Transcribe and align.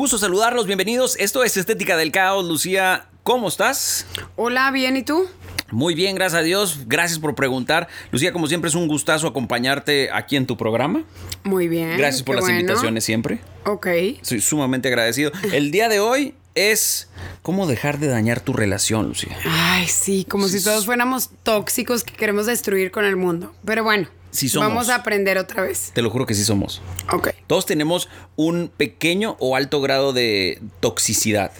Gusto 0.00 0.16
saludarlos, 0.16 0.64
bienvenidos. 0.64 1.14
Esto 1.18 1.44
es 1.44 1.58
Estética 1.58 1.94
del 1.94 2.10
Caos. 2.10 2.46
Lucía, 2.46 3.04
¿cómo 3.22 3.48
estás? 3.48 4.06
Hola, 4.34 4.70
bien, 4.70 4.96
¿y 4.96 5.02
tú? 5.02 5.26
Muy 5.70 5.94
bien, 5.94 6.14
gracias 6.14 6.40
a 6.40 6.42
Dios. 6.42 6.84
Gracias 6.86 7.18
por 7.18 7.34
preguntar. 7.34 7.86
Lucía, 8.10 8.32
como 8.32 8.46
siempre, 8.46 8.68
es 8.70 8.74
un 8.74 8.88
gustazo 8.88 9.26
acompañarte 9.26 10.08
aquí 10.10 10.36
en 10.36 10.46
tu 10.46 10.56
programa. 10.56 11.04
Muy 11.44 11.68
bien. 11.68 11.98
Gracias 11.98 12.22
por 12.22 12.34
las 12.36 12.44
bueno. 12.44 12.60
invitaciones 12.60 13.04
siempre. 13.04 13.40
Ok. 13.66 13.88
Soy 14.22 14.40
sumamente 14.40 14.88
agradecido. 14.88 15.32
El 15.52 15.70
día 15.70 15.90
de 15.90 16.00
hoy 16.00 16.34
es 16.54 17.10
cómo 17.42 17.66
dejar 17.66 17.98
de 17.98 18.06
dañar 18.06 18.40
tu 18.40 18.54
relación, 18.54 19.06
Lucía. 19.06 19.36
Ay, 19.44 19.86
sí, 19.86 20.24
como 20.24 20.48
si 20.48 20.64
todos 20.64 20.86
fuéramos 20.86 21.28
tóxicos 21.42 22.04
que 22.04 22.14
queremos 22.14 22.46
destruir 22.46 22.90
con 22.90 23.04
el 23.04 23.16
mundo. 23.16 23.52
Pero 23.66 23.84
bueno, 23.84 24.08
Sí 24.30 24.48
somos. 24.48 24.68
vamos 24.68 24.88
a 24.88 24.96
aprender 24.96 25.38
otra 25.38 25.62
vez. 25.62 25.90
Te 25.92 26.02
lo 26.02 26.10
juro 26.10 26.26
que 26.26 26.34
sí 26.34 26.44
somos. 26.44 26.82
Ok. 27.12 27.30
Todos 27.46 27.66
tenemos 27.66 28.08
un 28.36 28.70
pequeño 28.74 29.36
o 29.40 29.56
alto 29.56 29.80
grado 29.80 30.12
de 30.12 30.60
toxicidad. 30.80 31.52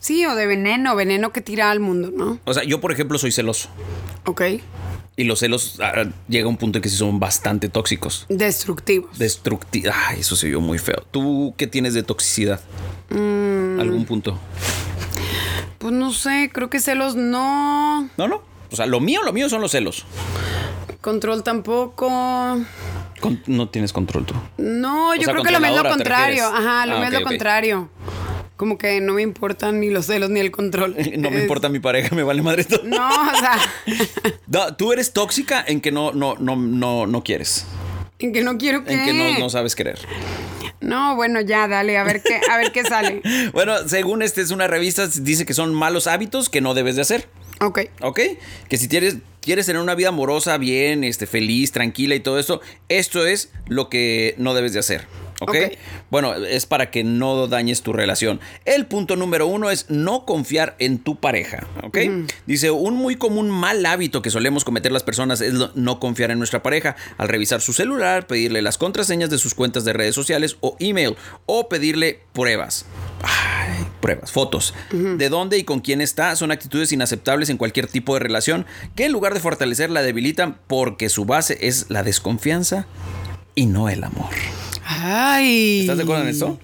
Sí, 0.00 0.26
o 0.26 0.34
de 0.34 0.46
veneno, 0.46 0.96
veneno 0.96 1.32
que 1.32 1.40
tira 1.40 1.70
al 1.70 1.80
mundo, 1.80 2.10
¿no? 2.14 2.40
O 2.44 2.54
sea, 2.54 2.64
yo, 2.64 2.80
por 2.80 2.92
ejemplo, 2.92 3.18
soy 3.18 3.30
celoso. 3.30 3.68
Ok. 4.24 4.42
Y 5.14 5.24
los 5.24 5.40
celos 5.40 5.78
ah, 5.80 6.06
llega 6.28 6.46
a 6.46 6.48
un 6.48 6.56
punto 6.56 6.78
en 6.78 6.82
que 6.82 6.88
sí 6.88 6.96
son 6.96 7.20
bastante 7.20 7.68
tóxicos. 7.68 8.26
Destructivos. 8.28 9.18
Destructivos. 9.18 9.94
Ay, 10.08 10.20
eso 10.20 10.36
se 10.36 10.48
vio 10.48 10.60
muy 10.60 10.78
feo. 10.78 11.04
¿Tú 11.10 11.54
qué 11.56 11.66
tienes 11.66 11.94
de 11.94 12.02
toxicidad? 12.02 12.60
Mm. 13.10 13.78
¿Algún 13.78 14.04
punto? 14.06 14.38
pues 15.82 15.92
no 15.92 16.12
sé, 16.12 16.48
creo 16.52 16.70
que 16.70 16.78
celos 16.78 17.16
no. 17.16 18.08
No, 18.16 18.28
no. 18.28 18.42
O 18.70 18.76
sea, 18.76 18.86
lo 18.86 19.00
mío, 19.00 19.22
lo 19.24 19.32
mío 19.32 19.48
son 19.48 19.60
los 19.60 19.72
celos. 19.72 20.04
Control 21.02 21.42
tampoco. 21.42 22.08
Con- 23.20 23.42
no 23.46 23.68
tienes 23.68 23.92
control 23.92 24.24
tú. 24.24 24.34
No, 24.56 25.14
yo 25.14 25.22
sea, 25.24 25.32
creo 25.34 25.44
que 25.44 25.50
lo 25.52 25.60
mío 25.60 25.68
es 25.70 25.76
lo 25.76 25.88
controladora, 25.90 25.90
¿te 25.90 25.94
contrario. 25.96 26.46
Ajá, 26.46 26.86
lo 26.86 26.94
Ah, 26.94 26.98
mío 27.00 27.08
es 27.08 27.14
ok, 27.14 27.20
lo 27.20 27.26
contrario. 27.26 27.90
Como 28.56 28.78
que 28.78 29.00
no 29.00 29.14
me 29.14 29.22
importan 29.22 29.80
ni 29.80 29.90
los 29.90 30.06
celos 30.06 30.30
ni 30.30 30.40
el 30.40 30.50
control. 30.50 30.94
No 31.18 31.30
me 31.30 31.36
Es- 31.36 31.42
importa 31.42 31.68
mi 31.68 31.80
pareja, 31.80 32.14
me 32.14 32.22
vale 32.22 32.40
madre 32.42 32.64
todo. 32.64 32.82
No, 32.84 33.06
o 33.08 33.34
sea, 33.38 33.58
No, 34.46 34.74
tú 34.76 34.92
eres 34.92 35.12
tóxica 35.12 35.62
en 35.66 35.80
que 35.80 35.90
no, 35.92 36.12
no, 36.12 36.36
no, 36.38 36.56
no, 36.56 37.06
no 37.06 37.24
quieres. 37.24 37.66
en 38.20 38.32
que 38.32 38.42
no 38.42 38.56
quiero 38.56 38.84
que. 38.84 38.92
En 38.92 39.04
que 39.04 39.12
no, 39.12 39.38
no 39.40 39.50
sabes 39.50 39.74
querer. 39.74 39.98
No, 40.80 41.14
bueno, 41.16 41.40
ya, 41.40 41.68
dale, 41.68 41.96
a 41.96 42.02
ver 42.04 42.22
qué, 42.22 42.40
a 42.50 42.56
ver 42.56 42.72
qué 42.72 42.82
sale. 42.84 43.22
Bueno, 43.52 43.88
según 43.88 44.22
este 44.22 44.40
es 44.40 44.50
una 44.50 44.66
revista, 44.66 45.06
dice 45.06 45.46
que 45.46 45.54
son 45.54 45.74
malos 45.74 46.06
hábitos 46.06 46.48
que 46.48 46.60
no 46.60 46.74
debes 46.74 46.96
de 46.96 47.02
hacer. 47.02 47.28
Ok. 47.62 47.80
¿Ok? 48.00 48.20
Que 48.68 48.76
si 48.76 48.88
quieres, 48.88 49.18
quieres 49.40 49.66
tener 49.66 49.80
una 49.80 49.94
vida 49.94 50.08
amorosa, 50.08 50.58
bien, 50.58 51.04
este, 51.04 51.26
feliz, 51.26 51.70
tranquila 51.72 52.14
y 52.14 52.20
todo 52.20 52.38
esto, 52.38 52.60
esto 52.88 53.24
es 53.24 53.52
lo 53.68 53.88
que 53.88 54.34
no 54.38 54.54
debes 54.54 54.72
de 54.72 54.80
hacer. 54.80 55.06
¿Ok? 55.42 55.50
Ok. 55.50 55.78
Bueno, 56.10 56.34
es 56.34 56.66
para 56.66 56.90
que 56.90 57.04
no 57.04 57.46
dañes 57.46 57.82
tu 57.82 57.92
relación. 57.92 58.40
El 58.64 58.86
punto 58.86 59.16
número 59.16 59.46
uno 59.46 59.70
es 59.70 59.86
no 59.88 60.24
confiar 60.24 60.76
en 60.78 60.98
tu 60.98 61.16
pareja. 61.16 61.66
¿Ok? 61.82 61.98
Dice, 62.46 62.70
un 62.70 62.94
muy 62.94 63.16
común 63.16 63.50
mal 63.50 63.84
hábito 63.86 64.22
que 64.22 64.30
solemos 64.30 64.64
cometer 64.64 64.92
las 64.92 65.02
personas 65.02 65.40
es 65.40 65.54
no 65.74 66.00
confiar 66.00 66.30
en 66.30 66.38
nuestra 66.38 66.62
pareja 66.62 66.96
al 67.18 67.28
revisar 67.28 67.60
su 67.60 67.72
celular, 67.72 68.26
pedirle 68.26 68.62
las 68.62 68.78
contraseñas 68.78 69.30
de 69.30 69.38
sus 69.38 69.54
cuentas 69.54 69.84
de 69.84 69.92
redes 69.92 70.14
sociales 70.14 70.56
o 70.60 70.76
email 70.80 71.16
o 71.46 71.68
pedirle 71.68 72.20
pruebas. 72.32 72.86
Ay, 73.22 73.86
pruebas, 74.00 74.32
fotos. 74.32 74.74
De 74.90 75.28
dónde 75.28 75.58
y 75.58 75.64
con 75.64 75.80
quién 75.80 76.00
está 76.00 76.34
son 76.36 76.50
actitudes 76.50 76.92
inaceptables 76.92 77.50
en 77.50 77.56
cualquier 77.56 77.86
tipo 77.86 78.14
de 78.14 78.20
relación 78.20 78.66
que 78.94 79.04
en 79.06 79.12
lugar 79.12 79.34
de 79.34 79.40
fortalecer 79.40 79.90
la 79.90 80.02
debilitan 80.02 80.58
porque 80.66 81.08
su 81.08 81.24
base 81.24 81.58
es 81.60 81.86
la 81.88 82.02
desconfianza 82.02 82.86
y 83.54 83.66
no 83.66 83.88
el 83.88 84.04
amor. 84.04 84.30
Ay. 85.00 85.80
¿Estás 85.80 85.96
de 85.96 86.02
acuerdo 86.02 86.22
en 86.22 86.28
esto? 86.28 86.60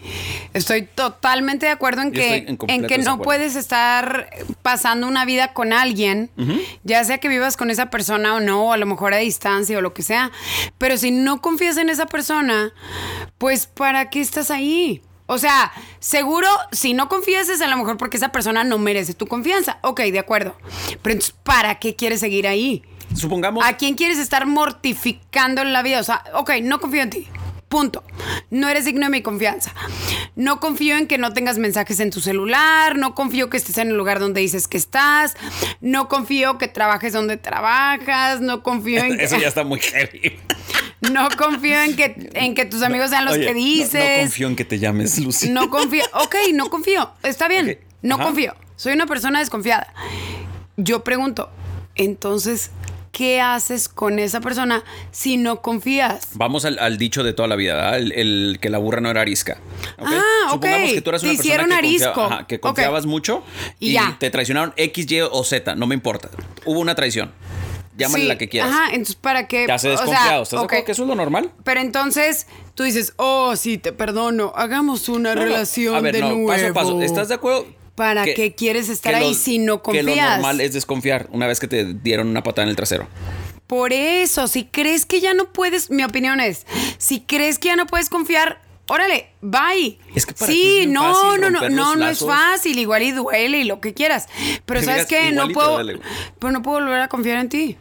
Estoy 0.55 0.83
totalmente 0.83 1.67
de 1.67 1.73
acuerdo 1.73 2.03
en 2.03 2.13
Yo 2.13 2.21
que, 2.21 2.57
en 2.69 2.87
que 2.87 2.99
no 2.99 3.21
puedes 3.21 3.57
estar 3.57 4.31
pasando 4.63 5.07
una 5.07 5.25
vida 5.25 5.53
con 5.53 5.73
alguien, 5.73 6.31
ya 6.85 7.05
sea 7.05 7.19
que 7.19 7.29
vivas 7.29 7.57
con 7.57 7.71
esa 7.71 7.91
persona 7.91 8.35
o 8.35 8.41
no, 8.41 8.67
o 8.67 8.73
a 8.73 8.77
lo 8.77 8.87
mejor 8.87 9.15
a 9.15 9.19
distancia 9.19 9.79
o 9.79 9.81
lo 9.81 9.95
que 9.95 10.03
sea. 10.03 10.31
Pero 10.79 10.97
si 10.97 11.11
no 11.11 11.41
confías 11.41 11.77
en 11.77 11.91
esa 11.91 12.07
persona, 12.07 12.73
pues 13.39 13.67
¿para 13.67 14.11
qué 14.11 14.21
estás 14.21 14.51
ahí? 14.51 15.03
O 15.27 15.37
sea, 15.37 15.73
seguro, 16.01 16.49
si 16.73 16.95
no 16.95 17.11
confías 17.11 17.51
es 17.51 17.61
a 17.61 17.67
lo 17.67 17.77
mejor 17.77 17.99
porque 17.99 18.17
esa 18.17 18.33
persona 18.33 18.65
no 18.65 18.79
merece 18.79 19.13
tu 19.13 19.27
confianza. 19.27 19.79
Ok, 19.83 20.01
de 20.01 20.19
acuerdo. 20.19 20.57
Pero 21.03 21.13
entonces, 21.13 21.35
¿para 21.43 21.75
qué 21.79 21.95
quieres 21.95 22.21
seguir 22.21 22.49
ahí? 22.49 22.83
Supongamos... 23.15 23.63
¿A 23.65 23.77
quién 23.77 23.95
quieres 23.95 24.19
estar 24.19 24.47
mortificando 24.47 25.61
en 25.61 25.75
la 25.75 25.83
vida? 25.83 26.01
O 26.01 26.05
sea, 26.05 26.25
ok, 26.33 26.53
no 26.63 26.81
confío 26.81 27.03
en 27.03 27.11
ti. 27.11 27.29
Punto. 27.69 28.03
No 28.51 28.69
eres 28.69 28.87
digno 28.87 29.07
de 29.07 29.11
mi 29.11 29.23
confianza. 29.23 29.75
No 30.37 30.59
confío 30.59 30.97
en 30.97 31.07
que 31.07 31.19
no 31.19 31.35
tengas 31.35 31.59
mensajes 31.59 32.01
en 32.01 32.11
tu 32.11 32.21
celular. 32.21 32.97
No 32.97 33.15
confío 33.15 33.51
que 33.51 33.59
estés 33.59 33.77
en 33.79 33.89
el 33.89 33.97
lugar 33.97 34.21
donde 34.21 34.41
dices 34.41 34.69
que 34.69 34.79
estás. 34.79 35.37
No 35.81 36.09
confío 36.09 36.57
que 36.57 36.69
trabajes 36.69 37.13
donde 37.13 37.37
trabajas. 37.37 38.41
No 38.41 38.63
confío 38.63 39.03
en 39.05 39.17
que, 39.19 39.25
Eso 39.25 39.39
ya 39.39 39.49
está 39.49 39.65
muy 39.65 39.81
heavy. 39.81 40.39
no 41.01 41.29
confío 41.37 41.81
en 41.83 41.95
que, 41.95 42.31
en 42.35 42.55
que 42.55 42.65
tus 42.65 42.83
amigos 42.83 43.11
sean 43.11 43.27
los 43.27 43.35
Oye, 43.35 43.47
que 43.47 43.55
dices. 43.55 44.17
No, 44.17 44.23
confío 44.23 44.49
en 44.49 44.57
que 44.57 44.65
te 44.65 44.79
llames 44.79 45.19
Lucy. 45.19 45.51
No 45.51 45.69
confío. 45.69 46.05
Ok, 46.15 46.37
no 46.55 46.71
confío. 46.71 47.11
Está 47.23 47.49
bien. 47.49 47.79
No 48.01 48.15
Ajá. 48.15 48.25
confío. 48.25 48.55
Soy 48.77 48.95
una 48.95 49.07
persona 49.07 49.41
desconfiada. 49.41 49.93
Yo 50.77 51.05
pregunto, 51.05 51.51
entonces, 51.97 52.71
¿qué 53.13 53.41
haces 53.41 53.89
con 53.89 54.19
esa 54.19 54.41
persona 54.41 54.85
si 55.11 55.37
no 55.37 55.63
confías? 55.63 56.29
Vamos 56.35 56.65
al, 56.65 56.79
al 56.79 56.99
dicho 56.99 57.23
de 57.25 57.33
toda 57.33 57.49
la 57.49 57.57
vida. 57.57 57.97
El, 57.97 58.13
el 58.13 58.59
que 58.61 58.71
la 58.71 58.79
burra 58.79 59.01
no 59.01 59.11
era 59.11 59.21
arisca. 59.23 59.59
¿ok? 59.99 60.07
Ah, 60.09 60.23
ok. 60.47 60.53
Supongamos 60.53 60.93
que 60.93 61.01
tú 61.03 61.11
eras 61.11 61.23
Te 61.23 61.29
una 61.29 61.37
persona 61.37 61.41
hicieron 61.55 61.69
que, 61.69 61.75
arisco. 61.75 62.13
confiaba- 62.15 62.35
ajá, 62.35 62.47
que 62.47 62.61
confiabas 62.61 63.07
mucho 63.07 63.43
Y 63.81 63.93
ya. 63.93 64.17
te 64.19 64.31
traicionaron 64.31 64.73
X, 64.77 65.11
Y 65.11 65.21
o 65.21 65.45
Z, 65.45 65.75
no 65.75 65.87
me 65.87 65.95
importa. 65.95 66.31
Hubo 66.65 66.81
una 66.81 66.95
traición. 66.95 67.33
Llámale 67.97 68.23
Sí, 68.23 68.29
la 68.29 68.39
que 68.39 68.49
quieras. 68.49 68.71
Ajá, 68.71 68.85
entonces, 68.91 69.17
¿para 69.17 69.49
qué? 69.49 69.67
Te 69.67 69.73
hace 69.73 69.89
O 69.89 69.97
sea, 69.97 70.07
desconfiado. 70.07 70.43
¿Estás 70.45 70.51
de 70.61 70.65
ok. 70.65 70.65
acuerdo 70.67 70.85
que 70.85 70.93
eso 70.93 71.03
es 71.03 71.09
lo 71.09 71.15
normal? 71.17 71.51
Pero 71.65 71.81
entonces 71.81 72.47
tú 72.75 72.85
dices, 72.85 73.13
oh, 73.17 73.57
sí, 73.57 73.77
te 73.77 73.93
perdono, 73.93 74.53
hagamos 74.55 75.09
una 75.09 75.35
No, 75.35 75.41
no. 75.41 75.47
relación 75.47 75.97
A 75.97 76.01
ver, 76.01 76.15
de 76.15 76.21
no, 76.21 76.29
nuevo. 76.29 76.47
paso 76.47 76.67
a 76.69 76.73
paso. 76.73 77.03
¿Estás 77.03 77.27
de 77.29 77.35
acuerdo? 77.35 77.67
¿Para 77.99 78.25
que- 78.25 78.33
qué 78.35 78.55
quieres 78.55 78.89
estar 78.89 79.13
que 79.13 79.19
ahí 79.19 79.29
lo- 79.29 79.35
si 79.35 79.59
no 79.59 79.83
Que 79.83 80.03
lo 80.03 80.09
confías? 80.13 80.31
normal 80.37 80.61
es 80.63 80.73
desconfiar 80.73 81.29
una 81.33 81.47
vez 81.47 81.61
que 81.61 81.69
te 81.69 81.85
dieron 81.93 82.29
una 82.29 82.43
patada 82.43 82.63
en 82.63 82.71
el 82.71 82.77
trasero. 82.77 83.07
Por 83.67 83.93
eso, 83.93 84.49
si 84.49 84.65
crees 84.65 85.05
que 85.05 85.21
ya 85.21 85.35
no 85.35 85.53
puedes, 85.53 85.91
mi 85.91 86.03
opinión 86.05 86.41
es, 86.41 86.67
si 86.97 87.21
crees 87.21 87.59
que 87.59 87.69
ya 87.69 87.77
no 87.77 87.87
puedes 87.87 88.09
confiar, 88.09 88.63
órale, 88.87 89.29
bye. 89.43 89.99
Es 90.15 90.25
que 90.25 90.33
para 90.33 90.51
sí, 90.51 90.79
es 90.83 90.89
no, 90.89 91.37
no, 91.37 91.51
no, 91.51 91.69
no, 91.69 91.95
no 91.97 92.09
es 92.09 92.21
fácil, 92.21 92.79
igual 92.79 93.03
y 93.03 93.11
duele 93.13 93.59
y 93.59 93.65
lo 93.65 93.81
que 93.81 93.93
quieras. 93.93 94.27
Pero 94.65 94.81
Que 94.81 94.87
sabes 94.87 95.05
qué, 95.07 95.33
no 95.33 95.49
puedo, 95.51 95.77
pero 96.39 96.51
no 96.53 96.63
puedo 96.63 96.81
volver 96.81 97.01
a 97.03 97.09
confiar 97.09 97.39
en 97.39 97.51
ti. 97.51 97.77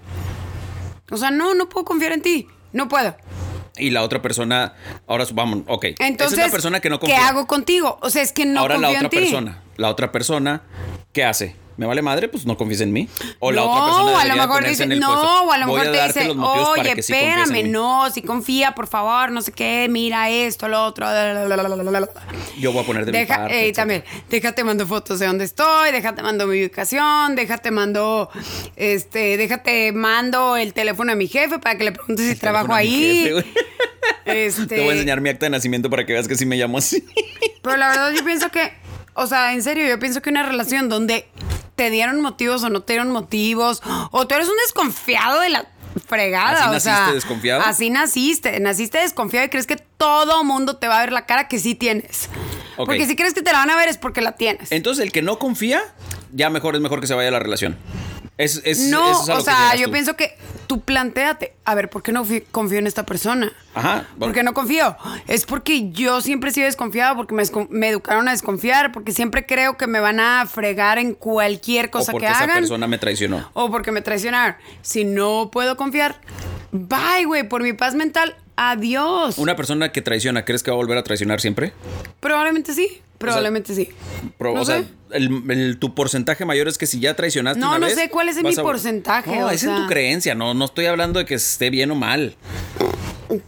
O 1.10 1.16
sea, 1.16 1.32
no, 1.32 1.54
no 1.56 1.70
puedo 1.70 1.86
confiar 1.86 2.12
en 2.12 2.22
ti, 2.22 2.48
no 2.74 2.90
puedo. 2.90 3.16
Y 3.78 3.92
la 3.92 4.02
otra 4.04 4.22
persona, 4.22 4.74
ahora 5.06 5.26
vamos, 5.34 5.60
ok. 5.68 5.86
Entonces, 6.00 6.34
Esa 6.34 6.42
es 6.42 6.48
la 6.48 6.52
persona 6.52 6.80
que 6.82 6.90
no 6.90 6.98
¿qué 7.00 7.08
confía. 7.08 7.28
hago 7.30 7.46
contigo? 7.48 7.98
O 8.02 8.10
sea, 8.10 8.24
es 8.24 8.32
que 8.34 8.44
no 8.46 8.60
ahora 8.60 8.78
la 8.78 8.88
confío 8.90 9.06
otra 9.06 9.06
en 9.06 9.10
ti. 9.26 9.30
persona, 9.32 9.62
la 9.78 9.90
otra 9.90 10.12
persona, 10.12 10.62
¿qué 11.14 11.24
hace? 11.24 11.56
¿Me 11.78 11.86
vale 11.86 12.02
madre? 12.02 12.28
Pues 12.28 12.48
no 12.48 12.58
confíes 12.58 12.82
en 12.82 12.92
mí. 12.92 13.08
O 13.38 13.52
la 13.52 13.62
no, 13.62 13.70
otra 13.72 13.86
persona 13.86 14.22
a 14.22 14.26
lo 14.26 14.36
mejor 14.36 14.68
dice, 14.68 14.84
en 14.84 14.94
el 14.94 15.00
no, 15.00 15.10
puesto. 15.14 15.44
o 15.44 15.52
a 15.52 15.58
lo 15.60 15.68
Voy 15.68 15.80
mejor 15.82 15.96
te 15.96 16.08
dice, 16.08 16.32
oye, 16.32 17.04
sí 17.04 17.14
espérame, 17.14 17.52
mí". 17.52 17.70
no, 17.70 18.10
si 18.12 18.24
confía, 18.24 18.74
por 18.74 18.88
favor, 18.88 19.32
no 19.32 19.44
sé 19.44 19.52
qué, 19.52 19.86
mira 19.88 20.28
esto, 20.32 20.68
lo 20.70 20.84
otro. 20.86 21.06
la. 21.06 22.10
Yo 22.60 22.72
voy 22.72 22.82
a 22.82 22.86
poner 22.88 23.06
de 23.06 23.12
mi 23.12 23.18
Deja, 23.20 23.36
parte, 23.38 23.54
eh, 23.54 23.60
etcétera. 23.70 23.76
también, 23.76 24.04
déjate 24.28 24.64
mando 24.64 24.88
fotos 24.88 25.20
de 25.20 25.28
dónde 25.28 25.46
estoy, 25.46 25.92
déjate 25.92 26.24
mando 26.24 26.48
mi 26.48 26.60
ubicación, 26.62 27.36
déjate 27.36 27.70
mando, 27.70 28.32
este, 28.76 29.38
déjate 29.38 29.92
mando 29.92 30.58
el 30.58 30.74
teléfono 30.74 31.12
de 31.12 31.16
mi 31.16 31.28
jefe 31.28 31.60
para 31.60 31.78
que 31.78 31.84
le 31.84 31.92
preguntes 31.92 32.26
si 32.26 32.32
El 32.32 32.40
trabajo 32.40 32.70
mi 32.70 32.74
ahí. 32.74 33.24
jefe. 33.24 33.46
Este, 34.26 34.66
Te 34.68 34.80
voy 34.82 34.90
a 34.90 34.94
enseñar 34.94 35.22
mi 35.22 35.30
acta 35.30 35.46
de 35.46 35.50
nacimiento 35.52 35.90
para 35.90 36.06
que 36.06 36.14
veas 36.14 36.28
que 36.28 36.36
sí 36.36 36.46
me 36.46 36.56
llamo 36.58 36.78
así. 36.80 37.06
Pero 37.62 37.78
la 37.78 37.90
verdad 37.90 38.12
yo 38.14 38.24
pienso 38.26 38.50
que, 38.52 38.72
o 39.18 39.28
sea, 39.28 39.54
en 39.54 39.64
serio, 39.64 39.88
yo 39.88 40.00
pienso 40.00 40.22
que 40.22 40.30
una 40.30 40.44
relación 40.44 40.90
donde 40.90 41.28
te 41.76 41.90
dieron 41.90 42.22
motivos 42.22 42.64
o 42.64 42.70
no 42.70 42.82
te 42.82 42.94
dieron 42.94 43.12
motivos, 43.12 43.82
o 44.12 44.28
tú 44.28 44.36
eres 44.36 44.48
un 44.48 44.56
desconfiado 44.66 45.42
de 45.42 45.50
la 45.50 45.68
fregada. 46.08 46.68
¿Así 46.68 46.76
o 46.76 46.80
sea, 46.80 46.94
naciste 46.94 47.16
desconfiado? 47.16 47.64
Así 47.64 47.90
naciste. 47.90 48.60
Naciste 48.60 49.00
desconfiado 49.00 49.48
y 49.48 49.50
crees 49.50 49.68
que 49.68 49.76
todo 49.76 50.44
mundo 50.44 50.78
te 50.78 50.88
va 50.88 50.98
a 50.98 51.02
ver 51.02 51.12
la 51.12 51.26
cara 51.26 51.48
que 51.48 51.60
sí 51.60 51.76
tienes. 51.76 52.30
Porque 52.76 53.08
si 53.08 53.16
crees 53.16 53.34
que 53.34 53.42
te 53.42 53.52
la 53.52 53.58
van 53.58 53.72
a 53.72 53.76
ver 53.76 53.90
es 53.90 53.98
porque 53.98 54.22
la 54.22 54.34
tienes. 54.34 54.72
Entonces, 54.72 55.04
el 55.04 55.12
que 55.12 55.24
no 55.24 55.40
confía, 55.40 55.82
ya 56.32 56.50
mejor 56.52 56.76
es 56.76 56.82
mejor 56.82 57.02
que 57.02 57.08
se 57.08 57.16
vaya 57.16 57.30
a 57.30 57.32
la 57.32 57.40
relación. 57.40 57.76
Es, 58.38 58.62
es- 58.66 58.80
no, 58.90 59.12
eso 59.12 59.32
es 59.34 59.38
o 59.40 59.42
sea, 59.42 59.76
yo 59.76 59.86
tú. 59.86 59.92
pienso 59.92 60.16
que 60.16 60.38
tú 60.68 60.82
planteate, 60.82 61.56
a 61.66 61.74
ver, 61.74 61.90
¿por 61.90 62.04
qué 62.04 62.12
no 62.12 62.24
confío 62.52 62.78
en 62.78 62.86
esta 62.86 63.04
persona? 63.06 63.52
Ajá. 63.74 64.06
¿Por 64.20 64.32
qué 64.32 64.44
no 64.44 64.54
confío? 64.54 64.96
Es 65.28 65.46
porque 65.46 65.90
yo 65.92 66.22
siempre 66.22 66.52
he 66.52 66.54
sido 66.54 66.66
desconfiado, 66.66 67.16
porque 67.16 67.34
me, 67.70 67.90
educaron 67.90 68.28
a 68.28 68.32
desconfiar, 68.32 68.92
porque 68.92 69.12
siempre 69.12 69.46
creo 69.46 69.78
que 69.78 69.88
me 69.88 70.00
van 70.00 70.20
a 70.20 70.46
fregar 70.46 71.00
en 71.00 71.14
cualquier 71.14 71.88
O 71.88 71.92
cosa 71.92 72.12
porque 72.12 72.28
que 72.28 72.34
esa 72.34 72.46
persona 72.46 72.88
me 72.88 72.98
traicionó. 73.00 73.50
O 73.54 73.72
porque 73.72 73.92
me 73.92 74.02
traicionaron. 74.02 74.56
Si 74.82 75.04
no 75.04 75.50
puedo 75.52 75.76
confiar, 75.78 76.20
bye, 76.72 77.26
güey, 77.26 77.48
por 77.48 77.64
mi 77.64 77.74
paz 77.74 77.96
mental, 77.96 78.36
adiós. 78.56 79.38
Una 79.38 79.56
persona 79.56 79.92
que 79.92 80.02
traiciona, 80.02 80.46
¿crees 80.46 80.62
que 80.64 80.70
va 80.70 80.76
a 80.76 80.78
volver 80.78 80.98
a 80.98 81.04
traicionar 81.04 81.42
siempre? 81.42 81.74
Probablemente 82.20 82.74
sí, 82.74 83.02
probablemente 83.18 83.74
sí. 83.76 83.90
Pro- 84.38 84.54
No 84.54 84.62
o 84.62 84.66
sea, 84.66 84.80
sé. 84.82 84.88
el, 85.12 85.44
el- 85.50 85.78
tu 85.80 85.94
porcentaje 85.96 86.46
mayor 86.46 86.68
es 86.68 86.78
que 86.78 86.86
si 86.88 87.00
ya 87.00 87.16
traicionaste 87.16 87.60
No, 87.60 87.70
una 87.70 87.80
no 87.80 87.86
vez, 87.88 87.96
sé 87.96 88.10
cuál 88.10 88.30
es 88.30 88.42
mi 88.42 88.54
a- 88.56 88.62
porcentaje, 88.64 89.36
No, 89.40 89.46
o 89.48 89.50
es 89.50 89.64
en 89.64 89.70
sea. 89.70 89.78
tu 89.82 89.88
creencia, 89.88 90.36
no, 90.36 90.54
no 90.54 90.66
estoy 90.66 90.86
hablando 90.86 91.20
de 91.20 91.26
que 91.26 91.36
esté 91.36 91.70
bien 91.70 91.92
o 91.92 91.96
mal. 91.96 92.36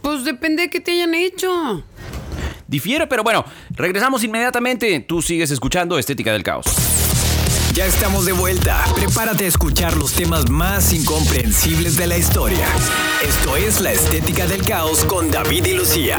Pues 0.02 0.24
depende 0.24 0.62
de 0.64 0.70
qué 0.70 0.80
te 0.80 0.90
hayan 0.92 1.14
hecho. 1.14 1.84
Difiere, 2.68 3.06
pero 3.06 3.22
bueno, 3.24 3.44
regresamos 3.70 4.22
inmediatamente. 4.22 5.00
Tú 5.00 5.22
sigues 5.22 5.50
escuchando 5.50 5.98
Estética 5.98 6.32
del 6.32 6.42
Caos. 6.42 6.66
Ya 7.74 7.86
estamos 7.86 8.26
de 8.26 8.32
vuelta. 8.32 8.84
Prepárate 8.94 9.44
a 9.44 9.48
escuchar 9.48 9.96
los 9.96 10.12
temas 10.12 10.50
más 10.50 10.92
incomprensibles 10.92 11.96
de 11.96 12.06
la 12.08 12.16
historia. 12.18 12.66
Esto 13.26 13.56
es 13.56 13.80
La 13.80 13.92
Estética 13.92 14.46
del 14.46 14.62
Caos 14.62 15.04
con 15.04 15.30
David 15.30 15.64
y 15.66 15.72
Lucía. 15.74 16.18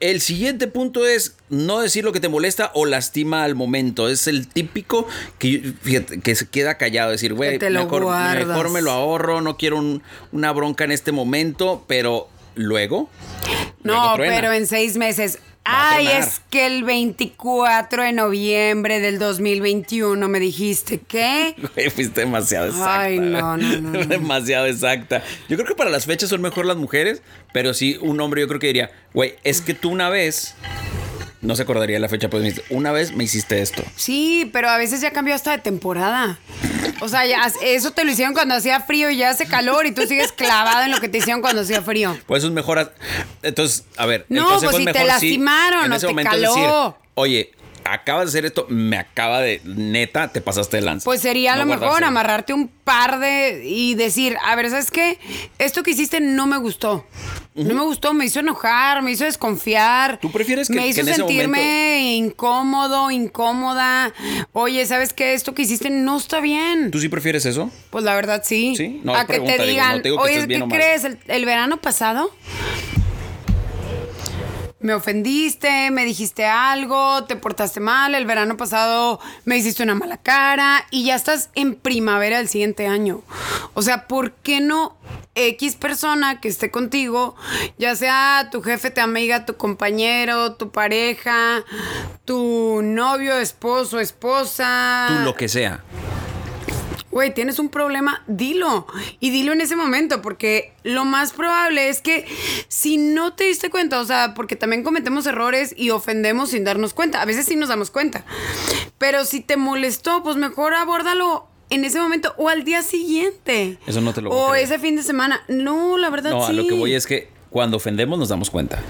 El 0.00 0.22
siguiente 0.22 0.66
punto 0.66 1.06
es 1.06 1.36
no 1.50 1.80
decir 1.80 2.04
lo 2.04 2.12
que 2.12 2.20
te 2.20 2.28
molesta 2.30 2.70
o 2.74 2.86
lastima 2.86 3.44
al 3.44 3.54
momento. 3.54 4.08
Es 4.08 4.26
el 4.26 4.48
típico 4.48 5.06
que, 5.38 5.74
fíjate, 5.82 6.20
que 6.20 6.34
se 6.34 6.48
queda 6.48 6.78
callado, 6.78 7.10
decir, 7.10 7.34
güey, 7.34 7.50
mejor, 7.84 8.02
mejor 8.48 8.70
me 8.70 8.80
lo 8.80 8.90
ahorro, 8.92 9.42
no 9.42 9.58
quiero 9.58 9.76
un- 9.76 10.02
una 10.32 10.52
bronca 10.52 10.84
en 10.84 10.92
este 10.92 11.12
momento, 11.12 11.84
pero 11.86 12.28
luego. 12.54 13.10
No, 13.82 14.14
pero 14.16 14.52
en 14.52 14.66
seis 14.66 14.96
meses. 14.96 15.38
Ay, 15.64 16.06
es 16.08 16.40
que 16.50 16.66
el 16.66 16.84
24 16.84 18.02
de 18.02 18.12
noviembre 18.12 19.00
del 19.00 19.18
2021 19.18 20.28
me 20.28 20.40
dijiste 20.40 20.98
que. 20.98 21.54
Güey, 21.74 21.90
fuiste 21.90 22.20
demasiado 22.20 22.66
exacta. 22.66 23.00
Ay, 23.00 23.18
no, 23.18 23.56
no, 23.56 23.80
no, 23.80 23.90
no. 23.90 24.04
demasiado 24.06 24.66
exacta. 24.66 25.22
Yo 25.48 25.56
creo 25.56 25.68
que 25.68 25.74
para 25.74 25.90
las 25.90 26.06
fechas 26.06 26.30
son 26.30 26.40
mejor 26.40 26.66
las 26.66 26.76
mujeres, 26.76 27.22
pero 27.52 27.74
sí, 27.74 27.98
un 28.00 28.20
hombre 28.20 28.40
yo 28.40 28.48
creo 28.48 28.60
que 28.60 28.68
diría, 28.68 28.90
güey, 29.12 29.34
es 29.44 29.60
que 29.60 29.74
tú 29.74 29.90
una 29.90 30.08
vez. 30.08 30.54
No 31.42 31.56
se 31.56 31.62
acordaría 31.62 31.98
la 31.98 32.08
fecha, 32.08 32.28
pues 32.28 32.42
me 32.42 32.76
una 32.76 32.92
vez 32.92 33.14
me 33.14 33.24
hiciste 33.24 33.62
esto. 33.62 33.82
Sí, 33.96 34.50
pero 34.52 34.68
a 34.68 34.76
veces 34.76 35.00
ya 35.00 35.10
cambió 35.10 35.34
hasta 35.34 35.52
de 35.52 35.58
temporada. 35.58 36.38
O 37.00 37.08
sea, 37.08 37.24
ya, 37.24 37.50
eso 37.62 37.92
te 37.92 38.04
lo 38.04 38.10
hicieron 38.10 38.34
cuando 38.34 38.54
hacía 38.54 38.80
frío 38.80 39.10
y 39.10 39.16
ya 39.16 39.30
hace 39.30 39.46
calor 39.46 39.86
y 39.86 39.92
tú 39.92 40.02
sigues 40.06 40.32
clavado 40.32 40.84
en 40.84 40.90
lo 40.90 41.00
que 41.00 41.08
te 41.08 41.18
hicieron 41.18 41.40
cuando 41.40 41.62
hacía 41.62 41.80
frío. 41.80 42.16
Pues 42.26 42.44
es 42.44 42.50
mejor. 42.50 42.92
Entonces, 43.42 43.84
a 43.96 44.04
ver. 44.04 44.26
No, 44.28 44.58
pues 44.58 44.64
es 44.64 44.76
si 44.76 44.84
te 44.84 44.92
mejor 44.92 45.02
sí, 45.02 45.06
lastimaron 45.08 45.84
en 45.86 45.92
o 45.92 45.96
ese 45.96 46.06
te 46.08 46.22
caló. 46.22 46.54
decir, 46.54 46.70
Oye, 47.14 47.52
acabas 47.84 48.26
de 48.26 48.28
hacer 48.38 48.44
esto, 48.46 48.66
me 48.68 48.96
acaba 48.96 49.40
de. 49.40 49.60
Neta, 49.64 50.28
te 50.32 50.40
pasaste 50.40 50.76
de 50.78 50.82
lanza. 50.82 51.04
Pues 51.04 51.20
sería 51.20 51.54
a 51.54 51.56
No 51.56 51.64
lo 51.64 51.70
mejor 51.78 52.04
amarrarte 52.04 52.52
un 52.54 52.68
par 52.68 53.18
de 53.18 53.62
y 53.64 53.94
decir, 53.94 54.36
a 54.44 54.54
ver, 54.56 54.70
¿sabes 54.70 54.90
qué? 54.90 55.18
Esto 55.58 55.82
que 55.82 55.90
hiciste 55.92 56.20
no 56.20 56.46
me 56.46 56.56
gustó. 56.58 57.06
No 57.54 57.74
me 57.74 57.82
gustó, 57.82 58.14
me 58.14 58.24
hizo 58.24 58.40
enojar, 58.40 59.02
me 59.02 59.10
hizo 59.10 59.24
desconfiar. 59.24 60.18
¿Tú 60.20 60.30
prefieres 60.30 60.68
que- 60.68 60.74
Me 60.74 60.82
que 60.82 60.88
hizo 60.88 61.00
ese 61.02 61.14
sentirme 61.14 62.14
incómodo, 62.16 63.10
incómoda. 63.10 64.14
Oye, 64.52 64.86
¿sabes 64.86 65.12
qué? 65.12 65.34
Esto 65.34 65.52
que 65.52 65.62
hiciste 65.62 65.90
no 65.90 66.16
está 66.16 66.40
bien. 66.40 66.90
¿Tú 66.92 67.00
sí 67.00 67.08
prefieres 67.08 67.44
eso? 67.46 67.70
Pues 67.90 68.04
la 68.04 68.14
verdad 68.14 68.42
sí. 68.44 68.74
Sí, 68.76 69.00
no, 69.02 69.14
a 69.14 69.26
que 69.26 69.40
te 69.40 69.52
digo, 69.52 69.64
digan, 69.64 69.96
no 69.96 70.02
te 70.02 70.08
digo 70.10 70.16
que 70.18 70.22
oye, 70.24 70.32
estés 70.34 70.46
bien 70.46 70.60
¿qué 70.60 70.64
o 70.64 70.66
mal". 70.68 70.78
crees? 70.78 71.04
El, 71.04 71.18
el 71.26 71.44
verano 71.44 71.76
pasado 71.78 72.30
me 74.80 74.94
ofendiste, 74.94 75.90
me 75.90 76.04
dijiste 76.04 76.46
algo, 76.46 77.24
te 77.24 77.36
portaste 77.36 77.80
mal, 77.80 78.14
el 78.14 78.24
verano 78.24 78.56
pasado 78.56 79.20
me 79.44 79.56
hiciste 79.56 79.82
una 79.82 79.94
mala 79.94 80.16
cara 80.16 80.86
y 80.90 81.04
ya 81.04 81.14
estás 81.14 81.50
en 81.54 81.74
primavera 81.74 82.38
del 82.38 82.48
siguiente 82.48 82.86
año. 82.86 83.22
O 83.74 83.82
sea, 83.82 84.08
¿por 84.08 84.32
qué 84.32 84.60
no 84.60 84.96
X 85.34 85.76
persona 85.76 86.40
que 86.40 86.48
esté 86.48 86.70
contigo, 86.70 87.36
ya 87.78 87.94
sea 87.94 88.48
tu 88.50 88.62
jefe, 88.62 88.90
tu 88.90 89.00
amiga, 89.00 89.44
tu 89.44 89.56
compañero, 89.56 90.54
tu 90.54 90.70
pareja, 90.70 91.64
tu 92.24 92.80
novio, 92.82 93.36
esposo, 93.38 94.00
esposa? 94.00 95.06
Tú 95.08 95.24
lo 95.24 95.34
que 95.34 95.48
sea. 95.48 95.84
Güey, 97.10 97.34
tienes 97.34 97.58
un 97.58 97.68
problema, 97.70 98.22
dilo. 98.28 98.86
Y 99.18 99.30
dilo 99.30 99.52
en 99.52 99.60
ese 99.60 99.74
momento, 99.76 100.22
porque 100.22 100.72
lo 100.84 101.04
más 101.04 101.32
probable 101.32 101.88
es 101.88 102.00
que 102.00 102.26
si 102.68 102.98
no 102.98 103.32
te 103.32 103.44
diste 103.44 103.68
cuenta, 103.68 103.98
o 104.00 104.04
sea, 104.04 104.32
porque 104.34 104.54
también 104.56 104.84
cometemos 104.84 105.26
errores 105.26 105.74
y 105.76 105.90
ofendemos 105.90 106.50
sin 106.50 106.64
darnos 106.64 106.94
cuenta. 106.94 107.20
A 107.20 107.24
veces 107.24 107.46
sí 107.46 107.56
nos 107.56 107.68
damos 107.68 107.90
cuenta. 107.90 108.24
Pero 108.98 109.24
si 109.24 109.40
te 109.40 109.56
molestó, 109.56 110.22
pues 110.22 110.36
mejor 110.36 110.74
abórdalo 110.74 111.46
en 111.70 111.84
ese 111.84 112.00
momento 112.00 112.34
o 112.36 112.48
al 112.48 112.64
día 112.64 112.82
siguiente. 112.82 113.78
Eso 113.86 114.00
no 114.00 114.12
te 114.12 114.22
lo 114.22 114.30
voy 114.30 114.38
O 114.38 114.54
ese 114.54 114.78
fin 114.78 114.96
de 114.96 115.02
semana. 115.02 115.42
No, 115.48 115.96
la 115.96 116.10
verdad 116.10 116.30
No, 116.30 116.46
sí. 116.46 116.50
a 116.50 116.54
lo 116.54 116.66
que 116.66 116.74
voy 116.74 116.94
es 116.94 117.06
que 117.06 117.28
cuando 117.50 117.76
ofendemos 117.78 118.18
nos 118.18 118.28
damos 118.28 118.50
cuenta. 118.50 118.80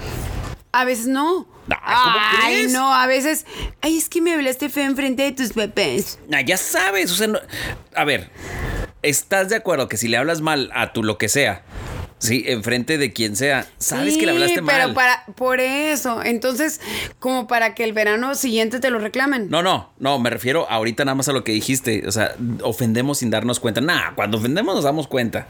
A 0.71 0.85
veces 0.85 1.07
no. 1.07 1.47
Ah, 1.69 2.01
¿cómo 2.03 2.17
Ay, 2.43 2.53
crees? 2.55 2.71
no, 2.71 2.93
a 2.93 3.05
veces. 3.07 3.45
Ay, 3.81 3.97
es 3.97 4.07
que 4.09 4.21
me 4.21 4.33
hablaste 4.33 4.69
feo 4.69 4.85
enfrente 4.85 5.23
de 5.23 5.31
tus 5.33 5.53
papás. 5.53 6.17
Ah, 6.33 6.41
ya 6.41 6.57
sabes, 6.57 7.11
o 7.11 7.15
sea, 7.15 7.27
no- 7.27 7.39
a 7.95 8.03
ver, 8.05 8.29
¿estás 9.01 9.49
de 9.49 9.57
acuerdo 9.57 9.87
que 9.89 9.97
si 9.97 10.07
le 10.07 10.17
hablas 10.17 10.41
mal 10.41 10.69
a 10.73 10.93
tu 10.93 11.03
lo 11.03 11.17
que 11.17 11.27
sea, 11.29 11.63
sí, 12.19 12.43
enfrente 12.47 12.97
de 12.97 13.11
quien 13.11 13.35
sea, 13.35 13.67
sabes 13.79 14.17
que 14.17 14.25
le 14.25 14.31
hablaste 14.31 14.55
Sí, 14.55 14.61
mal? 14.61 14.75
pero 14.81 14.93
para, 14.93 15.25
por 15.35 15.59
eso. 15.59 16.23
Entonces, 16.23 16.79
como 17.19 17.47
para 17.47 17.73
que 17.75 17.83
el 17.83 17.91
verano 17.93 18.33
siguiente 18.35 18.79
te 18.79 18.89
lo 18.89 18.99
reclamen. 18.99 19.49
No, 19.49 19.61
no, 19.61 19.91
no, 19.99 20.19
me 20.19 20.29
refiero 20.29 20.69
ahorita 20.69 21.03
nada 21.03 21.15
más 21.15 21.27
a 21.27 21.33
lo 21.33 21.43
que 21.43 21.51
dijiste. 21.51 22.07
O 22.07 22.11
sea, 22.13 22.33
ofendemos 22.63 23.17
sin 23.19 23.29
darnos 23.29 23.59
cuenta. 23.59 23.81
Nah, 23.81 24.13
cuando 24.15 24.37
ofendemos 24.37 24.73
nos 24.75 24.83
damos 24.85 25.07
cuenta. 25.07 25.47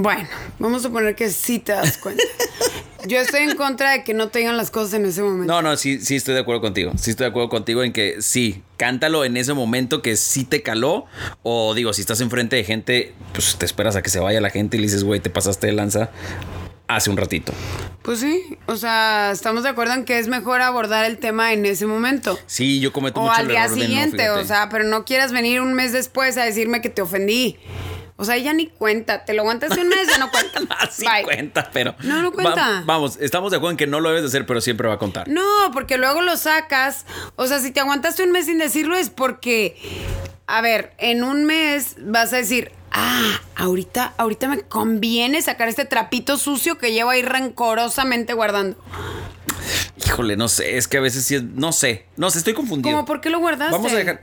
Bueno, 0.00 0.28
vamos 0.60 0.84
a 0.84 0.88
suponer 0.88 1.16
que 1.16 1.28
sí 1.28 1.58
te 1.58 1.72
das 1.72 1.98
cuenta. 1.98 2.22
Yo 3.06 3.18
estoy 3.18 3.42
en 3.42 3.56
contra 3.56 3.92
de 3.92 4.04
que 4.04 4.14
no 4.14 4.28
te 4.28 4.40
digan 4.40 4.56
las 4.56 4.70
cosas 4.70 4.94
en 4.94 5.06
ese 5.06 5.22
momento. 5.22 5.52
No, 5.52 5.60
no, 5.62 5.76
sí, 5.76 6.00
sí 6.00 6.14
estoy 6.16 6.34
de 6.34 6.40
acuerdo 6.40 6.60
contigo. 6.60 6.92
Sí 6.96 7.10
estoy 7.10 7.24
de 7.24 7.30
acuerdo 7.30 7.48
contigo 7.48 7.82
en 7.82 7.92
que 7.92 8.20
sí, 8.22 8.62
cántalo 8.76 9.24
en 9.24 9.36
ese 9.36 9.54
momento 9.54 10.02
que 10.02 10.16
sí 10.16 10.44
te 10.44 10.62
caló. 10.62 11.06
O 11.42 11.74
digo, 11.74 11.92
si 11.92 12.00
estás 12.02 12.20
enfrente 12.20 12.54
de 12.54 12.64
gente, 12.64 13.14
pues 13.32 13.56
te 13.56 13.66
esperas 13.66 13.96
a 13.96 14.02
que 14.02 14.10
se 14.10 14.20
vaya 14.20 14.40
la 14.40 14.50
gente 14.50 14.76
y 14.76 14.80
le 14.80 14.86
dices, 14.86 15.02
güey, 15.04 15.20
te 15.20 15.30
pasaste 15.30 15.66
de 15.68 15.72
lanza 15.72 16.10
hace 16.86 17.10
un 17.10 17.16
ratito. 17.16 17.52
Pues 18.02 18.20
sí, 18.20 18.56
o 18.66 18.76
sea, 18.76 19.30
estamos 19.32 19.62
de 19.64 19.70
acuerdo 19.70 19.94
en 19.94 20.04
que 20.04 20.18
es 20.18 20.28
mejor 20.28 20.60
abordar 20.60 21.04
el 21.04 21.18
tema 21.18 21.52
en 21.52 21.66
ese 21.66 21.86
momento. 21.86 22.38
Sí, 22.46 22.78
yo 22.80 22.92
cometo 22.92 23.20
O 23.20 23.24
mucho 23.24 23.34
al 23.34 23.42
el 23.42 23.48
día 23.48 23.64
error 23.64 23.74
de 23.74 23.80
no, 23.80 23.86
siguiente, 23.86 24.16
fíjate. 24.18 24.40
o 24.40 24.44
sea, 24.44 24.68
pero 24.70 24.84
no 24.84 25.04
quieras 25.04 25.32
venir 25.32 25.60
un 25.60 25.74
mes 25.74 25.92
después 25.92 26.36
a 26.36 26.44
decirme 26.44 26.80
que 26.80 26.88
te 26.88 27.02
ofendí. 27.02 27.58
O 28.20 28.24
sea, 28.24 28.36
ya 28.36 28.52
ni 28.52 28.66
cuenta. 28.66 29.24
Te 29.24 29.32
lo 29.32 29.42
aguantaste 29.42 29.80
un 29.80 29.88
mes, 29.88 30.08
ya 30.10 30.18
no 30.18 30.28
cuenta. 30.30 30.60
Así 30.80 31.02
Bye. 31.02 31.20
Ah, 31.20 31.22
cuenta, 31.22 31.70
pero. 31.72 31.94
No, 32.02 32.20
no 32.20 32.32
cuenta. 32.32 32.54
Va- 32.56 32.82
vamos, 32.84 33.16
estamos 33.20 33.52
de 33.52 33.58
acuerdo 33.58 33.70
en 33.70 33.76
que 33.76 33.86
no 33.86 34.00
lo 34.00 34.08
debes 34.08 34.22
de 34.22 34.28
hacer, 34.28 34.44
pero 34.44 34.60
siempre 34.60 34.88
va 34.88 34.94
a 34.94 34.98
contar. 34.98 35.28
No, 35.28 35.44
porque 35.72 35.98
luego 35.98 36.20
lo 36.20 36.36
sacas. 36.36 37.06
O 37.36 37.46
sea, 37.46 37.60
si 37.60 37.70
te 37.70 37.78
aguantaste 37.80 38.24
un 38.24 38.32
mes 38.32 38.46
sin 38.46 38.58
decirlo 38.58 38.96
es 38.96 39.08
porque, 39.08 39.76
a 40.48 40.60
ver, 40.60 40.92
en 40.98 41.22
un 41.22 41.44
mes 41.44 41.94
vas 42.00 42.32
a 42.32 42.38
decir, 42.38 42.72
ah, 42.90 43.40
ahorita, 43.54 44.14
ahorita 44.18 44.48
me 44.48 44.62
conviene 44.62 45.40
sacar 45.40 45.68
este 45.68 45.84
trapito 45.84 46.36
sucio 46.38 46.76
que 46.76 46.92
llevo 46.92 47.10
ahí 47.10 47.22
rencorosamente 47.22 48.32
guardando. 48.32 48.76
Híjole, 50.06 50.36
no 50.36 50.48
sé, 50.48 50.76
es 50.76 50.88
que 50.88 50.96
a 50.98 51.00
veces 51.00 51.24
sí 51.24 51.34
es. 51.36 51.42
No 51.42 51.72
sé, 51.72 52.06
no 52.16 52.30
sé, 52.30 52.38
estoy 52.38 52.54
confundido. 52.54 52.94
¿Cómo 52.96 53.06
por 53.06 53.20
qué 53.20 53.30
lo 53.30 53.38
guardaste? 53.40 53.72
Vamos 53.74 53.92
a 53.92 53.96
dejar. 53.96 54.20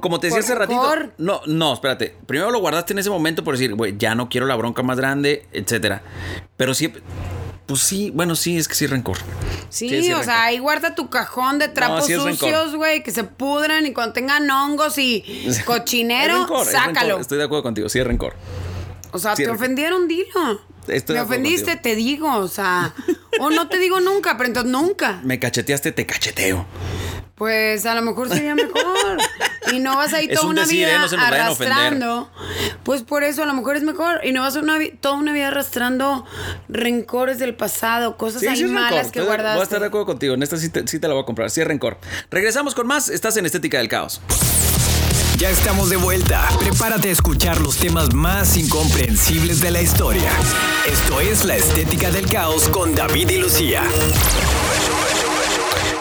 Como 0.00 0.20
te 0.20 0.28
decía 0.28 0.38
¿Por 0.38 0.44
hace 0.44 0.54
ratito. 0.54 0.80
rencor? 0.94 1.12
No, 1.18 1.40
no, 1.46 1.72
espérate. 1.74 2.14
Primero 2.26 2.50
lo 2.50 2.60
guardaste 2.60 2.92
en 2.92 2.98
ese 3.00 3.10
momento 3.10 3.44
por 3.44 3.54
decir, 3.54 3.74
güey, 3.74 3.96
ya 3.98 4.14
no 4.14 4.28
quiero 4.28 4.46
la 4.46 4.56
bronca 4.56 4.82
más 4.82 4.96
grande, 4.98 5.46
etcétera. 5.52 6.02
Pero 6.56 6.74
sí. 6.74 6.92
Pues 7.66 7.82
sí, 7.82 8.10
bueno, 8.12 8.34
sí, 8.34 8.56
es 8.58 8.66
que 8.66 8.74
sí, 8.74 8.88
rencor. 8.88 9.16
Sí, 9.68 9.88
Sí, 9.88 10.02
sí, 10.02 10.10
o 10.12 10.16
rencor. 10.18 10.24
sea, 10.24 10.42
ahí 10.44 10.58
guarda 10.58 10.96
tu 10.96 11.08
cajón 11.08 11.60
de 11.60 11.68
trapos 11.68 12.04
sí 12.06 12.14
es 12.14 12.20
sucios, 12.20 12.74
güey, 12.74 13.04
que 13.04 13.12
se 13.12 13.22
pudran 13.22 13.86
y 13.86 13.92
cuando 13.92 14.12
tengan 14.12 14.50
hongos 14.50 14.98
y 14.98 15.22
Es 15.46 15.62
cochinero, 15.62 16.38
rencor, 16.38 16.66
es 16.66 16.72
sácalo. 16.72 17.00
rencor. 17.00 17.20
Estoy 17.20 17.38
de 17.38 17.44
acuerdo 17.44 17.62
contigo, 17.62 17.88
sí, 17.88 18.00
es 18.00 18.06
rencor. 18.06 18.34
O 19.12 19.20
sea, 19.20 19.34
te 19.36 19.42
rencor. 19.44 19.56
ofendieron, 19.56 20.08
dilo. 20.08 20.60
Estoy 20.90 21.16
Me 21.16 21.22
ofendiste, 21.22 21.72
contigo. 21.72 21.82
te 21.82 21.94
digo, 21.96 22.36
o 22.36 22.48
sea, 22.48 22.94
o 23.40 23.50
no 23.50 23.68
te 23.68 23.78
digo 23.78 24.00
nunca, 24.00 24.36
pero 24.36 24.48
entonces 24.48 24.70
nunca. 24.70 25.20
Me 25.24 25.38
cacheteaste, 25.38 25.92
te 25.92 26.06
cacheteo. 26.06 26.66
Pues 27.34 27.86
a 27.86 27.94
lo 27.94 28.02
mejor 28.02 28.28
sería 28.28 28.54
mejor. 28.54 29.16
y 29.72 29.78
no 29.78 29.96
vas 29.96 30.12
a 30.12 30.20
ir 30.20 30.30
Es 30.30 30.36
toda 30.36 30.48
un 30.48 30.52
una 30.56 30.62
decir, 30.62 30.82
¿eh? 30.82 30.86
vida 30.90 30.98
No 30.98 31.08
se 31.08 31.16
arrastrando, 31.16 32.30
pues 32.82 33.02
por 33.02 33.24
eso 33.24 33.42
a 33.42 33.46
lo 33.46 33.54
mejor 33.54 33.76
es 33.76 33.82
mejor 33.82 34.20
y 34.24 34.32
no 34.32 34.42
vas 34.42 34.56
una 34.56 34.76
toda 35.00 35.14
una 35.14 35.32
vida 35.32 35.48
arrastrando 35.48 36.26
rencores 36.68 37.38
del 37.38 37.54
pasado, 37.54 38.18
cosas 38.18 38.42
Sí, 38.42 38.48
ahí 38.48 38.64
malas 38.64 38.90
rencor. 38.90 39.12
que 39.12 39.18
Estoy- 39.20 39.22
Voy 39.22 39.32
a 39.32 39.36
guardaste. 39.36 39.62
estar 39.62 39.80
de 39.80 39.86
acuerdo 39.86 40.04
contigo. 40.06 40.34
En 40.34 40.42
esta 40.42 40.58
sí 40.58 40.68
te, 40.68 40.86
sí 40.86 40.98
te 40.98 41.08
la 41.08 41.14
voy 41.14 41.22
a 41.22 41.26
comprar. 41.26 41.50
Sí 41.50 41.62
es 41.62 41.66
rencor. 41.66 41.96
Regresamos 42.30 42.74
con 42.74 42.86
más. 42.86 43.08
Estás 43.08 43.36
en 43.38 43.46
Estética 43.46 43.78
del 43.78 43.88
Caos. 43.88 44.20
Ya 45.40 45.48
estamos 45.48 45.88
de 45.88 45.96
vuelta. 45.96 46.46
Prepárate 46.58 47.08
a 47.08 47.12
escuchar 47.12 47.62
los 47.62 47.78
temas 47.78 48.12
más 48.12 48.58
incomprensibles 48.58 49.62
de 49.62 49.70
la 49.70 49.80
historia. 49.80 50.30
Esto 50.86 51.18
es 51.18 51.46
La 51.46 51.56
Estética 51.56 52.10
del 52.10 52.26
Caos 52.26 52.68
con 52.68 52.94
David 52.94 53.30
y 53.30 53.38
Lucía. 53.38 53.82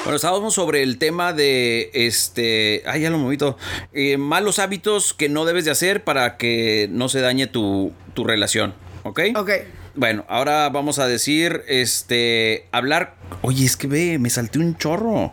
Bueno, 0.03 0.17
estábamos 0.17 0.55
sobre 0.55 0.83
el 0.83 0.97
tema 0.97 1.31
de 1.31 1.89
este. 1.93 2.83
Ay, 2.85 3.03
ya 3.03 3.09
lo 3.09 3.17
moví 3.17 3.37
todo. 3.37 3.55
Eh, 3.93 4.17
malos 4.17 4.59
hábitos 4.59 5.13
que 5.13 5.29
no 5.29 5.45
debes 5.45 5.63
de 5.63 5.71
hacer 5.71 6.03
para 6.03 6.35
que 6.35 6.89
no 6.91 7.07
se 7.07 7.21
dañe 7.21 7.47
tu, 7.47 7.93
tu 8.13 8.25
relación. 8.25 8.73
¿Ok? 9.03 9.21
Ok. 9.37 9.51
Bueno, 9.95 10.25
ahora 10.27 10.67
vamos 10.67 10.99
a 10.99 11.07
decir, 11.07 11.63
este, 11.69 12.67
hablar. 12.73 13.15
Oye, 13.41 13.63
es 13.63 13.77
que 13.77 13.87
ve, 13.87 14.19
me 14.19 14.29
salté 14.29 14.59
un 14.59 14.75
chorro. 14.75 15.31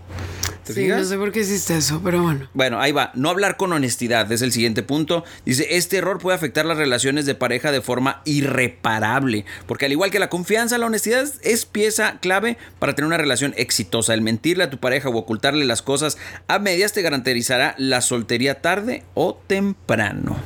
¿Te 0.66 0.74
Sí, 0.74 0.82
fijas? 0.82 0.98
no 0.98 1.04
sé 1.04 1.16
por 1.16 1.30
qué 1.32 1.40
hiciste 1.40 1.76
eso, 1.76 2.00
pero 2.02 2.22
bueno. 2.22 2.48
Bueno, 2.52 2.80
ahí 2.80 2.90
va. 2.92 3.12
No 3.14 3.30
hablar 3.30 3.56
con 3.56 3.72
honestidad 3.72 4.30
es 4.32 4.42
el 4.42 4.50
siguiente 4.52 4.82
punto. 4.82 5.24
Dice, 5.44 5.76
este 5.76 5.98
error 5.98 6.18
puede 6.18 6.34
afectar 6.36 6.64
las 6.66 6.76
relaciones 6.76 7.24
de 7.24 7.34
pareja 7.36 7.70
de 7.70 7.80
forma 7.80 8.20
irreparable. 8.24 9.44
Porque 9.66 9.86
al 9.86 9.92
igual 9.92 10.10
que 10.10 10.18
la 10.18 10.28
confianza, 10.28 10.76
la 10.78 10.86
honestidad 10.86 11.22
es- 11.22 11.38
es 11.42 11.64
pieza 11.66 12.18
clave 12.20 12.58
para 12.78 12.94
tener 12.94 13.06
una 13.06 13.16
relación 13.16 13.54
exitosa. 13.56 14.12
El 14.12 14.22
mentirle 14.22 14.64
a 14.64 14.70
tu 14.70 14.78
pareja 14.78 15.08
o 15.08 15.16
ocultarle 15.16 15.64
las 15.64 15.82
cosas 15.82 16.18
a 16.48 16.58
medias 16.58 16.92
te 16.92 17.02
garantizará 17.02 17.74
la 17.78 18.00
soltería 18.00 18.60
tarde 18.60 19.04
o 19.14 19.40
temprano. 19.46 20.36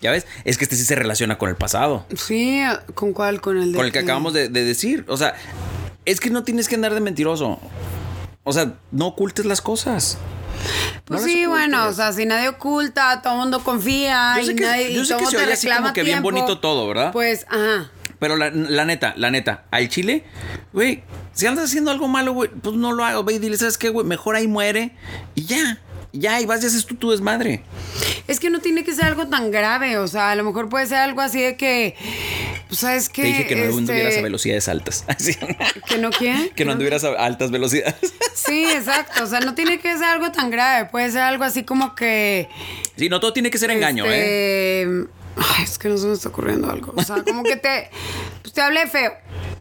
¿Ya 0.00 0.12
ves? 0.12 0.26
Es 0.44 0.56
que 0.58 0.64
este 0.64 0.76
sí 0.76 0.84
se 0.84 0.94
relaciona 0.94 1.38
con 1.38 1.48
el 1.50 1.56
pasado. 1.56 2.06
Sí, 2.16 2.62
¿con 2.94 3.12
cuál? 3.12 3.40
Con 3.40 3.58
el 3.58 3.72
de 3.72 3.76
Con 3.76 3.84
el 3.86 3.92
que 3.92 3.98
acabamos 3.98 4.32
de, 4.32 4.48
de 4.48 4.64
decir. 4.64 5.04
O 5.08 5.16
sea, 5.16 5.34
es 6.04 6.20
que 6.20 6.30
no 6.30 6.44
tienes 6.44 6.68
que 6.68 6.76
andar 6.76 6.94
de 6.94 7.00
mentiroso. 7.00 7.58
O 8.48 8.52
sea, 8.52 8.72
no 8.90 9.08
ocultes 9.08 9.44
las 9.44 9.60
cosas. 9.60 10.16
Pues 11.04 11.20
No 11.20 11.26
sí, 11.26 11.46
bueno, 11.46 11.86
o 11.86 11.92
sea, 11.92 12.12
si 12.12 12.26
nadie 12.26 12.48
oculta, 12.48 13.20
todo 13.22 13.34
el 13.34 13.38
mundo 13.40 13.60
confía 13.62 14.34
Yo 14.38 14.44
sé 14.46 14.52
y, 14.52 14.56
que- 14.56 14.62
nadie, 14.64 14.94
yo 14.94 15.02
y 15.02 15.06
sé 15.06 15.14
todo 15.14 15.20
que 15.20 15.30
se 15.30 15.36
te 15.36 15.42
oye 15.44 15.52
así 15.52 15.68
como 15.68 15.92
que 15.92 16.02
bien 16.02 16.22
bonito 16.22 16.58
todo, 16.58 16.86
¿verdad? 16.88 17.12
Pues, 17.12 17.46
ajá. 17.48 17.90
Pero 18.18 18.36
la, 18.36 18.50
la 18.50 18.84
neta, 18.84 19.14
la 19.16 19.30
neta, 19.30 19.66
al 19.70 19.88
chile, 19.88 20.24
güey, 20.72 21.04
si 21.32 21.46
andas 21.46 21.66
haciendo 21.66 21.90
algo 21.92 22.08
malo, 22.08 22.32
güey, 22.32 22.50
pues 22.50 22.74
no 22.74 22.92
lo 22.92 23.04
hagas, 23.04 23.22
güey, 23.22 23.36
y 23.36 23.38
dile, 23.38 23.56
¿sabes 23.56 23.78
qué, 23.78 23.90
güey? 23.90 24.04
Mejor 24.06 24.34
ahí 24.34 24.48
muere 24.48 24.96
y 25.36 25.44
ya. 25.44 25.78
Ya, 26.10 26.40
y 26.40 26.46
vas 26.46 26.62
y 26.64 26.66
haces 26.66 26.86
tú 26.86 26.94
tu 26.94 27.10
desmadre. 27.10 27.62
Es 28.26 28.40
que 28.40 28.48
no 28.48 28.60
tiene 28.60 28.82
que 28.82 28.94
ser 28.94 29.04
algo 29.04 29.28
tan 29.28 29.50
grave, 29.50 29.98
o 29.98 30.08
sea, 30.08 30.30
a 30.30 30.34
lo 30.36 30.42
mejor 30.42 30.70
puede 30.70 30.86
ser 30.86 30.96
algo 30.98 31.20
así 31.20 31.38
de 31.40 31.56
que, 31.58 31.94
pues, 32.66 32.80
¿sabes 32.80 33.10
qué? 33.10 33.22
Te 33.22 33.28
dije 33.28 33.46
que 33.46 33.54
no 33.56 33.64
Este, 33.64 33.78
anduvieras 33.78 34.16
a 34.16 34.22
velocidades 34.22 34.68
altas. 34.68 35.04
¿Que 35.88 35.98
no 35.98 36.08
qué? 36.10 36.50
que 36.56 36.64
no 36.64 36.72
anduvieras 36.72 37.04
a 37.04 37.10
altas 37.10 37.50
velocidades. 37.50 38.14
Sí, 38.48 38.64
exacto, 38.64 39.24
o 39.24 39.26
sea, 39.26 39.40
no 39.40 39.54
tiene 39.54 39.78
que 39.78 39.92
ser 39.96 40.04
algo 40.04 40.32
tan 40.32 40.50
grave, 40.50 40.88
puede 40.90 41.10
ser 41.10 41.22
algo 41.22 41.44
así 41.44 41.64
como 41.64 41.94
que... 41.94 42.48
sí, 42.96 43.08
no 43.08 43.20
todo 43.20 43.32
tiene 43.32 43.50
que 43.50 43.58
ser 43.58 43.70
engaño, 43.70 44.04
¿eh? 44.06 44.82
este, 44.82 45.08
Ay, 45.38 45.64
es 45.64 45.78
que 45.78 45.88
no 45.88 45.96
se 45.96 46.06
me 46.06 46.14
está 46.14 46.28
ocurriendo 46.28 46.70
algo. 46.70 46.92
O 46.96 47.02
sea, 47.02 47.22
como 47.22 47.44
que 47.44 47.56
te. 47.56 47.90
Pues 48.42 48.52
te 48.52 48.60
hablé 48.60 48.86
feo. 48.88 49.12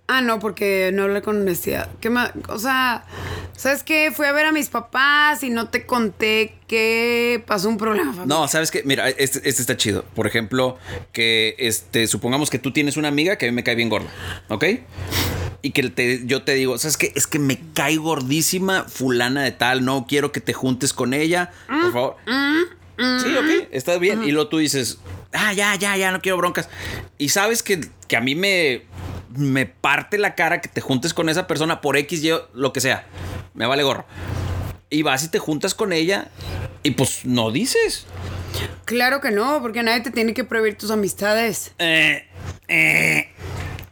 Ah, 0.07 0.21
no, 0.21 0.39
porque 0.39 0.91
no 0.93 1.03
hablé 1.03 1.21
con 1.21 1.41
honestidad. 1.41 1.89
¿Qué 1.99 2.09
más? 2.09 2.31
O 2.47 2.57
sea, 2.57 3.05
¿sabes 3.55 3.83
qué? 3.83 4.11
Fui 4.11 4.25
a 4.25 4.31
ver 4.31 4.45
a 4.45 4.51
mis 4.51 4.69
papás 4.69 5.43
y 5.43 5.49
no 5.49 5.67
te 5.67 5.85
conté 5.85 6.55
que 6.67 7.43
pasó 7.45 7.67
un 7.67 7.77
problema. 7.77 8.25
No, 8.25 8.47
sabes 8.47 8.71
que, 8.71 8.83
mira, 8.83 9.09
este, 9.09 9.39
este 9.47 9.61
está 9.61 9.75
chido. 9.75 10.05
Por 10.15 10.25
ejemplo, 10.25 10.77
que 11.11 11.55
este, 11.59 12.07
supongamos 12.07 12.49
que 12.49 12.57
tú 12.57 12.71
tienes 12.71 12.95
una 12.95 13.09
amiga 13.09 13.37
que 13.37 13.47
a 13.47 13.49
mí 13.49 13.55
me 13.55 13.63
cae 13.63 13.75
bien 13.75 13.89
gorda, 13.89 14.09
¿ok? 14.47 14.63
Y 15.67 15.71
que 15.71 15.89
te- 15.89 16.21
yo 16.25 16.43
te 16.43 16.53
digo, 16.53 16.77
¿sabes 16.77 16.95
qué? 16.95 17.11
Es 17.17 17.27
que 17.27 17.39
me 17.39 17.59
cae 17.73 17.97
gordísima 17.97 18.85
fulana 18.85 19.43
de 19.43 19.51
tal, 19.51 19.83
no 19.83 20.05
quiero 20.07 20.31
que 20.31 20.39
te 20.39 20.53
juntes 20.53 20.93
con 20.93 21.13
ella, 21.13 21.51
por 21.67 21.91
favor. 21.91 22.15
Sí, 22.25 23.35
ok, 23.35 23.67
está 23.71 23.97
bien. 23.97 24.23
Y 24.23 24.31
luego 24.31 24.47
tú 24.47 24.59
dices, 24.59 24.99
ah, 25.33 25.51
ya, 25.51 25.75
ya, 25.75 25.97
ya, 25.97 26.11
no 26.13 26.21
quiero 26.21 26.37
broncas. 26.37 26.69
Y 27.17 27.29
sabes 27.29 27.63
que, 27.63 27.81
que 28.07 28.15
a 28.15 28.21
mí 28.21 28.33
me, 28.33 28.83
me 29.35 29.65
parte 29.65 30.17
la 30.17 30.35
cara 30.35 30.61
que 30.61 30.69
te 30.69 30.79
juntes 30.79 31.13
con 31.13 31.27
esa 31.27 31.47
persona 31.47 31.81
por 31.81 31.97
X, 31.97 32.23
Y, 32.23 32.31
lo 32.53 32.71
que 32.71 32.79
sea. 32.79 33.05
Me 33.53 33.65
vale 33.65 33.83
gorro. 33.83 34.05
Y 34.89 35.01
vas 35.01 35.25
y 35.25 35.27
te 35.27 35.39
juntas 35.39 35.73
con 35.75 35.91
ella 35.91 36.29
y 36.81 36.91
pues 36.91 37.25
no 37.25 37.51
dices. 37.51 38.05
Claro 38.85 39.19
que 39.19 39.31
no, 39.31 39.61
porque 39.61 39.83
nadie 39.83 39.99
te 39.99 40.11
tiene 40.11 40.33
que 40.33 40.45
prohibir 40.45 40.77
tus 40.77 40.91
amistades. 40.91 41.73
Eh, 41.77 42.25
eh. 42.69 43.31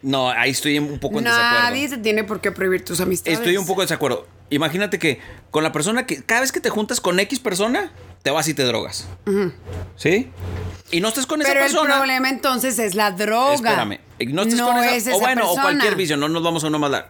No, 0.06 0.30
ahí 0.30 0.52
estoy 0.52 0.78
un 0.78 1.00
poco 1.00 1.18
en 1.18 1.24
Nadie 1.24 1.82
desacuerdo. 1.82 1.96
se 1.96 1.98
tiene 1.98 2.24
por 2.24 2.40
qué 2.40 2.52
prohibir 2.52 2.86
tus 2.86 3.02
amistades. 3.02 3.40
Estoy 3.40 3.58
un 3.58 3.66
poco 3.66 3.82
en 3.82 3.88
desacuerdo. 3.88 4.28
Imagínate 4.52 5.00
que 5.00 5.20
con 5.50 5.64
la 5.64 5.72
persona 5.72 6.06
que 6.06 6.22
cada 6.22 6.42
vez 6.42 6.52
que 6.52 6.62
te 6.62 6.70
juntas 6.70 7.02
con 7.02 7.20
X 7.20 7.40
persona, 7.40 7.92
te 8.22 8.30
vas 8.30 8.48
y 8.48 8.54
te 8.54 8.64
drogas. 8.64 9.08
¿Sí? 9.96 10.30
Y 10.92 11.02
no 11.02 11.08
estás 11.08 11.26
con 11.26 11.42
esa 11.42 11.50
Pero 11.50 11.66
el 11.66 11.72
persona. 11.72 11.98
problema 11.98 12.30
entonces 12.30 12.78
es 12.78 12.94
la 12.94 13.10
droga. 13.12 13.56
Espérame. 13.56 14.00
No 14.28 14.44
estés 14.44 14.62
con 14.62 14.78
esa, 14.78 14.96
es 14.96 15.08
o 15.08 15.20
bueno, 15.20 15.42
o 15.42 15.56
persona. 15.56 15.64
cualquier 15.64 15.96
vicio, 15.96 16.18
no 16.18 16.30
nos 16.30 16.44
vamos 16.44 16.64
a 16.64 16.68
uno 16.68 16.78
más 16.78 16.92
largo. 16.92 17.10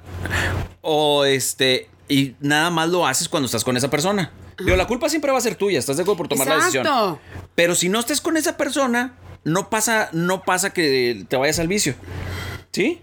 O 0.79 1.25
este, 1.25 1.89
y 2.07 2.35
nada 2.39 2.69
más 2.69 2.87
lo 2.87 3.05
haces 3.05 3.27
cuando 3.27 3.45
estás 3.45 3.65
con 3.65 3.75
esa 3.75 3.89
persona. 3.89 4.31
Digo, 4.57 4.77
la 4.77 4.87
culpa 4.87 5.09
siempre 5.09 5.33
va 5.33 5.37
a 5.37 5.41
ser 5.41 5.55
tuya, 5.55 5.79
estás 5.79 5.97
de 5.97 6.03
acuerdo 6.03 6.17
por 6.19 6.27
tomar 6.29 6.47
la 6.47 6.55
decisión. 6.55 6.85
Exacto. 6.85 7.19
Pero 7.55 7.75
si 7.75 7.89
no 7.89 7.99
estés 7.99 8.21
con 8.21 8.37
esa 8.37 8.55
persona, 8.55 9.15
no 9.43 9.69
pasa, 9.69 10.07
no 10.13 10.43
pasa 10.43 10.71
que 10.71 11.25
te 11.27 11.35
vayas 11.35 11.59
al 11.59 11.67
vicio. 11.67 11.93
¿Sí? 12.75 13.01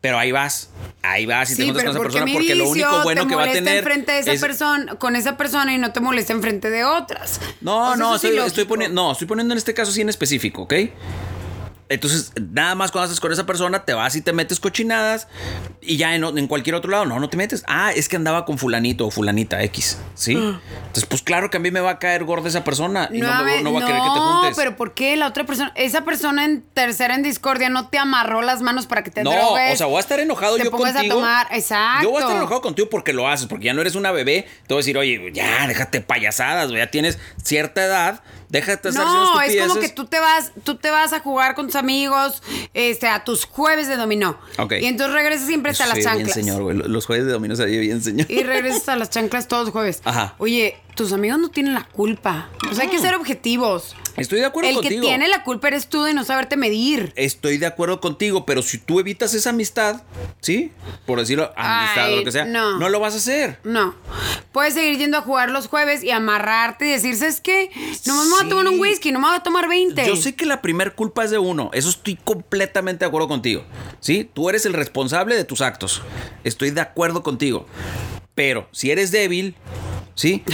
Pero 0.00 0.18
ahí 0.18 0.30
vas. 0.32 0.70
Ahí 1.02 1.26
vas 1.26 1.50
y 1.50 1.56
te 1.56 1.64
juntas 1.64 1.82
con 1.82 1.90
esa 1.92 2.00
persona 2.00 2.26
porque 2.32 2.54
lo 2.54 2.68
único 2.70 3.02
bueno 3.02 3.26
que 3.26 3.34
va 3.34 3.44
a 3.44 3.52
tener. 3.52 3.78
enfrente 3.78 4.12
de 4.12 4.18
esa 4.20 4.32
es- 4.32 4.40
persona, 4.40 4.94
con 4.96 5.16
esa 5.16 5.36
persona 5.36 5.74
y 5.74 5.78
no 5.78 5.92
te 5.92 6.00
molesta 6.00 6.32
enfrente 6.32 6.70
de 6.70 6.84
otras. 6.84 7.40
No, 7.60 7.96
no, 7.96 8.14
es 8.16 8.22
estoy, 8.24 8.38
estoy 8.38 8.64
poniendo, 8.66 9.02
no, 9.02 9.12
estoy 9.12 9.26
poniendo 9.26 9.52
en 9.52 9.58
este 9.58 9.74
caso 9.74 9.90
sí 9.92 10.00
en 10.02 10.08
específico, 10.10 10.62
¿ok? 10.62 10.74
Entonces, 11.90 12.32
nada 12.52 12.74
más 12.76 12.92
cuando 12.92 13.06
estás 13.06 13.20
con 13.20 13.32
esa 13.32 13.44
persona, 13.44 13.84
te 13.84 13.92
vas 13.94 14.14
y 14.16 14.22
te 14.22 14.32
metes 14.32 14.60
cochinadas 14.60 15.28
y 15.82 15.96
ya 15.96 16.14
en, 16.14 16.24
en 16.38 16.46
cualquier 16.46 16.76
otro 16.76 16.90
lado, 16.90 17.04
no, 17.04 17.18
no 17.20 17.28
te 17.28 17.36
metes. 17.36 17.64
Ah, 17.66 17.90
es 17.94 18.08
que 18.08 18.14
andaba 18.16 18.44
con 18.44 18.56
fulanito 18.58 19.06
o 19.06 19.10
fulanita 19.10 19.62
X, 19.64 19.98
¿sí? 20.14 20.32
Entonces, 20.32 21.04
pues 21.06 21.20
claro 21.22 21.50
que 21.50 21.56
a 21.56 21.60
mí 21.60 21.70
me 21.72 21.80
va 21.80 21.90
a 21.90 21.98
caer 21.98 22.22
gorda 22.24 22.48
esa 22.48 22.62
persona 22.64 23.08
y 23.12 23.18
no, 23.20 23.34
me- 23.44 23.44
ver, 23.44 23.62
no 23.64 23.72
va 23.72 23.80
a 23.82 23.84
querer 23.86 24.00
que 24.02 24.08
te 24.08 24.14
no, 24.14 24.32
juntes. 24.40 24.56
pero 24.56 24.76
¿por 24.76 24.94
qué 24.94 25.16
la 25.16 25.26
otra 25.26 25.44
persona, 25.44 25.72
esa 25.74 26.02
persona 26.04 26.44
en 26.44 26.62
tercera 26.62 27.14
en 27.16 27.22
discordia 27.24 27.68
no 27.68 27.88
te 27.88 27.98
amarró 27.98 28.40
las 28.40 28.62
manos 28.62 28.86
para 28.86 29.02
que 29.02 29.10
te 29.10 29.24
No, 29.24 29.32
drogues? 29.32 29.74
o 29.74 29.76
sea, 29.76 29.86
voy 29.86 29.96
a 29.96 30.00
estar 30.00 30.20
enojado 30.20 30.56
te 30.56 30.64
yo 30.64 30.70
pongas 30.70 30.92
contigo. 30.94 31.14
a 31.14 31.16
tomar, 31.18 31.46
exacto. 31.50 32.04
Yo 32.04 32.10
voy 32.10 32.18
a 32.18 32.24
estar 32.24 32.36
enojado 32.36 32.62
contigo 32.62 32.88
porque 32.88 33.12
lo 33.12 33.28
haces, 33.28 33.46
porque 33.48 33.64
ya 33.66 33.74
no 33.74 33.80
eres 33.80 33.96
una 33.96 34.12
bebé. 34.12 34.46
Te 34.66 34.74
voy 34.74 34.78
a 34.78 34.82
decir, 34.82 34.96
oye, 34.96 35.30
ya, 35.32 35.66
déjate 35.66 36.00
payasadas, 36.00 36.70
ya 36.70 36.86
tienes 36.88 37.18
cierta 37.42 37.84
edad, 37.84 38.22
déjate 38.50 38.90
estar 38.90 39.04
No, 39.04 39.40
es 39.40 39.56
como 39.60 39.80
que 39.80 39.88
tú 39.88 40.04
te 40.04 40.20
vas, 40.20 40.52
tú 40.64 40.76
te 40.76 40.90
vas 40.90 41.12
a 41.12 41.20
jugar 41.20 41.54
con 41.54 41.66
tus 41.66 41.76
amigos, 41.76 42.42
este, 42.74 43.08
a 43.08 43.24
tus 43.24 43.46
jueves 43.46 43.88
de 43.88 43.96
dominó. 43.96 44.38
Ok. 44.58 44.74
Y 44.80 44.86
entonces 44.86 45.14
regresas 45.14 45.46
siempre 45.46 45.72
hasta 45.72 45.86
las 45.86 45.98
chanclas. 45.98 46.16
bien 46.16 46.30
señor, 46.34 46.62
güey. 46.62 46.76
Los 46.76 47.06
jueves 47.06 47.26
de 47.26 47.32
domingo 47.32 47.56
se 47.56 47.62
oye 47.62 47.78
bien 47.78 48.02
señor. 48.02 48.30
Y 48.30 48.42
regresas 48.42 48.88
a 48.88 48.96
las 48.96 49.10
chanclas 49.10 49.48
todos 49.48 49.66
los 49.66 49.72
jueves. 49.72 50.02
Ajá. 50.04 50.34
Oye, 50.38 50.76
tus 50.94 51.12
amigos 51.12 51.38
no 51.38 51.48
tienen 51.48 51.74
la 51.74 51.84
culpa. 51.84 52.48
O 52.70 52.74
sea, 52.74 52.84
hay 52.84 52.90
que 52.90 52.98
ser 52.98 53.14
objetivos. 53.14 53.96
Estoy 54.16 54.40
de 54.40 54.46
acuerdo 54.46 54.68
El 54.68 54.76
contigo. 54.76 55.00
que 55.02 55.06
tiene 55.06 55.28
la 55.28 55.42
culpa 55.44 55.68
eres 55.68 55.86
tú 55.88 56.02
de 56.02 56.12
no 56.12 56.24
saberte 56.24 56.56
medir. 56.56 57.12
Estoy 57.16 57.56
de 57.58 57.66
acuerdo 57.66 58.00
contigo, 58.00 58.44
pero 58.44 58.60
si 58.60 58.76
tú 58.78 59.00
evitas 59.00 59.32
esa 59.34 59.50
amistad, 59.50 60.02
¿sí? 60.40 60.72
Por 61.06 61.18
decirlo, 61.20 61.52
amistad 61.56 62.04
Ay, 62.06 62.14
o 62.14 62.16
lo 62.18 62.24
que 62.24 62.32
sea, 62.32 62.44
no. 62.44 62.78
no. 62.78 62.88
lo 62.88 63.00
vas 63.00 63.14
a 63.14 63.16
hacer. 63.18 63.58
No. 63.64 63.94
Puedes 64.52 64.74
seguir 64.74 64.98
yendo 64.98 65.16
a 65.16 65.22
jugar 65.22 65.50
los 65.50 65.68
jueves 65.68 66.02
y 66.04 66.10
amarrarte 66.10 66.86
y 66.86 66.90
decir, 66.90 67.16
¿sabes 67.16 67.40
qué? 67.40 67.70
No 68.06 68.22
me 68.24 68.30
voy 68.30 68.44
a 68.44 68.48
tomar 68.48 68.66
un 68.66 68.74
Sí. 68.74 68.80
whisky, 68.80 69.12
no 69.12 69.20
me 69.20 69.28
voy 69.28 69.36
a 69.36 69.42
tomar 69.42 69.68
20. 69.68 70.06
Yo 70.06 70.16
sé 70.16 70.34
que 70.34 70.44
la 70.44 70.60
primer 70.60 70.94
culpa 70.94 71.24
es 71.24 71.30
de 71.30 71.38
uno. 71.38 71.70
Eso 71.72 71.88
estoy 71.88 72.16
completamente 72.16 73.04
de 73.04 73.08
acuerdo 73.08 73.28
contigo. 73.28 73.64
¿Sí? 74.00 74.28
Tú 74.34 74.48
eres 74.50 74.66
el 74.66 74.72
responsable 74.74 75.36
de 75.36 75.44
tus 75.44 75.60
actos. 75.60 76.02
Estoy 76.44 76.70
de 76.72 76.80
acuerdo 76.80 77.22
contigo. 77.22 77.66
Pero 78.34 78.68
si 78.72 78.90
eres 78.90 79.10
débil, 79.12 79.54
¿sí? 80.20 80.44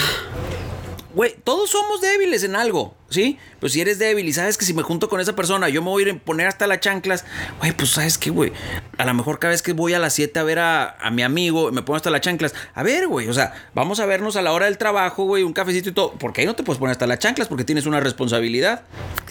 Güey, 1.12 1.34
todos 1.42 1.70
somos 1.70 2.00
débiles 2.00 2.44
en 2.44 2.54
algo. 2.54 2.94
¿Sí? 3.08 3.38
Pues 3.60 3.72
si 3.72 3.80
eres 3.80 3.98
débil 3.98 4.26
y 4.26 4.32
sabes 4.32 4.58
que 4.58 4.64
si 4.64 4.74
me 4.74 4.82
junto 4.82 5.08
con 5.08 5.20
esa 5.20 5.36
persona, 5.36 5.68
yo 5.68 5.80
me 5.80 5.88
voy 5.88 6.02
a 6.02 6.08
ir 6.08 6.14
a 6.14 6.18
poner 6.18 6.48
hasta 6.48 6.66
las 6.66 6.80
chanclas. 6.80 7.24
Güey, 7.60 7.72
pues 7.72 7.90
sabes 7.90 8.18
qué, 8.18 8.30
güey. 8.30 8.52
A 8.98 9.04
lo 9.04 9.14
mejor 9.14 9.38
cada 9.38 9.52
vez 9.52 9.62
que 9.62 9.72
voy 9.72 9.94
a 9.94 9.98
las 9.98 10.14
7 10.14 10.38
a 10.38 10.42
ver 10.42 10.58
a, 10.58 10.96
a 10.98 11.10
mi 11.10 11.22
amigo, 11.22 11.70
me 11.70 11.82
pongo 11.82 11.96
hasta 11.96 12.10
las 12.10 12.20
chanclas. 12.20 12.54
A 12.74 12.82
ver, 12.82 13.06
güey, 13.06 13.28
o 13.28 13.32
sea, 13.32 13.54
vamos 13.74 14.00
a 14.00 14.06
vernos 14.06 14.36
a 14.36 14.42
la 14.42 14.52
hora 14.52 14.66
del 14.66 14.76
trabajo, 14.76 15.24
güey, 15.24 15.44
un 15.44 15.52
cafecito 15.52 15.88
y 15.90 15.92
todo. 15.92 16.14
Porque 16.14 16.40
ahí 16.40 16.46
no 16.46 16.56
te 16.56 16.64
puedes 16.64 16.78
poner 16.78 16.92
hasta 16.92 17.06
las 17.06 17.20
chanclas 17.20 17.46
porque 17.48 17.64
tienes 17.64 17.86
una 17.86 18.00
responsabilidad. 18.00 18.82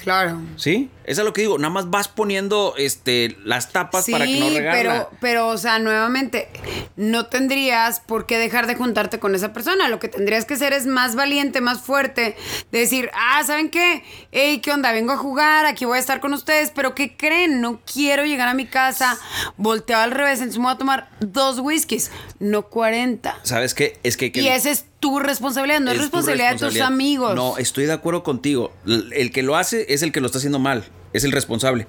Claro. 0.01 0.41
¿Sí? 0.55 0.89
Eso 1.03 1.21
es 1.21 1.25
lo 1.25 1.33
que 1.33 1.41
digo. 1.41 1.57
Nada 1.57 1.71
más 1.71 1.89
vas 1.89 2.07
poniendo 2.07 2.75
este, 2.77 3.37
las 3.43 3.71
tapas 3.71 4.05
para 4.09 4.25
que 4.25 4.39
no 4.39 4.47
pero, 4.47 5.09
pero, 5.19 5.47
o 5.49 5.57
sea, 5.57 5.79
nuevamente, 5.79 6.49
no 6.95 7.27
tendrías 7.27 7.99
por 7.99 8.25
qué 8.25 8.37
dejar 8.37 8.67
de 8.67 8.75
juntarte 8.75 9.19
con 9.19 9.35
esa 9.35 9.51
persona. 9.53 9.89
Lo 9.89 9.99
que 9.99 10.07
tendrías 10.07 10.45
que 10.45 10.55
hacer 10.55 10.73
es 10.73 10.85
más 10.85 11.15
valiente, 11.15 11.61
más 11.61 11.81
fuerte. 11.81 12.35
De 12.71 12.79
decir, 12.79 13.09
ah, 13.13 13.43
¿saben 13.43 13.64
qué? 13.69 14.03
Hey, 14.31 14.59
¿qué 14.59 14.71
onda? 14.71 14.91
Vengo 14.91 15.13
a 15.13 15.17
jugar, 15.17 15.65
aquí 15.65 15.85
voy 15.85 15.97
a 15.97 15.99
estar 15.99 16.19
con 16.19 16.33
ustedes, 16.33 16.71
pero 16.73 16.95
¿qué 16.95 17.15
creen? 17.15 17.61
No 17.61 17.79
quiero 17.91 18.25
llegar 18.25 18.47
a 18.47 18.53
mi 18.53 18.65
casa, 18.65 19.17
volteado 19.57 20.03
al 20.03 20.11
revés, 20.11 20.39
entonces 20.39 20.57
me 20.57 20.65
voy 20.65 20.73
a 20.73 20.77
tomar 20.77 21.09
dos 21.19 21.59
whiskies, 21.59 22.11
no 22.39 22.63
40. 22.63 23.39
¿Sabes 23.43 23.73
qué? 23.73 23.99
Es 24.03 24.17
que... 24.17 24.31
que 24.31 24.41
y 24.41 24.47
ese 24.47 24.71
es 24.71 24.85
tu 24.99 25.19
responsabilidad, 25.19 25.79
no 25.81 25.91
es, 25.91 25.97
responsabilidad, 25.97 26.53
de 26.53 26.67
tus 26.67 26.81
amigos. 26.81 27.35
No, 27.35 27.57
estoy 27.57 27.85
de 27.85 27.93
acuerdo 27.93 28.23
contigo. 28.23 28.73
El 28.85 29.31
que 29.31 29.43
lo 29.43 29.55
hace 29.55 29.85
es 29.93 30.01
el 30.01 30.11
que 30.11 30.21
lo 30.21 30.27
está 30.27 30.39
haciendo 30.39 30.59
mal, 30.59 30.85
es 31.15 31.23
el 31.23 31.31
responsable. 31.31 31.87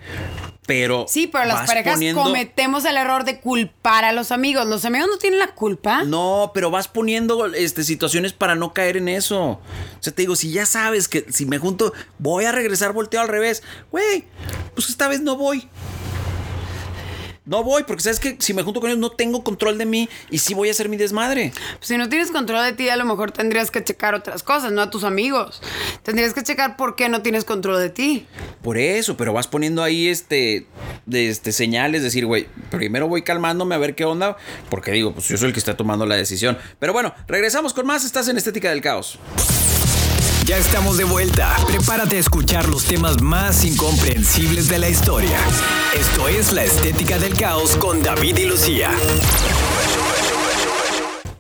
Pero 0.67 1.07
Sí, 1.09 1.29
pero 1.29 1.45
las 1.45 1.67
parejas 1.67 1.95
poniendo- 1.95 2.23
cometemos 2.25 2.85
el 2.85 2.97
error 2.97 3.25
de 3.25 3.39
culpar 3.41 4.05
a 4.05 4.13
los 4.13 4.33
amigos. 4.33 4.67
Los 4.67 4.85
amigos 4.85 5.09
no 5.09 5.17
tienen 5.19 5.39
la 5.39 5.55
culpa. 5.55 6.03
No, 6.03 6.51
pero 6.55 6.71
vas 6.73 6.89
poniendo 6.89 7.47
este, 7.55 7.85
situaciones 7.85 8.33
para 8.33 8.57
no 8.57 8.75
caer 8.75 8.97
en 8.97 9.09
eso. 9.09 9.43
O 9.43 9.61
sea, 10.01 10.13
te 10.13 10.23
digo, 10.23 10.35
si 10.35 10.51
ya 10.51 10.67
sabes 10.67 11.07
que 11.09 11.25
si 11.31 11.47
me 11.47 11.59
junto, 11.59 11.93
voy 12.19 12.47
a 12.47 12.53
regresar 12.53 12.93
volteado 12.93 13.23
al 13.25 13.29
revés. 13.31 13.63
Güey, 13.93 14.25
pues 14.75 14.89
esta 14.91 15.07
vez 15.07 15.21
no 15.21 15.37
voy. 15.37 15.69
No 17.47 17.63
voy, 17.63 17.85
porque 17.85 18.03
sabes 18.03 18.19
que 18.19 18.37
si 18.41 18.53
me 18.55 18.65
junto 18.65 18.81
con 18.81 18.91
ellos 18.91 19.01
no 19.01 19.11
tengo 19.11 19.45
control 19.45 19.79
de 19.79 19.87
mí 19.87 20.09
y 20.31 20.39
sí 20.39 20.53
voy 20.53 20.67
a 20.69 20.73
hacer 20.73 20.89
mi 20.89 20.97
desmadre. 20.97 21.53
Pues 21.79 21.87
si 21.87 21.97
no 21.97 22.09
tienes 22.09 22.33
control 22.33 22.65
de 22.65 22.73
ti, 22.73 22.89
a 22.89 22.97
lo 22.97 23.05
mejor 23.05 23.31
tendrías 23.31 23.71
que 23.71 23.85
checar 23.85 24.15
otras 24.17 24.43
cosas, 24.43 24.73
no 24.73 24.83
a 24.83 24.91
tus 24.91 25.05
amigos. 25.05 25.63
Tendrías 26.03 26.35
que 26.35 26.43
checar 26.43 26.77
por 26.77 26.97
qué 26.97 27.09
no 27.09 27.23
tienes 27.23 27.45
control 27.45 27.79
de 27.79 27.91
ti. 27.91 28.27
Por 28.63 28.79
eso, 28.79 29.17
pero 29.17 29.33
vas 29.33 29.47
poniendo 29.47 29.85
ahí 29.85 30.09
este, 30.09 30.67
de 31.07 31.29
este 31.29 31.53
señales, 31.53 32.03
decir, 32.03 32.27
güey, 32.27 32.49
primero 32.71 33.07
voy 33.07 33.23
calmándome 33.23 33.77
a 33.77 33.79
ver 33.79 33.95
qué 33.95 34.05
onda, 34.05 34.37
porque 34.69 34.91
digo, 34.91 35.15
pues 35.15 35.29
yo 35.29 35.37
soy 35.37 35.49
el 35.49 35.53
que 35.53 35.61
está 35.61 35.77
tomando 35.77 36.05
la 36.05 36.17
decisión. 36.17 36.59
Pero 36.81 36.93
bueno, 36.93 37.15
regresamos 37.29 37.73
con 37.75 37.87
más, 37.87 38.05
estás 38.05 38.27
en 38.27 38.39
Estética 38.39 38.71
del 38.71 38.81
Caos. 38.81 39.21
Ya 40.47 40.59
estamos 40.59 40.97
de 40.97 41.03
vuelta. 41.03 41.57
Prepárate 41.67 42.19
a 42.19 42.21
escuchar 42.21 42.69
los 42.69 42.85
temas 42.85 43.21
más 43.21 43.65
incomprensibles 43.65 44.69
de 44.69 44.79
la 44.79 44.89
historia. 44.89 45.37
Esto 45.99 46.29
es 46.29 46.53
La 46.53 46.63
Estética 46.63 47.19
del 47.19 47.35
Caos 47.35 47.77
con 47.77 48.01
David 48.01 48.37
y 48.37 48.47
Lucía. 48.47 48.93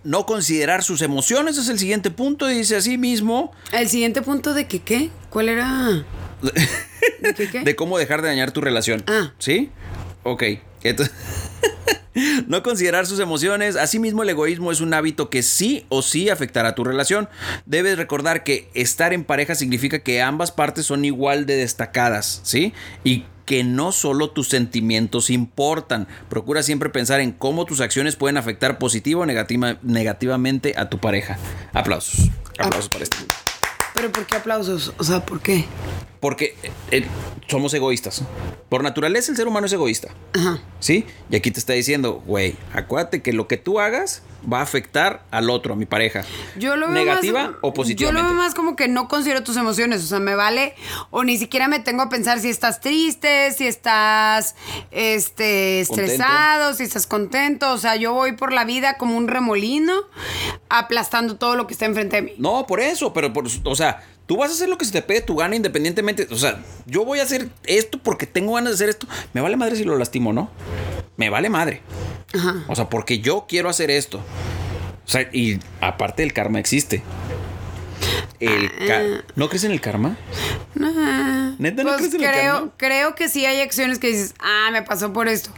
No 0.02 0.26
considerar 0.26 0.82
sus 0.82 1.02
emociones 1.02 1.56
es 1.56 1.68
el 1.68 1.78
siguiente 1.78 2.10
punto, 2.10 2.48
dice 2.48 2.74
así 2.74 2.98
mismo, 2.98 3.52
El 3.70 3.88
siguiente 3.88 4.22
punto 4.22 4.54
de 4.54 4.66
que 4.66 4.80
qué? 4.80 5.10
¿Cuál 5.30 5.50
era? 5.50 6.04
¿De 7.20 7.32
qué 7.34 7.48
qué? 7.48 7.60
de 7.62 7.76
cómo 7.76 7.98
dejar 7.98 8.22
de 8.22 8.28
dañar 8.28 8.50
tu 8.50 8.60
relación. 8.60 9.04
Ah. 9.06 9.32
¿Sí? 9.38 9.70
Ok. 10.24 10.42
Entonces, 10.90 11.14
no 12.46 12.62
considerar 12.62 13.06
sus 13.06 13.20
emociones. 13.20 13.76
Asimismo, 13.76 14.22
el 14.22 14.30
egoísmo 14.30 14.72
es 14.72 14.80
un 14.80 14.94
hábito 14.94 15.28
que 15.30 15.42
sí 15.42 15.84
o 15.88 16.02
sí 16.02 16.28
afectará 16.30 16.74
tu 16.74 16.84
relación. 16.84 17.28
Debes 17.66 17.98
recordar 17.98 18.44
que 18.44 18.70
estar 18.74 19.12
en 19.12 19.24
pareja 19.24 19.54
significa 19.54 19.98
que 20.00 20.22
ambas 20.22 20.52
partes 20.52 20.86
son 20.86 21.04
igual 21.04 21.46
de 21.46 21.56
destacadas, 21.56 22.40
¿sí? 22.42 22.72
Y 23.04 23.24
que 23.44 23.62
no 23.62 23.92
solo 23.92 24.30
tus 24.30 24.48
sentimientos 24.48 25.30
importan. 25.30 26.08
Procura 26.28 26.64
siempre 26.64 26.88
pensar 26.90 27.20
en 27.20 27.30
cómo 27.30 27.64
tus 27.64 27.80
acciones 27.80 28.16
pueden 28.16 28.38
afectar 28.38 28.78
positiva 28.78 29.20
o 29.20 29.26
negativa- 29.26 29.78
negativamente 29.82 30.74
a 30.76 30.88
tu 30.88 30.98
pareja. 30.98 31.38
Aplausos. 31.72 32.28
Aplausos 32.58 32.88
para 32.88 33.04
esto. 33.04 33.18
¿Pero 33.94 34.10
por 34.10 34.26
qué 34.26 34.34
aplausos? 34.36 34.92
O 34.98 35.04
sea, 35.04 35.24
¿por 35.24 35.40
qué? 35.40 35.64
Porque 36.26 36.56
eh, 36.90 37.06
somos 37.46 37.72
egoístas. 37.72 38.22
Por 38.68 38.82
naturaleza 38.82 39.30
el 39.30 39.36
ser 39.36 39.46
humano 39.46 39.66
es 39.66 39.72
egoísta. 39.72 40.08
Ajá. 40.34 40.58
¿Sí? 40.80 41.06
Y 41.30 41.36
aquí 41.36 41.52
te 41.52 41.60
está 41.60 41.72
diciendo, 41.72 42.20
güey, 42.26 42.56
acuérdate 42.74 43.22
que 43.22 43.32
lo 43.32 43.46
que 43.46 43.56
tú 43.58 43.78
hagas 43.78 44.22
va 44.52 44.58
a 44.58 44.62
afectar 44.62 45.22
al 45.30 45.50
otro, 45.50 45.74
a 45.74 45.76
mi 45.76 45.86
pareja. 45.86 46.24
Yo 46.56 46.74
lo 46.74 46.86
veo 46.86 46.94
¿Negativa 47.04 47.42
más- 47.46 47.56
o 47.60 47.72
positivamente? 47.72 48.20
Yo 48.20 48.28
lo 48.28 48.34
veo 48.34 48.42
más 48.44 48.56
como 48.56 48.74
que 48.74 48.88
no 48.88 49.06
considero 49.06 49.44
tus 49.44 49.56
emociones, 49.56 50.02
o 50.02 50.06
sea, 50.08 50.18
me 50.18 50.34
vale 50.34 50.74
o 51.10 51.22
ni 51.22 51.38
siquiera 51.38 51.68
me 51.68 51.78
tengo 51.78 52.02
a 52.02 52.08
pensar 52.08 52.40
si 52.40 52.48
estás 52.48 52.80
triste, 52.80 53.52
si 53.52 53.68
estás 53.68 54.56
este 54.90 55.84
Contento. 55.86 56.12
estresado, 56.12 56.74
si 56.74 56.82
estás 56.82 57.06
contento, 57.06 57.72
o 57.72 57.78
sea, 57.78 57.94
yo 57.94 58.12
voy 58.14 58.32
por 58.32 58.52
la 58.52 58.64
vida 58.64 58.96
como 58.98 59.16
un 59.16 59.28
remolino 59.28 59.92
aplastando 60.68 61.36
todo 61.36 61.54
lo 61.54 61.68
que 61.68 61.74
está 61.74 61.86
enfrente 61.86 62.16
de 62.16 62.22
mí. 62.22 62.32
No, 62.38 62.66
por 62.66 62.80
eso, 62.80 63.12
pero, 63.12 63.32
por, 63.32 63.46
o 63.64 63.76
sea, 63.76 64.02
tú 64.26 64.36
vas 64.36 64.50
a 64.50 64.54
hacer 64.54 64.68
lo 64.68 64.76
que 64.76 64.84
se 64.84 64.92
te 64.92 65.02
pegue 65.02 65.20
tu 65.22 65.36
gana 65.36 65.56
independientemente. 65.56 66.26
O 66.30 66.36
sea, 66.36 66.62
yo 66.86 67.04
voy 67.04 67.20
a 67.20 67.22
hacer 67.22 67.48
esto 67.64 67.98
porque 67.98 68.26
tengo 68.26 68.54
ganas 68.54 68.70
de 68.70 68.74
hacer 68.74 68.88
esto. 68.88 69.06
Me 69.32 69.40
vale 69.40 69.56
madre 69.56 69.76
si 69.76 69.84
lo 69.84 69.96
lastimo, 69.96 70.32
¿no? 70.32 70.50
Me 71.16 71.30
vale 71.30 71.48
madre. 71.48 71.80
Ajá. 72.34 72.64
O 72.68 72.74
sea, 72.74 72.90
porque 72.90 73.20
yo 73.20 73.46
quiero 73.48 73.68
hacer 73.68 73.90
esto. 73.90 74.18
O 74.18 75.08
sea, 75.08 75.28
y 75.32 75.60
aparte 75.80 76.22
el 76.22 76.32
karma 76.32 76.58
existe. 76.58 77.02
El 78.40 78.70
ca- 78.86 79.02
¿No 79.34 79.48
crees 79.48 79.64
en 79.64 79.72
el 79.72 79.80
karma? 79.80 80.16
¿Neta 81.58 81.82
no 81.84 81.88
Pues 81.90 81.96
crees 82.08 82.14
en 82.14 82.22
el 82.24 82.30
karma? 82.32 82.70
creo 82.76 83.14
que 83.14 83.28
sí 83.28 83.46
hay 83.46 83.60
acciones 83.60 83.98
que 83.98 84.08
dices, 84.08 84.34
ah, 84.40 84.68
me 84.72 84.82
pasó 84.82 85.12
por 85.12 85.28
esto. 85.28 85.50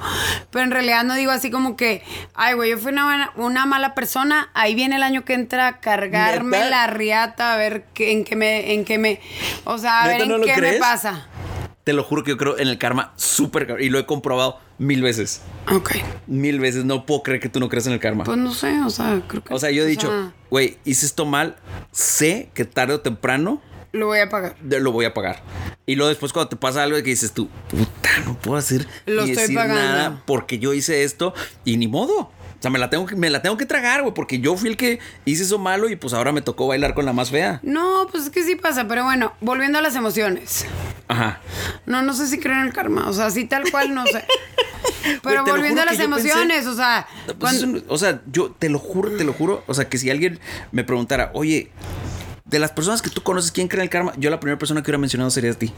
Pero 0.51 0.65
en 0.65 0.71
realidad 0.71 1.03
no 1.05 1.15
digo 1.15 1.31
así 1.33 1.51
como 1.51 1.77
que, 1.77 2.03
ay, 2.35 2.55
güey, 2.55 2.71
yo 2.71 2.79
fui 2.79 2.93
una, 2.93 3.05
buena- 3.05 3.33
una 3.37 3.67
mala 3.67 3.95
persona, 3.95 4.51
ahí 4.55 4.75
viene 4.75 4.97
el 4.97 5.03
año 5.03 5.25
que 5.25 5.35
entra 5.35 5.67
a 5.67 5.81
cargarme 5.81 6.59
¿Neta? 6.59 6.71
la 6.71 6.87
riata, 6.87 7.55
a 7.55 7.57
ver 7.57 7.85
qué, 7.95 8.13
en 8.13 8.25
qué 8.25 8.37
me, 8.37 8.75
en 8.75 8.85
qué 8.85 8.99
me, 8.99 9.21
o 9.65 9.77
sea, 9.79 10.03
a 10.05 10.07
ver 10.09 10.21
¿Neta 10.29 10.35
en 10.37 10.43
qué 10.43 10.61
me 10.61 10.73
pasa. 10.75 11.27
Te 11.89 11.95
lo 11.95 12.05
juro 12.05 12.23
que 12.23 12.33
yo 12.33 12.37
creo 12.37 12.59
en 12.59 12.69
el 12.69 12.77
karma 12.77 13.15
súper. 13.17 13.79
Y 13.81 13.89
lo 13.89 13.99
he 13.99 14.05
comprobado 14.05 14.59
mil 14.77 15.01
veces. 15.01 15.41
Ok. 15.73 15.93
Mil 16.27 16.61
veces. 16.61 16.85
No 16.85 17.07
puedo 17.07 17.23
creer 17.23 17.41
que 17.41 17.49
tú 17.49 17.61
no 17.61 17.71
creas 17.71 17.87
en 17.87 17.95
el 17.95 17.99
karma. 17.99 18.25
Pues 18.25 18.37
no 18.37 18.53
sé, 18.53 18.79
o 18.83 18.91
sea, 18.91 19.23
creo 19.27 19.43
que. 19.43 19.55
o 19.55 19.59
sea, 19.59 19.71
yo 19.71 19.85
he 19.85 19.87
dicho, 19.87 20.09
sea, 20.09 20.35
güey, 20.51 20.77
hice 20.85 21.07
esto 21.07 21.25
mal. 21.25 21.57
Sé 21.91 22.51
que 22.53 22.67
tarde 22.67 22.93
o 22.93 23.01
temprano 23.01 23.63
lo 23.93 24.05
voy 24.09 24.19
a 24.19 24.29
pagar. 24.29 24.55
lo 24.61 24.93
voy 24.93 25.07
a 25.07 25.15
pagar. 25.15 25.43
Y 25.87 25.95
luego 25.95 26.11
después 26.11 26.35
cuando 26.35 26.51
te 26.51 26.57
pasa 26.57 26.83
algo 26.83 26.99
que 26.99 27.05
dices 27.05 27.33
tú, 27.33 27.49
puta, 27.71 28.11
no 28.27 28.35
puedo 28.39 28.59
hacer 28.59 28.87
Lo 29.07 29.25
ni 29.25 29.31
estoy 29.31 29.45
decir 29.45 29.57
pagando. 29.57 29.81
nada 29.83 30.23
porque 30.27 30.59
yo 30.59 30.75
hice 30.75 31.05
esto 31.05 31.33
y 31.65 31.79
ni 31.79 31.89
modo. 31.89 32.31
O 32.59 32.63
sea, 32.63 32.71
me 32.73 32.79
la 32.81 32.91
tengo 32.91 33.07
que, 33.07 33.15
me 33.15 33.31
la 33.31 33.41
tengo 33.41 33.57
que 33.57 33.67
tragar, 33.67 34.03
güey, 34.03 34.13
porque 34.15 34.41
yo 34.41 34.57
fui 34.57 34.69
el 34.71 34.77
que 34.77 34.99
hice 35.25 35.45
eso 35.45 35.59
malo 35.59 35.89
y 35.89 35.95
pues 35.95 36.13
ahora 36.13 36.33
me 36.33 36.41
tocó 36.43 36.67
bailar 36.67 36.93
con 36.95 37.05
la 37.05 37.13
más 37.13 37.31
fea. 37.31 37.61
No, 37.63 38.09
pues 38.11 38.25
es 38.25 38.31
que 38.31 38.43
sí 38.43 38.57
pasa, 38.57 38.89
pero 38.89 39.05
bueno, 39.05 39.33
volviendo 39.41 39.79
a 39.79 39.83
las 39.83 39.95
emociones. 39.95 40.67
Ajá. 41.07 41.41
No, 41.87 42.03
no 42.03 42.13
sé 42.15 42.27
si 42.27 42.41
creo 42.41 42.55
en 42.55 42.67
el 42.67 42.73
karma, 42.73 43.09
o 43.09 43.13
sea, 43.13 43.31
sí 43.31 43.45
tal 43.45 43.71
cual, 43.71 43.95
no 43.95 44.05
sé. 44.07 44.25
Pero 45.23 45.45
volviendo 45.45 45.81
a 45.81 45.85
las 45.85 45.97
pensé- 45.97 46.05
emociones, 46.05 46.67
o 46.67 46.75
sea, 46.75 47.07
Pues 47.27 47.37
cuando- 47.39 47.79
es 47.79 47.83
un- 47.85 47.85
o 47.89 47.97
sea, 47.99 48.21
yo 48.31 48.51
te 48.51 48.69
lo 48.69 48.79
juro, 48.79 49.17
te 49.17 49.25
lo 49.25 49.33
juro. 49.33 49.63
O 49.67 49.75
sea, 49.75 49.89
que 49.89 49.97
si 49.97 50.11
alguien 50.11 50.39
me 50.73 50.83
preguntara, 50.85 51.31
oye, 51.35 51.71
de 52.45 52.59
las 52.59 52.73
personas 52.73 53.01
que 53.03 53.09
tú 53.11 53.23
conoces, 53.23 53.53
¿quién 53.53 53.69
cree 53.69 53.81
en 53.81 53.85
el 53.85 53.91
karma? 53.91 54.13
Yo 54.17 54.29
la 54.31 54.41
primera 54.41 54.59
persona 54.59 54.83
que 54.83 54.87
hubiera 54.91 54.99
mencionado 54.99 55.31
sería 55.31 55.53
a 55.53 55.55
ti. 55.55 55.73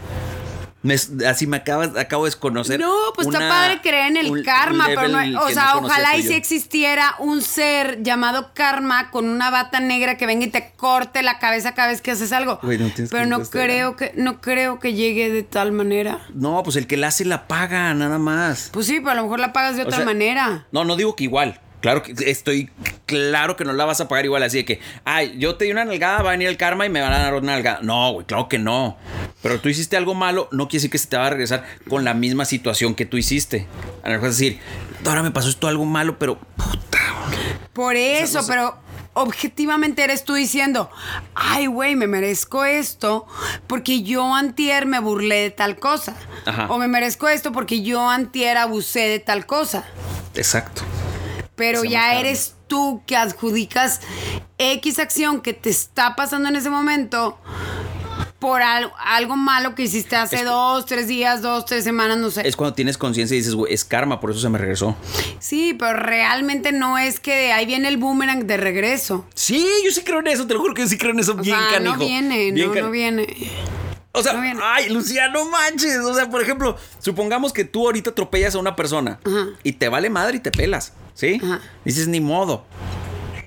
Me- 0.82 0.94
así 1.26 1.46
me 1.46 1.58
acabas, 1.58 1.94
acabo 1.96 2.24
de 2.24 2.28
desconocer. 2.28 2.80
No, 2.80 2.94
pues 3.14 3.26
está 3.26 3.38
una- 3.38 3.48
padre 3.50 3.80
creer 3.82 4.06
en 4.06 4.16
el 4.16 4.42
karma, 4.44 4.86
pero 4.86 5.08
no, 5.08 5.18
o 5.42 5.50
sea, 5.50 5.74
no 5.74 5.80
ojalá 5.86 6.16
y 6.16 6.22
si 6.22 6.32
existiera 6.32 7.14
un 7.18 7.42
ser 7.42 8.02
llamado 8.02 8.52
karma 8.54 9.10
con 9.10 9.28
una 9.28 9.50
bata 9.50 9.80
negra 9.80 10.16
que 10.16 10.24
venga 10.24 10.46
y 10.46 10.50
te 10.50 10.72
corte 10.76 11.22
la 11.22 11.38
cabeza 11.38 11.74
cada 11.74 11.88
vez 11.88 12.00
que 12.00 12.12
haces 12.12 12.32
algo. 12.32 12.58
No 12.62 12.90
pero 13.10 13.26
no 13.26 13.40
creo 13.44 13.96
que 13.96 14.12
no 14.16 14.40
creo 14.40 14.78
que 14.80 14.94
llegue 14.94 15.28
de 15.28 15.42
tal 15.42 15.72
manera. 15.72 16.20
No, 16.32 16.62
pues 16.62 16.76
el 16.76 16.86
que 16.86 16.96
la 16.96 17.08
hace 17.08 17.26
la 17.26 17.46
paga, 17.46 17.92
nada 17.92 18.18
más. 18.18 18.70
Pues 18.72 18.86
sí, 18.86 19.00
pero 19.00 19.10
a 19.10 19.14
lo 19.16 19.24
mejor 19.24 19.40
la 19.40 19.52
pagas 19.52 19.76
de 19.76 19.82
O 19.82 19.86
otra 19.86 19.98
sea, 19.98 20.06
manera. 20.06 20.66
No, 20.72 20.84
no 20.84 20.96
digo 20.96 21.14
que 21.14 21.24
igual. 21.24 21.60
Claro 21.80 22.02
que 22.02 22.12
estoy 22.30 22.70
claro 23.06 23.56
que 23.56 23.64
no 23.64 23.72
la 23.72 23.84
vas 23.84 24.00
a 24.00 24.08
pagar 24.08 24.24
igual 24.24 24.42
así 24.42 24.58
de 24.58 24.64
que, 24.64 24.80
ay, 25.04 25.34
yo 25.38 25.56
te 25.56 25.64
di 25.64 25.70
una 25.70 25.84
nalgada, 25.84 26.22
va 26.22 26.30
a 26.30 26.32
venir 26.32 26.48
el 26.48 26.56
karma 26.56 26.84
y 26.86 26.90
me 26.90 27.00
van 27.00 27.12
a 27.12 27.18
dar 27.18 27.34
una 27.34 27.52
nalgada. 27.52 27.80
No, 27.82 28.12
güey, 28.12 28.26
claro 28.26 28.48
que 28.48 28.58
no. 28.58 28.98
Pero 29.42 29.60
tú 29.60 29.68
hiciste 29.68 29.96
algo 29.96 30.14
malo, 30.14 30.48
no 30.52 30.68
quiere 30.68 30.80
decir 30.80 30.90
que 30.90 30.98
se 30.98 31.08
te 31.08 31.16
va 31.16 31.26
a 31.26 31.30
regresar 31.30 31.64
con 31.88 32.04
la 32.04 32.12
misma 32.12 32.44
situación 32.44 32.94
que 32.94 33.06
tú 33.06 33.16
hiciste. 33.16 33.66
A 34.02 34.08
lo 34.08 34.14
mejor 34.14 34.28
es 34.28 34.38
decir, 34.38 34.60
ahora 35.06 35.22
me 35.22 35.30
pasó 35.30 35.48
esto 35.48 35.68
algo 35.68 35.86
malo, 35.86 36.18
pero 36.18 36.38
puta. 36.38 36.98
Por 37.72 37.96
eso, 37.96 38.46
pero 38.46 38.76
objetivamente 39.14 40.04
eres 40.04 40.24
tú 40.24 40.34
diciendo, 40.34 40.90
ay, 41.34 41.66
güey, 41.66 41.96
me 41.96 42.06
merezco 42.06 42.64
esto 42.64 43.26
porque 43.66 44.02
yo 44.02 44.34
antier 44.34 44.86
me 44.86 45.00
burlé 45.00 45.36
de 45.36 45.50
tal 45.50 45.78
cosa. 45.78 46.14
Ajá. 46.44 46.66
O 46.68 46.78
me 46.78 46.88
merezco 46.88 47.28
esto 47.28 47.52
porque 47.52 47.82
yo 47.82 48.08
antier 48.08 48.56
abusé 48.56 49.08
de 49.08 49.18
tal 49.18 49.46
cosa. 49.46 49.84
Exacto. 50.34 50.82
Pero 51.60 51.84
ya 51.84 52.14
eres 52.18 52.54
tú 52.66 53.02
que 53.06 53.16
adjudicas 53.16 54.00
X 54.58 54.98
acción 54.98 55.40
que 55.40 55.52
te 55.52 55.70
está 55.70 56.16
pasando 56.16 56.48
en 56.48 56.56
ese 56.56 56.70
momento 56.70 57.38
por 58.38 58.62
al- 58.62 58.90
algo 58.98 59.36
malo 59.36 59.74
que 59.74 59.82
hiciste 59.82 60.16
hace 60.16 60.36
Es- 60.36 60.44
dos, 60.46 60.86
tres 60.86 61.06
días, 61.08 61.42
dos, 61.42 61.66
tres 61.66 61.84
semanas, 61.84 62.16
no 62.16 62.30
sé. 62.30 62.46
Es 62.48 62.56
cuando 62.56 62.74
tienes 62.74 62.96
conciencia 62.96 63.34
y 63.34 63.38
dices, 63.38 63.54
güey, 63.54 63.72
es 63.74 63.84
karma, 63.84 64.18
por 64.18 64.30
eso 64.30 64.40
se 64.40 64.48
me 64.48 64.56
regresó. 64.56 64.96
Sí, 65.38 65.74
pero 65.78 65.92
realmente 65.98 66.72
no 66.72 66.96
es 66.96 67.20
que 67.20 67.52
ahí 67.52 67.66
viene 67.66 67.88
el 67.88 67.98
boomerang 67.98 68.46
de 68.46 68.56
regreso. 68.56 69.26
Sí, 69.34 69.66
yo 69.84 69.90
sí 69.90 70.02
creo 70.02 70.20
en 70.20 70.28
eso, 70.28 70.46
te 70.46 70.54
lo 70.54 70.60
juro 70.60 70.72
que 70.72 70.82
yo 70.82 70.88
sí 70.88 70.96
creo 70.96 71.12
en 71.12 71.18
eso 71.20 71.32
O 71.32 71.34
bien 71.36 71.54
sea, 71.58 71.68
canijo. 71.74 71.96
no 71.96 72.04
viene, 72.06 72.50
Bien 72.52 72.68
no, 72.74 72.80
no 72.80 72.90
viene. 72.90 73.26
O 74.20 74.22
sea, 74.22 74.34
no 74.34 74.60
ay, 74.62 74.88
Lucía, 74.90 75.28
no 75.28 75.44
manches. 75.46 75.98
O 75.98 76.14
sea, 76.14 76.28
por 76.30 76.42
ejemplo, 76.42 76.76
supongamos 76.98 77.52
que 77.52 77.64
tú 77.64 77.86
ahorita 77.86 78.10
atropellas 78.10 78.54
a 78.54 78.58
una 78.58 78.76
persona 78.76 79.18
y 79.62 79.72
te 79.72 79.88
vale 79.88 80.10
madre 80.10 80.36
y 80.36 80.40
te 80.40 80.50
pelas, 80.50 80.92
¿sí? 81.14 81.40
Ajá. 81.42 81.60
Dices, 81.84 82.08
ni 82.08 82.20
modo. 82.20 82.64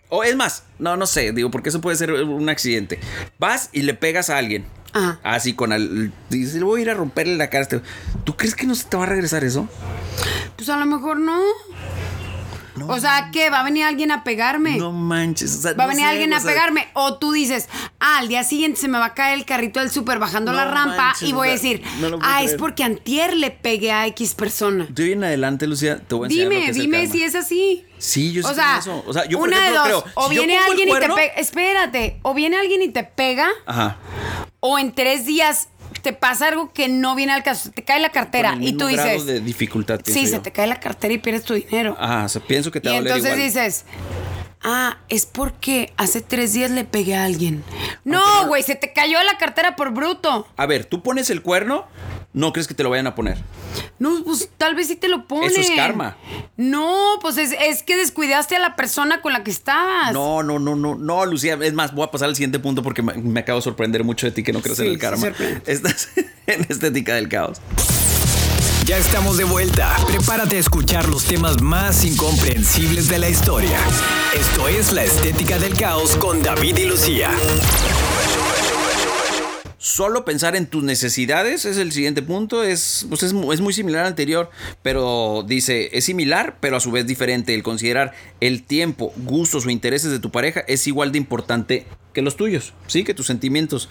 O 0.09 0.23
es 0.23 0.35
más, 0.35 0.63
no, 0.77 0.95
no 0.95 1.07
sé, 1.07 1.31
digo, 1.31 1.49
porque 1.49 1.69
eso 1.69 1.81
puede 1.81 1.97
ser 1.97 2.13
un 2.13 2.47
accidente. 2.49 2.99
Vas 3.39 3.69
y 3.71 3.81
le 3.81 3.93
pegas 3.93 4.29
a 4.29 4.37
alguien. 4.37 4.65
Ajá. 4.93 5.19
Así 5.23 5.53
con 5.53 5.73
el. 5.73 6.11
Dices, 6.29 6.61
voy 6.61 6.81
a 6.81 6.83
ir 6.83 6.89
a 6.91 6.93
romperle 6.93 7.35
la 7.35 7.49
cara 7.49 7.61
a 7.61 7.63
este. 7.63 7.81
¿Tú 8.23 8.37
crees 8.37 8.55
que 8.55 8.67
no 8.67 8.75
se 8.75 8.85
te 8.85 8.95
va 8.95 9.03
a 9.03 9.07
regresar 9.07 9.43
eso? 9.43 9.67
Pues 10.55 10.69
a 10.69 10.77
lo 10.77 10.85
mejor 10.85 11.19
no. 11.19 11.41
O 12.87 12.99
sea, 12.99 13.29
¿qué? 13.31 13.49
¿Va 13.49 13.61
a 13.61 13.63
venir 13.63 13.83
alguien 13.83 14.11
a 14.11 14.23
pegarme? 14.23 14.77
No 14.77 14.91
manches. 14.91 15.55
o 15.55 15.61
sea, 15.61 15.73
Va 15.73 15.83
a 15.83 15.87
no 15.87 15.91
venir 15.91 16.05
sé, 16.05 16.11
alguien 16.11 16.33
a 16.33 16.39
sea, 16.39 16.49
pegarme. 16.51 16.87
O 16.93 17.17
tú 17.17 17.31
dices, 17.31 17.69
ah, 17.99 18.17
al 18.19 18.27
día 18.27 18.43
siguiente 18.43 18.79
se 18.79 18.87
me 18.87 18.97
va 18.97 19.05
a 19.05 19.13
caer 19.13 19.37
el 19.37 19.45
carrito 19.45 19.79
del 19.79 19.91
súper 19.91 20.19
bajando 20.19 20.51
No 20.51 20.57
la 20.57 20.65
rampa 20.65 20.97
manches, 20.97 21.29
y 21.29 21.33
voy 21.33 21.49
a 21.49 21.53
o 21.53 21.57
sea, 21.57 21.69
decir, 21.69 21.83
ah, 22.21 22.43
es 22.43 22.55
porque 22.55 22.83
antier 22.83 23.35
le 23.35 23.51
pegué 23.51 23.91
a 23.91 24.07
X 24.07 24.33
persona. 24.33 24.87
De 24.89 25.03
hoy 25.03 25.11
en 25.13 25.23
adelante, 25.23 25.67
Lucía, 25.67 25.99
te 25.99 26.15
voy 26.15 26.25
a 26.25 26.27
enseñar 26.27 26.45
lo 26.45 26.49
que 26.49 26.55
Dime, 26.55 26.69
el 26.69 26.75
dime 26.75 26.97
karma. 26.97 27.11
si 27.13 27.23
es 27.23 27.35
así. 27.35 27.85
Sí, 27.97 28.33
yo 28.33 28.45
o 28.45 28.53
sea, 28.53 28.79
eso. 28.79 29.03
O 29.07 29.13
sea, 29.13 29.25
yo 29.25 29.39
por 29.39 29.47
una 29.47 29.57
ejemplo 29.57 29.83
de 29.83 29.91
dos. 29.91 30.03
creo, 30.03 30.13
o 30.15 30.29
si 30.29 30.35
viene 30.37 30.57
alguien 30.57 30.89
y 30.89 30.93
te 30.93 31.09
pega. 31.09 31.33
Espérate. 31.37 32.19
O 32.23 32.33
viene 32.33 32.57
alguien 32.57 32.81
y 32.81 32.89
te 32.89 33.03
pega. 33.03 33.47
Ajá. 33.65 33.97
O 34.59 34.77
en 34.79 34.93
tres 34.93 35.25
días 35.25 35.69
te 36.03 36.13
pasa 36.13 36.49
algo 36.49 36.71
que 36.73 36.87
no 36.89 37.15
viene 37.15 37.31
al 37.31 37.41
caso. 37.43 37.71
Te 37.71 37.83
cae 37.83 37.99
la 37.99 38.09
cartera 38.11 38.55
y 38.59 38.73
tú 38.73 38.85
grado 38.87 39.09
dices. 39.09 39.25
de 39.25 39.39
dificultad. 39.39 40.01
Sí, 40.03 40.27
se 40.27 40.33
yo. 40.33 40.41
te 40.41 40.51
cae 40.51 40.67
la 40.67 40.79
cartera 40.79 41.13
y 41.13 41.17
pierdes 41.17 41.43
tu 41.43 41.53
dinero. 41.55 41.95
Ajá, 41.99 42.25
o 42.25 42.29
sea, 42.29 42.41
pienso 42.45 42.69
que 42.71 42.81
te 42.81 42.89
y 42.89 42.91
va 42.91 42.97
a 42.97 42.99
doler 42.99 43.15
entonces 43.17 43.33
igual. 43.49 43.65
dices, 43.65 43.85
ah, 44.61 44.97
es 45.09 45.25
porque 45.25 45.93
hace 45.97 46.21
tres 46.21 46.53
días 46.53 46.69
le 46.71 46.83
pegué 46.83 47.15
a 47.15 47.23
alguien. 47.23 47.63
No, 48.03 48.41
no- 48.43 48.47
güey, 48.47 48.61
se 48.63 48.75
te 48.75 48.91
cayó 48.93 49.23
la 49.23 49.37
cartera 49.37 49.75
por 49.77 49.91
bruto. 49.91 50.45
A 50.57 50.65
ver, 50.65 50.85
tú 50.85 51.01
pones 51.01 51.29
el 51.29 51.41
cuerno, 51.41 51.85
no 52.33 52.51
crees 52.51 52.67
que 52.67 52.73
te 52.73 52.83
lo 52.83 52.89
vayan 52.89 53.07
a 53.07 53.15
poner. 53.15 53.37
No, 53.99 54.23
pues 54.23 54.49
tal 54.57 54.75
vez 54.75 54.87
sí 54.87 54.95
te 54.95 55.07
lo 55.07 55.27
ponen. 55.27 55.49
Eso 55.49 55.61
es 55.61 55.71
karma. 55.71 56.17
No, 56.57 57.19
pues 57.21 57.37
es, 57.37 57.55
es 57.59 57.83
que 57.83 57.95
descuidaste 57.97 58.55
a 58.55 58.59
la 58.59 58.75
persona 58.75 59.21
con 59.21 59.33
la 59.33 59.43
que 59.43 59.51
estabas. 59.51 60.13
No, 60.13 60.43
no, 60.43 60.59
no, 60.59 60.75
no, 60.75 60.95
no, 60.95 61.25
Lucía. 61.25 61.57
Es 61.61 61.73
más, 61.73 61.93
voy 61.93 62.05
a 62.05 62.11
pasar 62.11 62.29
al 62.29 62.35
siguiente 62.35 62.59
punto 62.59 62.83
porque 62.83 63.01
me, 63.01 63.13
me 63.13 63.39
acabo 63.39 63.59
de 63.59 63.63
sorprender 63.63 64.03
mucho 64.03 64.27
de 64.27 64.31
ti 64.31 64.43
que 64.43 64.53
no 64.53 64.61
crees 64.61 64.79
en 64.79 64.87
el 64.87 64.97
karma. 64.99 65.27
Estás 65.65 66.09
en 66.47 66.65
estética 66.69 67.15
del 67.15 67.29
caos. 67.29 67.61
Ya 68.85 68.97
estamos 68.97 69.37
de 69.37 69.45
vuelta. 69.45 69.95
Prepárate 70.05 70.57
a 70.57 70.59
escuchar 70.59 71.07
los 71.07 71.23
temas 71.23 71.61
más 71.61 72.03
incomprensibles 72.03 73.07
de 73.07 73.17
la 73.17 73.29
historia. 73.29 73.79
Esto 74.37 74.67
es 74.67 74.91
La 74.91 75.03
Estética 75.03 75.57
del 75.57 75.73
Caos 75.77 76.17
con 76.17 76.43
David 76.43 76.77
y 76.77 76.85
Lucía. 76.85 77.31
Solo 79.83 80.23
pensar 80.23 80.55
en 80.55 80.67
tus 80.67 80.81
necesidades 80.81 81.65
es 81.65 81.75
el 81.75 81.91
siguiente 81.91 82.21
punto. 82.21 82.63
Es, 82.63 83.05
pues 83.09 83.21
es, 83.21 83.33
es 83.33 83.59
muy 83.59 83.73
similar 83.73 84.03
al 84.03 84.07
anterior, 84.07 84.49
pero 84.81 85.43
dice, 85.45 85.89
es 85.91 86.05
similar, 86.05 86.55
pero 86.61 86.77
a 86.77 86.79
su 86.79 86.89
vez 86.89 87.05
diferente. 87.05 87.53
El 87.53 87.63
considerar 87.63 88.13
el 88.39 88.63
tiempo, 88.63 89.11
gustos 89.17 89.65
o 89.65 89.69
intereses 89.69 90.09
de 90.09 90.19
tu 90.19 90.31
pareja 90.31 90.61
es 90.69 90.87
igual 90.87 91.11
de 91.11 91.17
importante 91.17 91.85
que 92.13 92.21
los 92.21 92.37
tuyos, 92.37 92.73
¿sí? 92.87 93.03
Que 93.03 93.13
tus 93.13 93.27
sentimientos. 93.27 93.89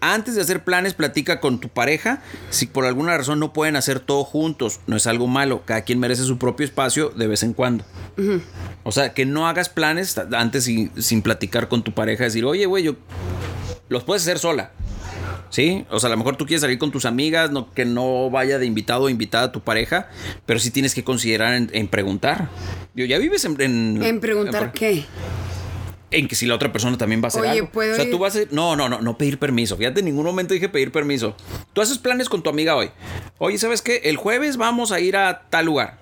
Antes 0.00 0.36
de 0.36 0.42
hacer 0.42 0.62
planes, 0.62 0.94
platica 0.94 1.40
con 1.40 1.58
tu 1.58 1.68
pareja. 1.68 2.22
Si 2.50 2.66
por 2.66 2.86
alguna 2.86 3.18
razón 3.18 3.40
no 3.40 3.52
pueden 3.52 3.74
hacer 3.74 3.98
todo 3.98 4.22
juntos, 4.22 4.78
no 4.86 4.94
es 4.94 5.08
algo 5.08 5.26
malo. 5.26 5.64
Cada 5.64 5.82
quien 5.82 5.98
merece 5.98 6.22
su 6.22 6.38
propio 6.38 6.64
espacio 6.64 7.08
de 7.08 7.26
vez 7.26 7.42
en 7.42 7.52
cuando. 7.52 7.84
O 8.84 8.92
sea, 8.92 9.12
que 9.12 9.26
no 9.26 9.48
hagas 9.48 9.68
planes 9.70 10.16
antes 10.18 10.62
sin, 10.62 10.92
sin 11.02 11.20
platicar 11.20 11.66
con 11.66 11.82
tu 11.82 11.92
pareja. 11.92 12.22
Decir, 12.22 12.44
oye, 12.44 12.66
güey, 12.66 12.84
yo 12.84 12.94
los 13.88 14.04
puedes 14.04 14.22
hacer 14.22 14.38
sola. 14.38 14.70
¿Sí? 15.52 15.84
O 15.90 16.00
sea, 16.00 16.08
a 16.08 16.10
lo 16.10 16.16
mejor 16.16 16.36
tú 16.36 16.46
quieres 16.46 16.62
salir 16.62 16.78
con 16.78 16.90
tus 16.90 17.04
amigas, 17.04 17.50
no, 17.50 17.70
que 17.74 17.84
no 17.84 18.30
vaya 18.30 18.58
de 18.58 18.64
invitado 18.64 19.02
o 19.04 19.08
invitada 19.10 19.44
a 19.44 19.52
tu 19.52 19.60
pareja, 19.60 20.08
pero 20.46 20.58
sí 20.58 20.70
tienes 20.70 20.94
que 20.94 21.04
considerar 21.04 21.52
en, 21.52 21.68
en 21.74 21.88
preguntar. 21.88 22.48
Yo, 22.94 23.04
ya 23.04 23.18
vives 23.18 23.44
en... 23.44 23.60
En, 23.60 24.02
En 24.02 24.18
preguntar 24.20 24.62
en- 24.62 24.70
qué. 24.72 25.04
en 26.10 26.26
que 26.26 26.36
si 26.36 26.46
la 26.46 26.54
otra 26.54 26.72
persona 26.72 26.96
también 26.96 27.20
va 27.20 27.26
a 27.26 27.28
hacer 27.28 27.42
Oye, 27.42 27.50
algo. 27.50 27.68
¿puedo 27.70 27.92
o 27.92 27.96
sea, 27.96 28.06
ir? 28.06 28.10
tú 28.10 28.18
vas 28.18 28.34
a... 28.34 28.38
No, 28.50 28.76
no, 28.76 28.88
no, 28.88 29.02
no 29.02 29.18
pedir 29.18 29.38
permiso. 29.38 29.76
Fíjate, 29.76 30.00
en 30.00 30.06
ningún 30.06 30.24
momento 30.24 30.54
dije 30.54 30.70
pedir 30.70 30.90
permiso. 30.90 31.36
Tú 31.74 31.82
haces 31.82 31.98
planes 31.98 32.30
con 32.30 32.42
tu 32.42 32.48
amiga 32.48 32.74
hoy. 32.74 32.88
Oye, 33.36 33.58
¿sabes 33.58 33.82
qué? 33.82 34.00
El 34.04 34.16
jueves 34.16 34.56
vamos 34.56 34.90
a 34.90 35.00
ir 35.00 35.18
a 35.18 35.42
tal 35.50 35.66
lugar. 35.66 35.98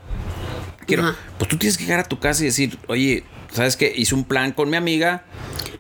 Quiero... 0.87 1.03
Ajá. 1.09 1.17
Pues 1.39 1.49
tú 1.49 1.57
tienes 1.59 1.77
que 1.77 1.83
llegar 1.87 1.99
a 1.99 2.05
tu 2.05 2.21
casa 2.21 2.43
y 2.43 2.47
decir, 2.47 2.79
oye, 2.87 3.25
¿sabes 3.53 3.77
qué? 3.77 3.93
Hice 3.97 4.15
un 4.15 4.23
plan 4.23 4.53
con 4.53 4.71
mi 4.71 4.77
amiga. 4.77 5.25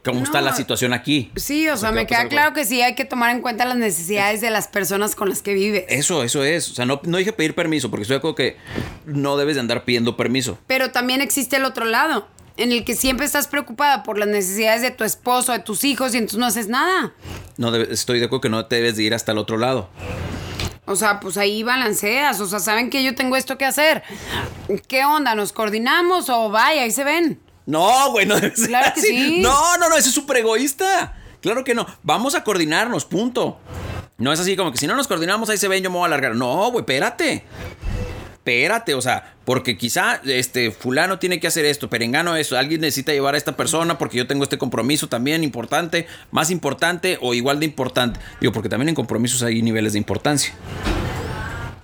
¿Cómo 0.05 0.23
está 0.23 0.41
la 0.41 0.55
situación 0.55 0.93
aquí? 0.93 1.31
Sí, 1.37 1.69
o 1.69 1.77
sea, 1.77 1.91
¿qué 1.91 1.95
va 1.95 2.01
me 2.03 2.07
queda 2.07 2.29
claro 2.29 2.55
que 2.55 2.65
sí 2.65 2.81
hay 2.81 2.95
que 2.95 3.05
tomar 3.05 3.35
en 3.35 3.43
cuenta 3.43 3.65
las 3.65 3.77
necesidades 3.77 4.41
de 4.41 4.51
las 4.51 4.69
personas 4.69 5.15
con 5.15 5.29
las 5.29 5.43
que 5.43 5.55
vives. 5.55 5.85
Eso, 5.89 6.23
eso 6.23 6.43
es. 6.43 6.71
O 6.71 6.75
sea, 6.75 6.87
no, 6.87 7.01
no 7.05 7.19
dije 7.19 7.33
pedir 7.33 7.55
permiso, 7.55 7.91
porque 7.91 8.03
estoy 8.03 8.15
de 8.15 8.19
acuerdo 8.19 8.35
que 8.37 8.57
no 9.05 9.37
debes 9.37 9.57
de 9.57 9.61
andar 9.61 9.85
pidiendo 9.85 10.17
permiso. 10.17 10.59
Pero 10.67 10.91
también 10.91 11.21
existe 11.21 11.57
el 11.57 11.65
otro 11.65 11.85
lado, 11.85 12.29
en 12.57 12.73
el 12.73 12.85
que 12.85 12.95
siempre 12.95 13.27
estás 13.27 13.47
preocupada 13.49 14.03
por 14.03 14.19
las 14.19 14.29
necesidades 14.29 14.81
de 14.83 14.91
tu 14.91 15.05
esposo, 15.05 15.53
de 15.53 15.59
tus 15.59 15.85
hijos, 15.85 16.15
y 16.15 16.19
entonces 16.19 16.39
no 16.39 16.47
haces 16.47 16.69
nada. 16.69 17.13
No 17.59 17.75
estoy 17.77 18.21
de 18.21 18.27
acuerdo 18.27 18.41
que 18.41 18.49
no 18.49 18.65
te 18.67 18.77
debes 18.77 18.97
de 18.97 19.03
ir 19.03 19.15
hasta 19.15 19.33
el 19.33 19.39
otro 19.39 19.59
lado. 19.59 19.91
O 20.87 20.97
sea, 20.97 21.21
pues 21.21 21.37
ahí 21.37 21.63
balanceas. 21.63 22.41
O 22.41 22.47
sea, 22.47 22.59
saben 22.59 22.91
que 22.91 23.05
yo 23.05 23.15
tengo 23.15 23.37
esto 23.37 23.59
que 23.59 23.65
hacer. 23.65 24.03
¿Qué 24.89 25.05
onda? 25.05 25.35
¿Nos 25.35 25.53
coordinamos 25.53 26.29
o 26.31 26.51
vaya? 26.51 26.83
Ahí 26.83 26.91
se 26.91 27.05
ven. 27.05 27.39
No, 27.71 28.11
güey, 28.11 28.27
no 28.27 28.35
debe 28.35 28.55
ser 28.57 28.69
Claro 28.69 28.93
que 28.95 29.01
así. 29.01 29.09
sí. 29.09 29.41
No, 29.41 29.79
no, 29.79 29.89
no, 29.89 29.97
eso 29.97 30.09
es 30.09 30.15
súper 30.15 30.39
egoísta. 30.39 31.17
Claro 31.41 31.65
que 31.65 31.75
no. 31.75 31.87
Vamos 32.03 32.35
a 32.35 32.45
coordinarnos, 32.45 33.05
punto. 33.05 33.59
No 34.19 34.33
es 34.33 34.41
así 34.41 34.57
como 34.57 34.73
que 34.73 34.79
si 34.79 34.87
no 34.87 34.97
nos 34.97 35.09
coordinamos, 35.09 35.49
ahí 35.49 35.57
se 35.57 35.69
ven, 35.69 35.83
yo 35.83 35.91
me 35.91 35.97
voy 35.97 36.03
a 36.03 36.07
alargar. 36.07 36.35
No, 36.35 36.71
güey, 36.71 36.81
espérate. 36.81 37.45
Espérate, 38.35 38.95
o 38.95 39.03
sea, 39.03 39.35
porque 39.45 39.77
quizá 39.77 40.21
este 40.25 40.71
fulano 40.71 41.19
tiene 41.19 41.39
que 41.39 41.47
hacer 41.47 41.67
esto, 41.67 41.91
perengano 41.91 42.37
eso, 42.37 42.57
alguien 42.57 42.81
necesita 42.81 43.13
llevar 43.13 43.35
a 43.35 43.39
esta 43.39 43.55
persona 43.55 43.99
porque 43.99 44.17
yo 44.17 44.27
tengo 44.27 44.45
este 44.45 44.57
compromiso 44.57 45.09
también 45.09 45.45
importante, 45.45 46.07
más 46.31 46.51
importante 46.51 47.19
o 47.21 47.35
igual 47.35 47.61
de 47.61 47.67
importante. 47.67 48.19
Digo, 48.41 48.53
porque 48.53 48.71
también 48.71 48.89
en 48.89 48.95
compromisos 48.95 49.43
hay 49.43 49.61
niveles 49.61 49.93
de 49.93 49.99
importancia. 49.99 50.55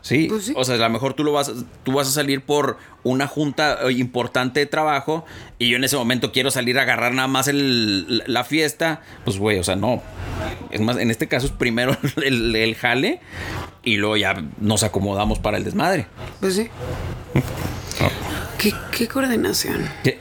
Sí, 0.07 0.27
Pues 0.31 0.45
sí. 0.45 0.53
o 0.55 0.62
sea, 0.62 0.77
a 0.77 0.79
lo 0.79 0.90
mejor 0.90 1.14
tú 1.14 1.25
lo 1.25 1.33
vas, 1.33 1.51
tú 1.83 1.92
vas 1.92 2.07
a 2.07 2.12
salir 2.12 2.40
por 2.40 2.79
una 3.03 3.27
junta 3.27 3.79
eh, 3.88 3.92
importante 3.92 4.61
de 4.61 4.66
trabajo 4.66 5.25
y 5.59 5.69
yo 5.69 5.77
en 5.79 5.83
ese 5.83 5.97
momento 5.97 6.31
quiero 6.31 6.53
salir 6.53 6.79
a 6.79 6.83
agarrar 6.83 7.12
nada 7.12 7.27
más 7.27 7.49
el, 7.49 8.23
la 8.27 8.45
fiesta, 8.45 9.03
pues 9.25 9.37
güey, 9.38 9.59
o 9.59 9.64
sea, 9.64 9.75
no. 9.75 10.01
Es 10.71 10.81
más, 10.81 10.97
en 10.99 11.11
este 11.11 11.27
caso 11.27 11.47
es 11.47 11.53
primero 11.53 11.97
el, 12.25 12.55
el 12.55 12.77
jale 12.77 13.21
y 13.83 13.97
luego 13.97 14.16
ya 14.16 14.45
nos 14.61 14.85
acomodamos 14.85 15.40
para 15.40 15.57
el 15.57 15.64
desmadre. 15.64 16.07
Pues 16.38 16.55
sí. 16.55 16.69
¿Qué, 18.59 18.73
qué 18.97 19.09
coordinación? 19.09 19.88
¿Qué? 20.05 20.21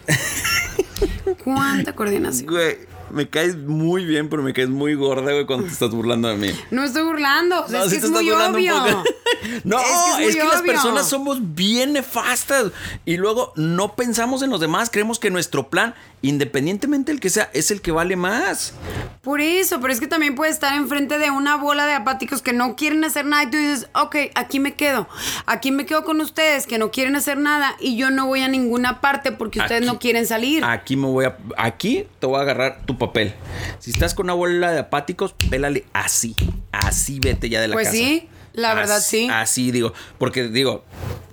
¿Cuánta 1.44 1.94
coordinación? 1.94 2.48
Güey, 2.52 2.78
me 3.12 3.30
caes 3.30 3.56
muy 3.56 4.04
bien, 4.06 4.30
pero 4.30 4.42
me 4.44 4.52
caes 4.54 4.70
muy 4.70 4.96
gorda, 4.96 5.32
güey, 5.32 5.46
cuando 5.46 5.68
te 5.68 5.74
estás 5.74 5.92
burlando 5.92 6.28
de 6.28 6.38
mí. 6.38 6.50
No 6.72 6.84
estoy 6.84 7.04
burlando. 7.04 7.64
O 7.64 7.68
sea, 7.68 7.80
No, 7.80 7.86
es 7.86 7.92
sí 7.92 8.00
que 8.00 8.06
es 8.06 8.12
muy 8.12 8.30
obvio. 8.32 9.04
No, 9.64 9.80
Es 10.20 10.36
que 10.36 10.42
es 10.42 10.48
las 10.48 10.62
personas 10.62 11.08
somos 11.10 11.56
bien 11.56 11.94
nefastas 11.94 12.72
y 13.06 13.18
luego 13.18 13.54
no 13.56 13.96
pensamos 13.96 14.42
en 14.44 14.50
los 14.50 14.60
demás, 14.60 14.90
creemos 14.92 15.20
que 15.20 15.30
nuestro 15.32 15.70
plan, 15.70 15.96
independientemente 16.22 17.12
del 17.12 17.20
que 17.20 17.30
sea, 17.30 17.50
es 17.54 17.72
el 17.72 17.82
que 17.82 17.92
vale 17.92 18.16
más. 18.16 18.74
Por 19.22 19.42
eso, 19.42 19.80
pero 19.82 19.92
es 19.94 20.00
que 20.00 20.08
también 20.08 20.36
puedes 20.36 20.54
estar 20.56 20.76
enfrente 20.76 21.18
de 21.18 21.32
una 21.32 21.56
bola 21.58 21.86
de 21.88 21.94
apáticos 21.94 22.42
que 22.42 22.54
no 22.54 22.76
quieren 22.76 23.04
hacer 23.04 23.26
nada 23.26 23.44
y 23.44 23.50
tú 23.50 23.58
dices, 23.58 23.88
ok, 23.96 24.16
aquí 24.36 24.60
me 24.60 24.76
quedo. 24.76 25.08
Aquí 25.48 25.72
me 25.72 25.86
quedo 25.86 26.04
con 26.04 26.22
ustedes 26.22 26.68
que 26.68 26.78
no 26.78 26.92
quieren 26.92 27.16
hacer 27.16 27.38
nada 27.38 27.76
y 27.80 27.98
yo 27.98 28.12
no 28.12 28.28
voy 28.28 28.42
a 28.42 28.48
ninguna 28.48 29.02
parte 29.02 29.32
porque 29.32 29.60
ustedes 29.60 29.82
Aquí- 29.82 29.88
no 29.92 30.00
quieren 30.00 30.28
salir. 30.28 30.64
Aquí 30.64 30.96
me 30.96 31.08
voy 31.08 31.26
a 31.26 31.38
aquí 31.58 32.06
te 32.20 32.28
voy 32.28 32.38
a 32.40 32.42
agarrar 32.42 32.82
tu 32.86 32.98
papel. 32.98 33.34
Si 33.80 33.90
estás 33.92 34.14
con 34.14 34.28
una 34.28 34.34
bola 34.34 34.72
de 34.72 34.80
apáticos, 34.80 35.34
pélale 35.50 35.86
así, 35.94 36.36
así 36.72 37.20
vete 37.20 37.50
ya 37.50 37.62
de 37.62 37.68
la 37.70 37.74
Pues 37.74 37.88
casa. 37.88 37.98
sí, 37.98 38.30
la 38.56 38.74
verdad 38.74 39.02
sí. 39.02 39.28
Así 39.32 39.72
digo, 39.72 39.94
porque 40.18 40.44
digo, 40.48 40.84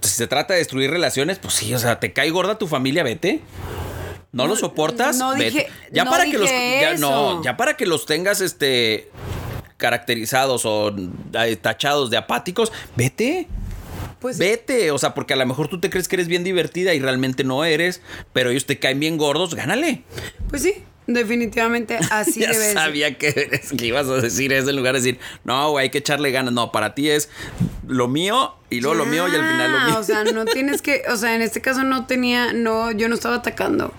si 0.00 0.10
se 0.10 0.26
trata 0.26 0.54
de 0.54 0.58
destruir 0.60 0.90
relaciones, 0.90 1.38
pues 1.38 1.54
sí, 1.54 1.72
o 1.74 1.78
sea, 1.78 1.98
te 2.00 2.12
cae 2.12 2.30
gorda 2.30 2.58
tu 2.58 2.66
familia, 2.68 3.02
vete. 3.02 3.40
¿No, 4.32 4.46
lo 4.46 4.56
soportas? 4.56 5.18
no 5.18 5.32
Vete. 5.32 5.44
dije- 5.44 5.68
ya 5.92 6.04
no 6.04 6.10
para 6.10 6.24
que 6.24 6.38
los 6.38 6.48
ya, 6.50 6.94
no, 6.98 7.42
ya 7.44 7.56
para 7.56 7.76
que 7.76 7.84
los 7.86 8.06
tengas 8.06 8.40
este 8.40 9.10
caracterizados 9.76 10.64
o 10.64 10.94
eh, 11.34 11.56
tachados 11.56 12.08
de 12.10 12.16
apáticos, 12.16 12.72
vete. 12.96 13.48
Pues 14.22 14.38
vete. 14.38 14.90
O 14.92 14.98
sea, 14.98 15.12
porque 15.14 15.34
a 15.34 15.36
lo 15.36 15.44
mejor 15.44 15.68
tú 15.68 15.80
te 15.80 15.90
crees 15.90 16.08
que 16.08 16.16
eres 16.16 16.28
bien 16.28 16.44
divertida 16.44 16.94
y 16.94 17.00
realmente 17.00 17.44
no 17.44 17.64
eres, 17.64 18.00
pero 18.32 18.50
ellos 18.50 18.64
te 18.64 18.78
caen 18.78 19.00
bien 19.00 19.18
gordos, 19.18 19.54
gánale. 19.54 20.04
Pues 20.48 20.62
sí, 20.62 20.74
definitivamente 21.06 21.98
así 22.10 22.40
ya 22.40 22.52
debe 22.52 22.58
de 22.58 22.64
ser. 22.66 22.74
sabía 22.74 23.18
que, 23.18 23.60
que 23.76 23.86
ibas 23.86 24.06
a 24.06 24.14
decir 24.14 24.52
eso 24.52 24.70
en 24.70 24.76
lugar 24.76 24.94
de 24.94 25.00
decir, 25.00 25.18
no, 25.44 25.70
güey, 25.72 25.84
hay 25.84 25.90
que 25.90 25.98
echarle 25.98 26.30
ganas. 26.30 26.54
No, 26.54 26.72
para 26.72 26.94
ti 26.94 27.10
es 27.10 27.28
lo 27.86 28.08
mío 28.08 28.54
y 28.70 28.80
luego 28.80 28.94
lo 28.94 29.06
mío 29.06 29.26
y 29.28 29.34
al 29.34 29.50
final 29.50 29.72
lo 29.72 29.80
mío. 29.86 29.98
O 29.98 30.04
sea, 30.04 30.24
no 30.24 30.44
tienes 30.52 30.80
que, 30.80 31.02
o 31.10 31.16
sea, 31.16 31.34
en 31.34 31.42
este 31.42 31.60
caso 31.60 31.82
no 31.82 32.06
tenía, 32.06 32.52
no, 32.52 32.92
yo 32.92 33.08
no 33.08 33.14
estaba 33.14 33.36
atacando. 33.36 33.92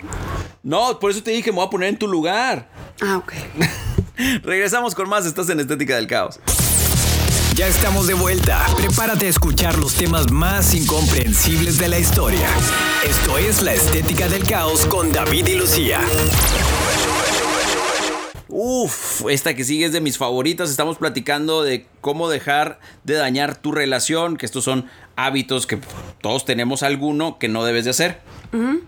No, 0.62 0.98
por 0.98 1.10
eso 1.10 1.22
te 1.22 1.30
dije, 1.30 1.52
me 1.52 1.56
voy 1.56 1.66
a 1.66 1.70
poner 1.70 1.90
en 1.90 1.98
tu 1.98 2.08
lugar. 2.08 2.68
Ah, 3.02 3.18
ok. 3.18 3.34
Regresamos 4.42 4.94
con 4.94 5.08
más. 5.08 5.26
Estás 5.26 5.50
en 5.50 5.60
Estética 5.60 5.96
del 5.96 6.06
Caos. 6.06 6.40
Ya 7.54 7.68
estamos 7.68 8.08
de 8.08 8.14
vuelta. 8.14 8.66
Prepárate 8.76 9.26
a 9.26 9.28
escuchar 9.28 9.78
los 9.78 9.94
temas 9.94 10.32
más 10.32 10.74
incomprensibles 10.74 11.78
de 11.78 11.86
la 11.86 12.00
historia. 12.00 12.48
Esto 13.08 13.38
es 13.38 13.62
La 13.62 13.72
Estética 13.72 14.28
del 14.28 14.42
Caos 14.42 14.84
con 14.86 15.12
David 15.12 15.46
y 15.46 15.54
Lucía. 15.54 16.00
Uf, 18.48 19.26
esta 19.28 19.54
que 19.54 19.62
sigue 19.62 19.86
es 19.86 19.92
de 19.92 20.00
mis 20.00 20.18
favoritas. 20.18 20.68
Estamos 20.68 20.98
platicando 20.98 21.62
de 21.62 21.86
cómo 22.00 22.28
dejar 22.28 22.80
de 23.04 23.14
dañar 23.14 23.54
tu 23.54 23.70
relación, 23.70 24.36
que 24.36 24.46
estos 24.46 24.64
son 24.64 24.86
hábitos 25.14 25.68
que 25.68 25.78
todos 26.20 26.44
tenemos 26.44 26.82
alguno 26.82 27.38
que 27.38 27.46
no 27.46 27.64
debes 27.64 27.84
de 27.84 27.90
hacer. 27.90 28.20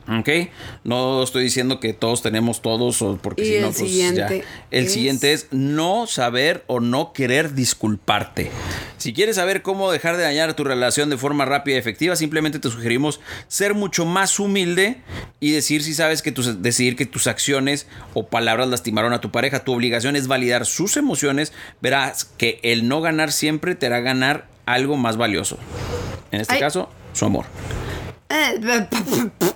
¿Ok? 0.09 0.29
No 0.85 1.23
estoy 1.23 1.43
diciendo 1.45 1.81
que 1.81 1.93
todos 1.93 2.23
tenemos 2.23 2.63
todos, 2.63 3.03
o 3.03 3.17
porque 3.17 3.45
si 3.45 3.59
no, 3.59 3.67
pues 3.67 3.79
siguiente 3.79 4.45
ya. 4.45 4.67
El 4.71 4.85
es- 4.87 4.93
siguiente 4.93 5.33
es 5.33 5.49
no 5.51 6.07
saber 6.07 6.63
o 6.69 6.81
no 6.81 7.13
querer 7.13 7.55
disculparte. 7.55 8.51
Si 8.99 9.13
quieres 9.13 9.37
saber 9.37 9.63
cómo 9.63 9.91
dejar 9.93 10.17
de 10.17 10.23
dañar 10.23 10.55
tu 10.55 10.65
relación 10.65 11.11
de 11.11 11.17
forma 11.19 11.45
rápida 11.45 11.75
y 11.77 11.79
efectiva, 11.79 12.17
simplemente 12.17 12.59
te 12.59 12.71
sugerimos 12.71 13.21
ser 13.49 13.75
mucho 13.75 14.05
más 14.07 14.39
humilde 14.41 15.03
y 15.41 15.51
decir 15.53 15.83
si 15.83 15.95
sabes 15.95 16.23
que 16.23 16.33
tus, 16.33 16.63
decidir 16.63 16.97
que 16.97 17.07
tus 17.07 17.27
acciones 17.27 17.87
o 18.15 18.27
palabras 18.29 18.69
lastimaron 18.69 19.13
a 19.13 19.21
tu 19.21 19.31
pareja. 19.31 19.65
Tu 19.65 19.73
obligación 19.73 20.17
es 20.17 20.29
validar 20.29 20.65
sus 20.67 20.97
emociones. 20.97 21.53
Verás 21.83 22.25
que 22.25 22.61
el 22.63 22.89
no 22.89 23.01
ganar 23.01 23.33
siempre 23.33 23.75
te 23.75 23.87
hará 23.87 24.01
ganar 24.01 24.47
algo 24.65 24.97
más 24.97 25.17
valioso. 25.17 25.59
En 26.33 26.41
este 26.41 26.55
Ay. 26.55 26.61
caso, 26.61 26.89
su 27.13 27.25
amor. 27.27 27.47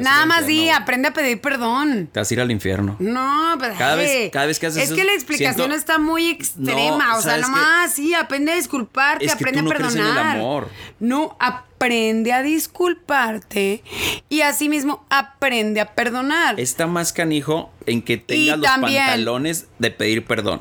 Eh, 0.00 0.04
Nada 0.04 0.26
más 0.26 0.46
di, 0.46 0.68
no. 0.68 0.76
aprende 0.76 1.08
a 1.08 1.12
pedir 1.12 1.40
perdón. 1.40 2.08
Te 2.12 2.20
vas 2.20 2.30
a 2.30 2.34
ir 2.34 2.40
al 2.40 2.50
infierno. 2.50 2.96
No, 2.98 3.56
pero 3.60 3.74
Cada 3.76 3.96
vez- 3.96 4.10
ay, 4.24 4.30
cada 4.30 4.46
vez 4.46 4.58
que 4.58 4.66
haces 4.66 4.82
Es 4.82 4.88
eso, 4.88 4.96
que 4.96 5.04
la 5.04 5.12
explicación 5.12 5.54
siento- 5.56 5.74
está 5.76 5.98
muy 5.98 6.28
extrema. 6.28 7.08
No, 7.12 7.18
o 7.18 7.22
sea, 7.22 7.38
nomás, 7.38 7.92
sí, 7.92 8.14
aprende 8.14 8.52
a 8.52 8.54
disculparte, 8.56 9.24
Es 9.24 9.32
que 9.34 9.44
aprende 9.44 9.60
tú 9.60 9.64
no 9.64 9.70
a 9.70 9.74
crees 9.74 9.94
en 9.94 10.00
el 10.00 10.06
perdonar. 10.06 10.36
amor. 10.36 10.68
No, 10.98 11.36
aprende 11.40 12.32
a 12.32 12.42
disculparte 12.42 13.82
y 14.28 14.40
asimismo 14.42 15.04
aprende 15.10 15.80
a 15.80 15.94
perdonar. 15.94 16.58
Está 16.60 16.86
más 16.86 17.12
canijo 17.12 17.70
en 17.86 18.02
que 18.02 18.16
tengas 18.18 18.58
los 18.58 18.66
pantalones 18.68 19.66
de 19.78 19.90
pedir 19.90 20.24
perdón. 20.24 20.60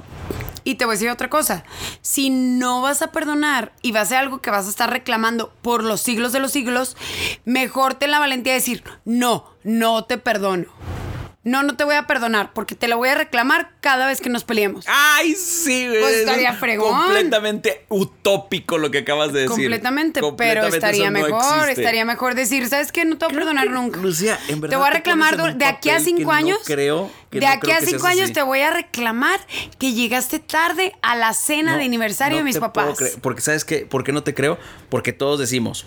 Y 0.63 0.75
te 0.75 0.85
voy 0.85 0.93
a 0.93 0.95
decir 0.95 1.09
otra 1.09 1.29
cosa. 1.29 1.63
Si 2.01 2.29
no 2.29 2.81
vas 2.81 3.01
a 3.01 3.11
perdonar 3.11 3.73
y 3.81 3.91
va 3.91 4.01
a 4.01 4.05
ser 4.05 4.17
algo 4.17 4.41
que 4.41 4.51
vas 4.51 4.67
a 4.67 4.69
estar 4.69 4.89
reclamando 4.89 5.53
por 5.61 5.83
los 5.83 6.01
siglos 6.01 6.31
de 6.31 6.39
los 6.39 6.51
siglos, 6.51 6.97
mejor 7.45 7.93
ten 7.93 8.11
la 8.11 8.19
valentía 8.19 8.53
de 8.53 8.59
decir, 8.59 8.83
no, 9.05 9.45
no 9.63 10.03
te 10.05 10.17
perdono. 10.17 10.67
No, 11.49 11.63
no 11.63 11.75
te 11.75 11.83
voy 11.83 11.95
a 11.95 12.05
perdonar 12.05 12.53
porque 12.53 12.75
te 12.75 12.87
lo 12.87 12.97
voy 12.97 13.09
a 13.09 13.15
reclamar 13.15 13.71
cada 13.81 14.05
vez 14.05 14.21
que 14.21 14.29
nos 14.29 14.43
peleemos. 14.43 14.85
Ay, 14.87 15.33
sí, 15.33 15.87
güey. 15.87 15.99
Pues 15.99 16.15
estaría 16.17 16.51
es 16.51 16.59
fregón. 16.59 16.95
Completamente 17.05 17.85
utópico 17.89 18.77
lo 18.77 18.91
que 18.91 18.99
acabas 18.99 19.33
de 19.33 19.41
decir. 19.41 19.55
Completamente, 19.55 20.21
pero 20.37 20.67
estaría 20.67 21.09
no 21.09 21.19
mejor, 21.19 21.69
estaría 21.69 22.05
mejor 22.05 22.35
decir, 22.35 22.67
¿sabes 22.67 22.91
qué? 22.91 23.03
No 23.05 23.17
te 23.17 23.25
voy 23.25 23.33
a 23.33 23.37
perdonar 23.39 23.63
que, 23.65 23.73
nunca. 23.73 23.99
Lucía, 23.99 24.37
en 24.47 24.61
verdad 24.61 24.75
te 24.75 24.77
voy 24.79 24.87
a 24.87 24.91
reclamar 24.91 25.57
de 25.57 25.65
aquí 25.65 25.89
a 25.89 25.99
cinco 25.99 26.21
no 26.23 26.31
años. 26.31 26.59
creo- 26.65 27.09
que 27.31 27.39
de 27.39 27.45
no 27.45 27.51
aquí 27.51 27.61
creo 27.61 27.77
a 27.77 27.81
cinco 27.81 28.05
años 28.07 28.23
así. 28.25 28.33
te 28.33 28.41
voy 28.43 28.59
a 28.61 28.71
reclamar 28.71 29.39
que 29.79 29.93
llegaste 29.93 30.39
tarde 30.39 30.93
a 31.01 31.15
la 31.15 31.33
cena 31.33 31.77
de 31.77 31.85
aniversario 31.85 32.37
de 32.39 32.43
mis 32.43 32.55
te 32.55 32.61
papás. 32.61 32.95
puedo 32.97 33.11
porque 33.21 33.41
¿sabes 33.41 33.65
qué? 33.65 33.87
¿Por 33.87 34.03
qué 34.03 34.11
no 34.11 34.21
te 34.23 34.33
creo? 34.33 34.57
Porque 34.89 35.13
todos 35.13 35.39
decimos, 35.39 35.85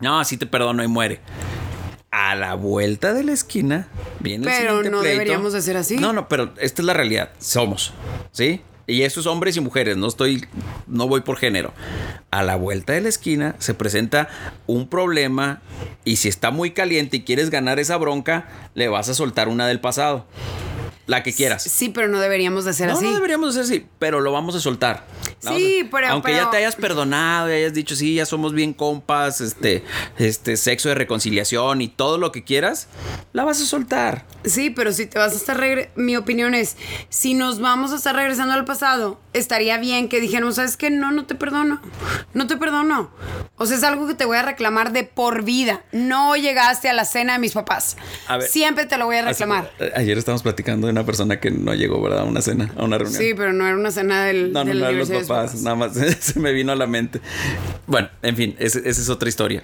no, 0.00 0.20
así 0.20 0.36
te 0.36 0.46
perdono 0.46 0.82
y 0.84 0.88
muere. 0.88 1.20
A 2.18 2.34
la 2.34 2.54
vuelta 2.54 3.12
de 3.12 3.24
la 3.24 3.32
esquina 3.32 3.88
viene 4.20 4.46
Pero 4.46 4.76
no 4.76 4.80
pleito. 4.80 5.02
deberíamos 5.02 5.52
de 5.52 5.60
ser 5.60 5.76
así. 5.76 5.96
No, 5.98 6.14
no, 6.14 6.28
pero 6.28 6.54
esta 6.58 6.80
es 6.80 6.86
la 6.86 6.94
realidad. 6.94 7.28
Somos, 7.38 7.92
¿sí? 8.32 8.62
Y 8.86 9.02
eso 9.02 9.20
es 9.20 9.26
hombres 9.26 9.54
y 9.56 9.60
mujeres, 9.60 9.98
no 9.98 10.06
estoy, 10.06 10.46
no 10.86 11.08
voy 11.08 11.20
por 11.20 11.36
género. 11.36 11.74
A 12.30 12.42
la 12.42 12.56
vuelta 12.56 12.94
de 12.94 13.02
la 13.02 13.10
esquina 13.10 13.54
se 13.58 13.74
presenta 13.74 14.28
un 14.66 14.88
problema 14.88 15.60
y 16.04 16.16
si 16.16 16.28
está 16.28 16.50
muy 16.50 16.70
caliente 16.70 17.18
y 17.18 17.22
quieres 17.24 17.50
ganar 17.50 17.78
esa 17.80 17.98
bronca, 17.98 18.48
le 18.74 18.88
vas 18.88 19.10
a 19.10 19.14
soltar 19.14 19.48
una 19.48 19.66
del 19.66 19.80
pasado. 19.80 20.24
La 21.06 21.22
que 21.22 21.32
quieras. 21.34 21.62
Sí, 21.64 21.90
pero 21.90 22.08
no 22.08 22.18
deberíamos 22.18 22.64
de 22.64 22.72
ser 22.72 22.88
No, 22.88 22.94
así. 22.94 23.04
no 23.04 23.14
deberíamos 23.14 23.54
ser 23.54 23.64
así, 23.64 23.86
pero 23.98 24.20
lo 24.20 24.32
vamos 24.32 24.54
a 24.56 24.60
soltar. 24.60 25.04
Sí, 25.38 25.82
a- 25.86 25.90
pero- 25.90 26.08
Aunque 26.08 26.32
ya 26.32 26.50
te 26.50 26.56
hayas 26.56 26.76
perdonado 26.76 27.50
y 27.50 27.54
hayas 27.54 27.74
dicho, 27.74 27.94
sí, 27.96 28.14
ya 28.14 28.26
somos 28.26 28.52
bien 28.52 28.72
compas, 28.72 29.40
este, 29.40 29.84
este, 30.18 30.56
sexo 30.56 30.88
de 30.88 30.94
reconciliación 30.94 31.82
y 31.82 31.88
todo 31.88 32.18
lo 32.18 32.32
que 32.32 32.42
quieras, 32.44 32.88
la 33.32 33.44
vas 33.44 33.60
a 33.60 33.64
soltar. 33.66 34.24
Sí, 34.44 34.70
pero 34.70 34.92
si 34.92 35.06
te 35.06 35.18
vas 35.18 35.32
a 35.32 35.36
estar 35.36 35.56
mi 35.96 36.16
opinión 36.16 36.54
es, 36.54 36.76
si 37.08 37.34
nos 37.34 37.60
vamos 37.60 37.92
a 37.92 37.96
estar 37.96 38.14
regresando 38.14 38.54
al 38.54 38.64
pasado, 38.64 39.20
estaría 39.32 39.78
bien 39.78 40.08
que 40.08 40.20
dijéramos, 40.20 40.56
¿sabes 40.56 40.76
qué? 40.76 40.90
No, 40.90 41.12
no 41.12 41.26
te 41.26 41.34
perdono. 41.34 41.80
No 42.34 42.46
te 42.46 42.56
perdono. 42.56 43.10
O 43.56 43.66
sea, 43.66 43.76
es 43.76 43.82
algo 43.84 44.06
que 44.06 44.14
te 44.14 44.24
voy 44.24 44.36
a 44.36 44.42
reclamar 44.42 44.92
de 44.92 45.04
por 45.04 45.42
vida. 45.44 45.82
No 45.92 46.36
llegaste 46.36 46.88
a 46.88 46.92
la 46.92 47.04
cena 47.04 47.34
de 47.34 47.38
mis 47.38 47.52
papás. 47.52 47.96
A 48.28 48.36
ver. 48.36 48.48
Siempre 48.48 48.86
te 48.86 48.98
lo 48.98 49.06
voy 49.06 49.16
a 49.16 49.22
reclamar. 49.22 49.70
Así- 49.80 49.90
ayer 49.94 50.18
estábamos 50.18 50.42
platicando 50.42 50.86
de 50.86 50.92
una 50.92 51.04
persona 51.04 51.40
que 51.40 51.50
no 51.50 51.74
llegó, 51.74 52.00
¿verdad? 52.02 52.20
A 52.20 52.24
una 52.24 52.42
cena, 52.42 52.72
a 52.76 52.84
una 52.84 52.98
reunión. 52.98 53.20
Sí, 53.20 53.32
pero 53.34 53.52
no 53.52 53.66
era 53.66 53.76
una 53.76 53.90
cena 53.90 54.24
del, 54.24 54.52
No, 54.52 54.60
no, 54.64 54.68
del 54.70 54.78
no 54.80 54.84
eran 54.86 54.98
los 54.98 55.08
papás, 55.28 55.46
papás. 55.50 55.62
nada 55.62 55.76
más 55.76 55.92
se 56.20 56.40
me 56.40 56.52
vino 56.52 56.72
a 56.72 56.76
la 56.76 56.86
mente. 56.86 57.20
Bueno, 57.86 58.08
en 58.22 58.36
fin, 58.36 58.56
esa 58.58 58.78
es 58.80 59.08
otra 59.08 59.28
historia. 59.28 59.62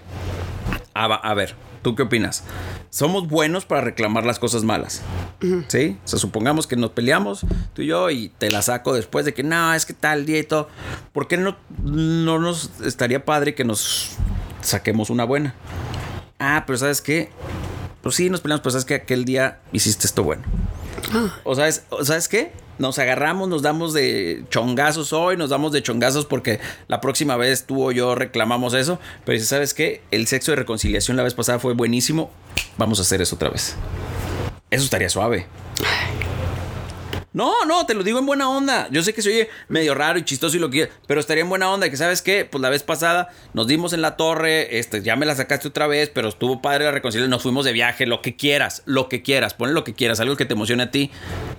A, 0.94 1.08
va- 1.08 1.16
a 1.16 1.34
ver, 1.34 1.54
¿tú 1.82 1.94
qué 1.94 2.02
opinas? 2.02 2.44
Somos 2.90 3.26
buenos 3.28 3.64
para 3.64 3.80
reclamar 3.80 4.26
las 4.26 4.38
cosas 4.38 4.64
malas. 4.64 5.00
¿Sí? 5.68 5.98
O 6.04 6.08
sea, 6.08 6.18
supongamos 6.18 6.66
que 6.66 6.76
nos 6.76 6.90
peleamos 6.90 7.46
tú 7.74 7.82
y 7.82 7.86
yo 7.86 8.10
y 8.10 8.28
te 8.38 8.50
la 8.50 8.60
saco 8.62 8.92
después 8.92 9.24
de 9.24 9.32
que 9.34 9.42
no, 9.42 9.72
es 9.74 9.86
que 9.86 9.94
tal 9.94 10.26
día 10.26 10.38
y 10.38 10.44
todo. 10.44 10.68
¿Por 11.12 11.26
qué 11.28 11.38
no, 11.38 11.56
no 11.82 12.38
nos 12.38 12.70
estaría 12.84 13.24
padre 13.24 13.54
que 13.54 13.64
nos 13.64 14.10
saquemos 14.60 15.08
una 15.10 15.24
buena? 15.24 15.54
Ah, 16.38 16.64
pero 16.66 16.76
¿sabes 16.78 17.00
qué? 17.00 17.30
Pues 18.02 18.16
sí, 18.16 18.28
nos 18.28 18.40
peleamos, 18.40 18.60
pero 18.62 18.72
¿sabes 18.72 18.84
que 18.84 18.94
Aquel 18.94 19.24
día 19.24 19.60
hiciste 19.72 20.06
esto 20.06 20.22
bueno. 20.24 20.42
O 21.44 21.54
sabes, 21.54 21.84
o 21.90 22.04
sabes 22.04 22.28
qué? 22.28 22.52
Nos 22.78 22.98
agarramos, 22.98 23.48
nos 23.48 23.62
damos 23.62 23.92
de 23.92 24.44
chongazos 24.48 25.12
hoy, 25.12 25.36
nos 25.36 25.50
damos 25.50 25.72
de 25.72 25.82
chongazos 25.82 26.26
porque 26.26 26.58
la 26.88 27.00
próxima 27.00 27.36
vez 27.36 27.64
tú 27.66 27.84
o 27.84 27.92
yo 27.92 28.14
reclamamos 28.14 28.74
eso. 28.74 28.98
Pero 29.24 29.34
dices, 29.34 29.48
¿sabes 29.48 29.74
qué? 29.74 30.02
El 30.10 30.26
sexo 30.26 30.52
de 30.52 30.56
reconciliación 30.56 31.16
la 31.16 31.22
vez 31.22 31.34
pasada 31.34 31.58
fue 31.58 31.74
buenísimo. 31.74 32.30
Vamos 32.78 32.98
a 32.98 33.02
hacer 33.02 33.20
eso 33.20 33.36
otra 33.36 33.50
vez. 33.50 33.76
Eso 34.70 34.84
estaría 34.84 35.10
suave. 35.10 35.46
No, 37.34 37.64
no, 37.64 37.86
te 37.86 37.94
lo 37.94 38.02
digo 38.04 38.18
en 38.18 38.26
buena 38.26 38.48
onda. 38.50 38.88
Yo 38.90 39.02
sé 39.02 39.14
que 39.14 39.22
se 39.22 39.30
oye 39.30 39.48
medio 39.68 39.94
raro 39.94 40.18
y 40.18 40.24
chistoso 40.24 40.56
y 40.56 40.60
lo 40.60 40.68
que 40.68 40.90
pero 41.06 41.18
estaría 41.18 41.42
en 41.42 41.48
buena 41.48 41.70
onda. 41.70 41.88
Que 41.88 41.96
sabes 41.96 42.20
qué, 42.20 42.44
pues 42.44 42.60
la 42.60 42.68
vez 42.68 42.82
pasada 42.82 43.28
nos 43.54 43.66
dimos 43.66 43.92
en 43.94 44.02
la 44.02 44.16
torre, 44.16 44.78
este, 44.78 45.02
ya 45.02 45.16
me 45.16 45.24
la 45.24 45.34
sacaste 45.34 45.68
otra 45.68 45.86
vez, 45.86 46.10
pero 46.10 46.28
estuvo 46.28 46.60
padre 46.60 46.84
la 46.84 46.90
reconciliación, 46.90 47.30
nos 47.30 47.42
fuimos 47.42 47.64
de 47.64 47.72
viaje, 47.72 48.06
lo 48.06 48.20
que 48.20 48.36
quieras, 48.36 48.82
lo 48.84 49.08
que 49.08 49.22
quieras, 49.22 49.54
ponle 49.54 49.72
lo 49.74 49.84
que 49.84 49.94
quieras, 49.94 50.20
algo 50.20 50.36
que 50.36 50.44
te 50.44 50.52
emocione 50.54 50.82
a 50.82 50.90
ti. 50.90 51.10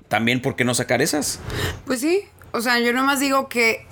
También, 0.09 0.41
¿por 0.41 0.55
qué 0.55 0.63
no 0.63 0.75
sacar 0.75 1.01
esas? 1.01 1.39
Pues 1.85 2.01
sí, 2.01 2.21
o 2.51 2.61
sea, 2.61 2.79
yo 2.79 2.93
nomás 2.93 3.19
digo 3.19 3.49
que 3.49 3.87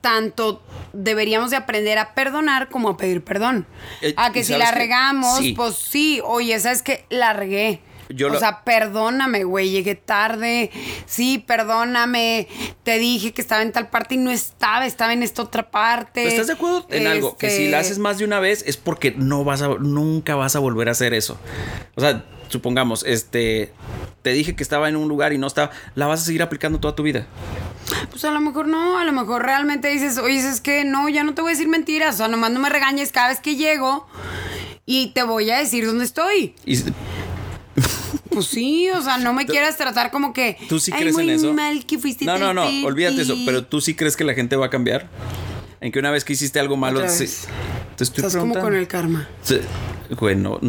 tanto 0.00 0.62
deberíamos 0.92 1.50
de 1.50 1.56
aprender 1.56 1.98
a 1.98 2.14
perdonar 2.14 2.68
como 2.68 2.90
a 2.90 2.96
pedir 2.96 3.22
perdón. 3.22 3.66
Eh, 4.00 4.14
a 4.16 4.32
que 4.32 4.40
¿y 4.40 4.44
si 4.44 4.56
la 4.56 4.70
regamos, 4.70 5.38
Sí. 5.38 5.52
pues 5.52 5.74
sí, 5.76 6.20
oye, 6.24 6.58
¿sabes 6.60 6.82
qué? 6.82 7.04
La 7.08 7.32
regué. 7.32 7.80
Yo 8.14 8.28
o 8.28 8.30
lo- 8.30 8.38
sea, 8.38 8.62
perdóname, 8.64 9.44
güey, 9.44 9.70
llegué 9.70 9.94
tarde. 9.94 10.70
Sí, 11.06 11.42
perdóname. 11.46 12.48
Te 12.82 12.98
dije 12.98 13.32
que 13.32 13.40
estaba 13.42 13.62
en 13.62 13.72
tal 13.72 13.88
parte 13.90 14.14
y 14.14 14.18
no 14.18 14.30
estaba, 14.30 14.86
estaba 14.86 15.12
en 15.12 15.22
esta 15.22 15.42
otra 15.42 15.70
parte. 15.70 16.26
¿Estás 16.26 16.46
de 16.48 16.52
acuerdo 16.54 16.86
en 16.90 17.06
algo? 17.06 17.36
Que 17.36 17.48
si 17.50 17.56
Este, 17.64 17.70
la 17.70 17.78
haces 17.80 17.98
más 17.98 18.18
de 18.18 18.24
una 18.24 18.40
vez 18.40 18.64
es 18.66 18.76
porque 18.76 19.12
no 19.16 19.44
vas 19.44 19.62
a, 19.62 19.68
nunca 19.78 20.34
vas 20.34 20.56
a 20.56 20.58
volver 20.58 20.88
a 20.88 20.92
hacer 20.92 21.14
eso. 21.14 21.38
O 21.96 22.00
sea, 22.00 22.24
supongamos, 22.48 23.04
este, 23.06 23.72
te 24.22 24.30
dije 24.32 24.54
que 24.54 24.62
estaba 24.62 24.88
en 24.88 24.96
un 24.96 25.08
lugar 25.08 25.32
y 25.32 25.38
no 25.38 25.46
estaba, 25.46 25.70
la 25.94 26.06
vas 26.06 26.20
a 26.22 26.24
seguir 26.24 26.42
aplicando 26.42 26.78
toda 26.80 26.94
tu 26.94 27.02
vida. 27.02 27.26
Pues 28.10 28.24
a 28.24 28.30
lo 28.30 28.40
mejor 28.40 28.68
no, 28.68 28.98
a 28.98 29.04
lo 29.04 29.12
mejor 29.12 29.42
realmente 29.42 29.88
dices, 29.88 30.18
oye, 30.18 30.38
es 30.38 30.60
que 30.60 30.84
no, 30.84 31.08
ya 31.08 31.24
no 31.24 31.34
te 31.34 31.42
voy 31.42 31.50
a 31.50 31.54
decir 31.54 31.68
mentiras. 31.68 32.14
O 32.14 32.18
sea, 32.18 32.28
nomás 32.28 32.50
no 32.50 32.60
me 32.60 32.68
regañes 32.68 33.10
cada 33.12 33.28
vez 33.28 33.40
que 33.40 33.56
llego 33.56 34.06
y 34.86 35.08
te 35.14 35.22
voy 35.22 35.50
a 35.50 35.58
decir 35.58 35.86
dónde 35.86 36.04
estoy. 36.04 36.54
Y 36.64 36.76
Pues 38.32 38.46
sí, 38.46 38.88
o 38.90 39.00
sea, 39.02 39.18
no 39.18 39.32
me 39.32 39.46
quieras 39.46 39.76
tratar 39.76 40.10
como 40.10 40.32
que. 40.32 40.56
¿Tú 40.68 40.78
sí 40.78 40.90
"Ay, 40.94 41.00
crees 41.00 41.14
muy 41.14 41.24
en 41.24 41.30
eso? 41.30 41.52
mal 41.52 41.84
que 41.86 41.98
fuiste 41.98 42.24
No, 42.24 42.38
no, 42.38 42.52
no, 42.54 42.64
olvídate 42.86 43.22
eso. 43.22 43.32
feliz". 43.32 43.46
Pero 43.46 43.64
tú 43.64 43.80
sí 43.80 43.94
crees 43.94 44.16
que 44.16 44.24
la 44.24 44.34
gente 44.34 44.56
va 44.56 44.66
a 44.66 44.70
cambiar. 44.70 45.08
En 45.82 45.90
que 45.90 45.98
una 45.98 46.10
vez 46.10 46.24
que 46.24 46.32
hiciste 46.32 46.60
algo 46.60 46.76
malo, 46.76 47.00
te 47.00 47.06
estoy 47.06 47.28
Estás 47.98 48.36
como 48.36 48.54
con 48.54 48.74
el 48.74 48.86
karma. 48.86 49.28
Sí. 49.42 49.60
Güey, 50.10 50.36
no, 50.36 50.60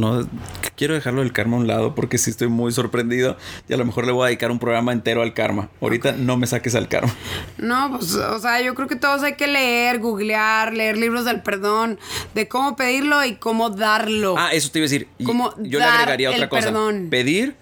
quiero 0.75 0.93
dejarlo 0.93 1.21
del 1.21 1.33
karma 1.33 1.57
a 1.57 1.59
un 1.59 1.67
lado 1.67 1.95
porque 1.95 2.17
sí 2.17 2.29
estoy 2.29 2.47
muy 2.47 2.71
sorprendido 2.71 3.37
y 3.67 3.73
a 3.73 3.77
lo 3.77 3.85
mejor 3.85 4.05
le 4.05 4.13
voy 4.13 4.23
a 4.23 4.27
dedicar 4.27 4.49
un 4.51 4.59
programa 4.59 4.91
entero 4.91 5.21
al 5.21 5.33
karma. 5.33 5.69
Ahorita 5.81 6.13
no 6.13 6.37
me 6.37 6.47
saques 6.47 6.75
al 6.75 6.87
karma. 6.87 7.13
No, 7.57 7.91
pues, 7.91 8.15
o 8.15 8.39
sea, 8.39 8.61
yo 8.61 8.73
creo 8.73 8.87
que 8.87 8.95
todos 8.95 9.21
hay 9.21 9.35
que 9.35 9.47
leer, 9.47 9.99
googlear, 9.99 10.73
leer 10.73 10.97
libros 10.97 11.25
del 11.25 11.41
perdón, 11.41 11.99
de 12.33 12.47
cómo 12.47 12.75
pedirlo 12.75 13.23
y 13.23 13.35
cómo 13.35 13.69
darlo. 13.69 14.35
Ah, 14.37 14.49
eso 14.53 14.71
te 14.71 14.79
iba 14.79 14.85
a 14.85 14.89
decir. 14.89 15.07
Yo 15.19 15.79
le 15.79 15.85
agregaría 15.85 16.31
otra 16.31 16.49
cosa. 16.49 16.63
perdón. 16.63 17.07
Pedir, 17.09 17.55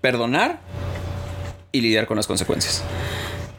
perdonar 0.00 0.60
y 1.72 1.80
lidiar 1.80 2.06
con 2.06 2.16
las 2.16 2.26
consecuencias. 2.26 2.82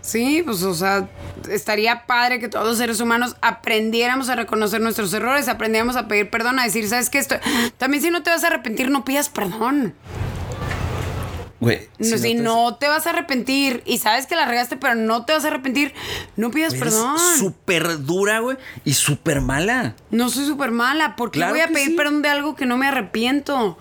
Sí, 0.02 0.42
pues, 0.44 0.64
o 0.64 0.74
sea, 0.74 1.08
estaría 1.50 2.06
padre 2.06 2.40
que 2.40 2.48
todos 2.50 2.68
los 2.68 2.78
seres 2.78 3.00
humanos 3.00 3.36
aprendiéramos 3.42 4.30
a 4.30 4.36
reconocer 4.36 4.82
nuestros 4.82 5.14
errores, 5.14 5.48
aprendiéramos 5.48 5.96
a 5.96 6.08
pedir 6.08 6.30
perdón, 6.30 6.60
a 6.60 6.64
decir, 6.64 6.88
¿sabes 6.90 7.10
qué? 7.10 7.20
Esto... 7.20 7.36
También 7.78 8.04
si 8.04 8.10
no 8.12 8.24
te 8.24 8.30
vas 8.30 8.44
a 8.44 8.48
arrepentir, 8.48 8.90
no 8.90 9.06
pidas 9.06 9.30
perdón. 9.30 9.94
Güey, 11.62 11.90
No, 11.98 12.06
si 12.18 12.22
te- 12.22 12.34
no 12.36 12.76
te 12.76 12.88
vas 12.88 13.06
a 13.06 13.10
arrepentir 13.10 13.84
y 13.86 13.98
sabes 13.98 14.28
que 14.28 14.36
la 14.38 14.46
regaste, 14.46 14.78
pero 14.78 14.96
no 14.96 15.26
te 15.26 15.34
vas 15.34 15.44
a 15.44 15.50
arrepentir, 15.50 15.94
no 16.38 16.52
pidas 16.52 16.74
perdón. 16.74 17.18
súper 17.38 18.06
dura, 18.06 18.40
güey, 18.40 18.56
y 18.86 18.94
súper 18.94 19.42
mala. 19.42 19.94
No 20.10 20.30
soy 20.30 20.46
súper 20.46 20.72
mala. 20.72 21.18
¿Por 21.18 21.32
qué 21.32 21.40
Claro 21.40 21.52
voy 21.54 21.60
a 21.62 21.68
pedir 21.68 21.90
sí. 21.90 21.94
perdón 21.96 22.22
de 22.22 22.30
algo 22.30 22.56
que 22.56 22.66
no 22.66 22.78
me 22.78 22.88
arrepiento? 22.88 23.78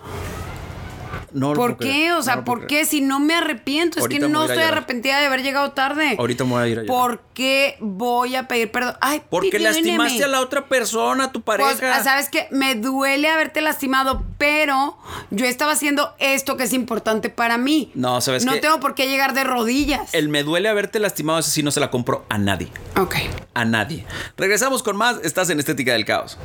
No 1.33 1.53
¿Por 1.53 1.79
qué? 1.79 2.13
O 2.13 2.23
sea, 2.23 2.37
No 2.37 2.45
¿por 2.45 2.67
qué? 2.67 2.85
Si 2.85 3.01
no 3.01 3.21
me 3.21 3.35
arrepiento, 3.35 3.99
es 4.01 4.09
que 4.09 4.19
no 4.21 4.45
estoy 4.45 4.63
arrepentida 4.63 5.19
de 5.19 5.27
haber 5.27 5.43
llegado 5.43 5.73
tarde. 5.73 6.17
Ahorita 6.19 6.45
me 6.45 6.51
voy 6.51 6.63
a 6.63 6.67
ir 6.69 6.79
a 6.79 6.83
llorar. 6.83 6.97
¿Por 6.97 7.21
qué 7.35 7.77
voy 7.81 8.37
a 8.37 8.49
pedir 8.49 8.71
perdón? 8.71 8.95
Ay, 9.01 9.23
Porque 9.29 9.59
lastimaste 9.59 10.25
a 10.25 10.29
la 10.29 10.41
otra 10.41 10.67
persona, 10.67 11.25
a 11.25 11.33
tu 11.33 11.43
pareja. 11.43 11.71
Pues, 11.79 12.05
¿sabes 12.05 12.29
qué? 12.29 12.49
Me 12.51 12.75
duele 12.75 13.29
haberte 13.29 13.61
lastimado, 13.61 14.25
pero 14.39 14.97
yo 15.31 15.47
estaba 15.47 15.73
haciendo 15.73 16.15
esto 16.19 16.57
que 16.57 16.65
es 16.65 16.73
importante 16.73 17.31
para 17.31 17.59
mí. 17.59 17.91
No, 17.95 18.21
¿sabes 18.21 18.45
No 18.45 18.59
tengo 18.61 18.81
por 18.81 18.95
qué 18.95 19.09
llegar 19.09 19.35
de 19.35 19.45
rodillas. 19.45 20.15
El 20.15 20.29
me 20.29 20.43
duele 20.43 20.69
haberte 20.69 20.99
lastimado, 20.99 21.39
ese 21.39 21.51
sí 21.51 21.63
no 21.63 21.71
se 21.71 21.81
la 21.81 21.91
compro 21.91 22.25
a 22.29 22.39
nadie. 22.39 22.69
Ok. 22.97 23.17
A 23.55 23.65
nadie. 23.65 24.05
Regresamos 24.37 24.83
con 24.83 24.97
más. 24.97 25.19
Estás 25.23 25.51
en 25.51 25.59
Estética 25.59 25.93
del 25.93 26.05
Caos. 26.05 26.39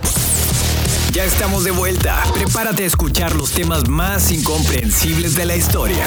Ya 1.13 1.25
estamos 1.25 1.63
de 1.63 1.69
vuelta. 1.69 2.23
Prepárate 2.33 2.85
a 2.85 2.87
escuchar 2.87 3.35
los 3.35 3.51
temas 3.51 3.87
más 3.87 4.31
incomprensibles 4.31 5.35
de 5.35 5.45
la 5.45 5.55
historia. 5.55 6.03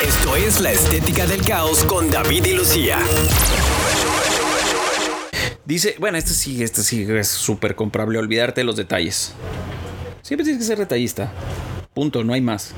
Esto 0.00 0.36
es 0.36 0.60
La 0.60 0.70
Estética 0.70 1.26
del 1.26 1.42
Caos 1.42 1.82
con 1.82 2.08
David 2.08 2.44
y 2.44 2.54
Lucía. 2.54 3.00
Dice, 5.64 5.96
bueno, 5.98 6.18
este 6.18 6.34
sí, 6.34 6.62
este 6.62 6.84
sí 6.84 7.02
es 7.02 7.26
súper 7.26 7.74
comprable. 7.74 8.16
Olvidarte 8.16 8.60
de 8.60 8.64
los 8.64 8.76
detalles. 8.76 9.32
Siempre 10.22 10.44
tienes 10.44 10.62
que 10.62 10.68
ser 10.68 10.78
detallista. 10.78 11.32
Punto, 11.92 12.22
no 12.22 12.32
hay 12.32 12.40
más. 12.40 12.74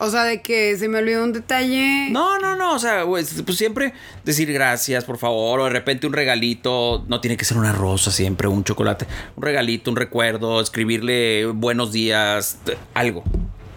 O 0.00 0.10
sea, 0.10 0.22
de 0.24 0.42
que 0.42 0.76
se 0.78 0.88
me 0.88 0.98
olvidó 0.98 1.24
un 1.24 1.32
detalle. 1.32 2.08
No, 2.10 2.38
no, 2.38 2.54
no. 2.54 2.72
O 2.74 2.78
sea, 2.78 3.02
güey, 3.02 3.24
pues 3.44 3.58
siempre 3.58 3.92
decir 4.24 4.52
gracias, 4.52 5.04
por 5.04 5.18
favor. 5.18 5.58
O 5.60 5.64
de 5.64 5.70
repente 5.70 6.06
un 6.06 6.12
regalito. 6.12 7.04
No 7.08 7.20
tiene 7.20 7.36
que 7.36 7.44
ser 7.44 7.56
una 7.56 7.72
rosa 7.72 8.12
siempre, 8.12 8.46
un 8.46 8.62
chocolate. 8.62 9.06
Un 9.36 9.42
regalito, 9.42 9.90
un 9.90 9.96
recuerdo. 9.96 10.60
Escribirle 10.60 11.46
buenos 11.46 11.90
días. 11.92 12.58
Algo. 12.94 13.24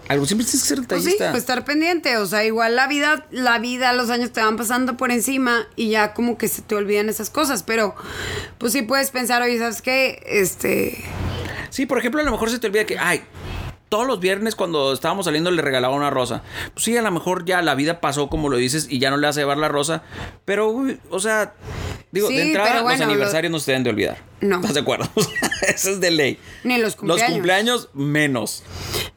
Algo. 0.08 0.26
Siempre 0.26 0.44
tienes 0.46 0.62
que 0.62 0.68
ser 0.68 0.86
Pues 0.86 1.02
sí, 1.02 1.10
detallista. 1.12 1.30
pues 1.32 1.42
estar 1.42 1.64
pendiente. 1.64 2.16
O 2.18 2.26
sea, 2.26 2.44
igual 2.44 2.76
la 2.76 2.86
vida, 2.86 3.26
la 3.32 3.58
vida, 3.58 3.92
los 3.92 4.08
años 4.10 4.30
te 4.32 4.40
van 4.40 4.56
pasando 4.56 4.96
por 4.96 5.10
encima 5.10 5.66
y 5.74 5.88
ya 5.90 6.14
como 6.14 6.38
que 6.38 6.46
se 6.46 6.62
te 6.62 6.76
olvidan 6.76 7.08
esas 7.08 7.30
cosas. 7.30 7.64
Pero, 7.64 7.96
pues 8.58 8.72
sí 8.72 8.82
puedes 8.82 9.10
pensar, 9.10 9.42
oye, 9.42 9.58
¿sabes 9.58 9.82
qué? 9.82 10.22
Este. 10.26 11.02
Sí, 11.70 11.86
por 11.86 11.98
ejemplo, 11.98 12.20
a 12.20 12.24
lo 12.24 12.30
mejor 12.30 12.48
se 12.50 12.58
te 12.60 12.66
olvida 12.68 12.84
que, 12.84 12.98
ay, 12.98 13.22
todos 13.92 14.06
los 14.06 14.20
viernes 14.20 14.54
cuando 14.56 14.94
estábamos 14.94 15.26
saliendo 15.26 15.50
le 15.50 15.60
regalaba 15.60 15.94
una 15.94 16.08
rosa. 16.08 16.42
Pues 16.72 16.82
sí, 16.82 16.96
a 16.96 17.02
lo 17.02 17.10
mejor 17.10 17.44
ya 17.44 17.60
la 17.60 17.74
vida 17.74 18.00
pasó 18.00 18.30
como 18.30 18.48
lo 18.48 18.56
dices 18.56 18.86
y 18.88 18.98
ya 18.98 19.10
no 19.10 19.18
le 19.18 19.26
vas 19.26 19.36
a 19.36 19.40
llevar 19.40 19.58
la 19.58 19.68
rosa. 19.68 20.02
Pero, 20.46 20.70
uy, 20.70 20.98
o 21.10 21.20
sea, 21.20 21.52
digo, 22.10 22.28
Sí, 22.28 22.36
de 22.38 22.42
entrada 22.44 22.80
bueno, 22.80 23.04
los 23.04 23.10
aniversarios 23.10 23.52
no 23.52 23.58
se 23.58 23.72
deben 23.72 23.84
de 23.84 23.90
olvidar. 23.90 24.16
No. 24.40 24.56
¿Estás 24.56 24.72
de 24.72 24.80
acuerdo? 24.80 25.10
Eso 25.68 25.90
es 25.90 26.00
de 26.00 26.10
ley. 26.10 26.38
Ni 26.64 26.78
los 26.78 26.96
cumpleaños. 26.96 27.28
Los 27.28 27.34
cumpleaños 27.34 27.88
menos. 27.92 28.62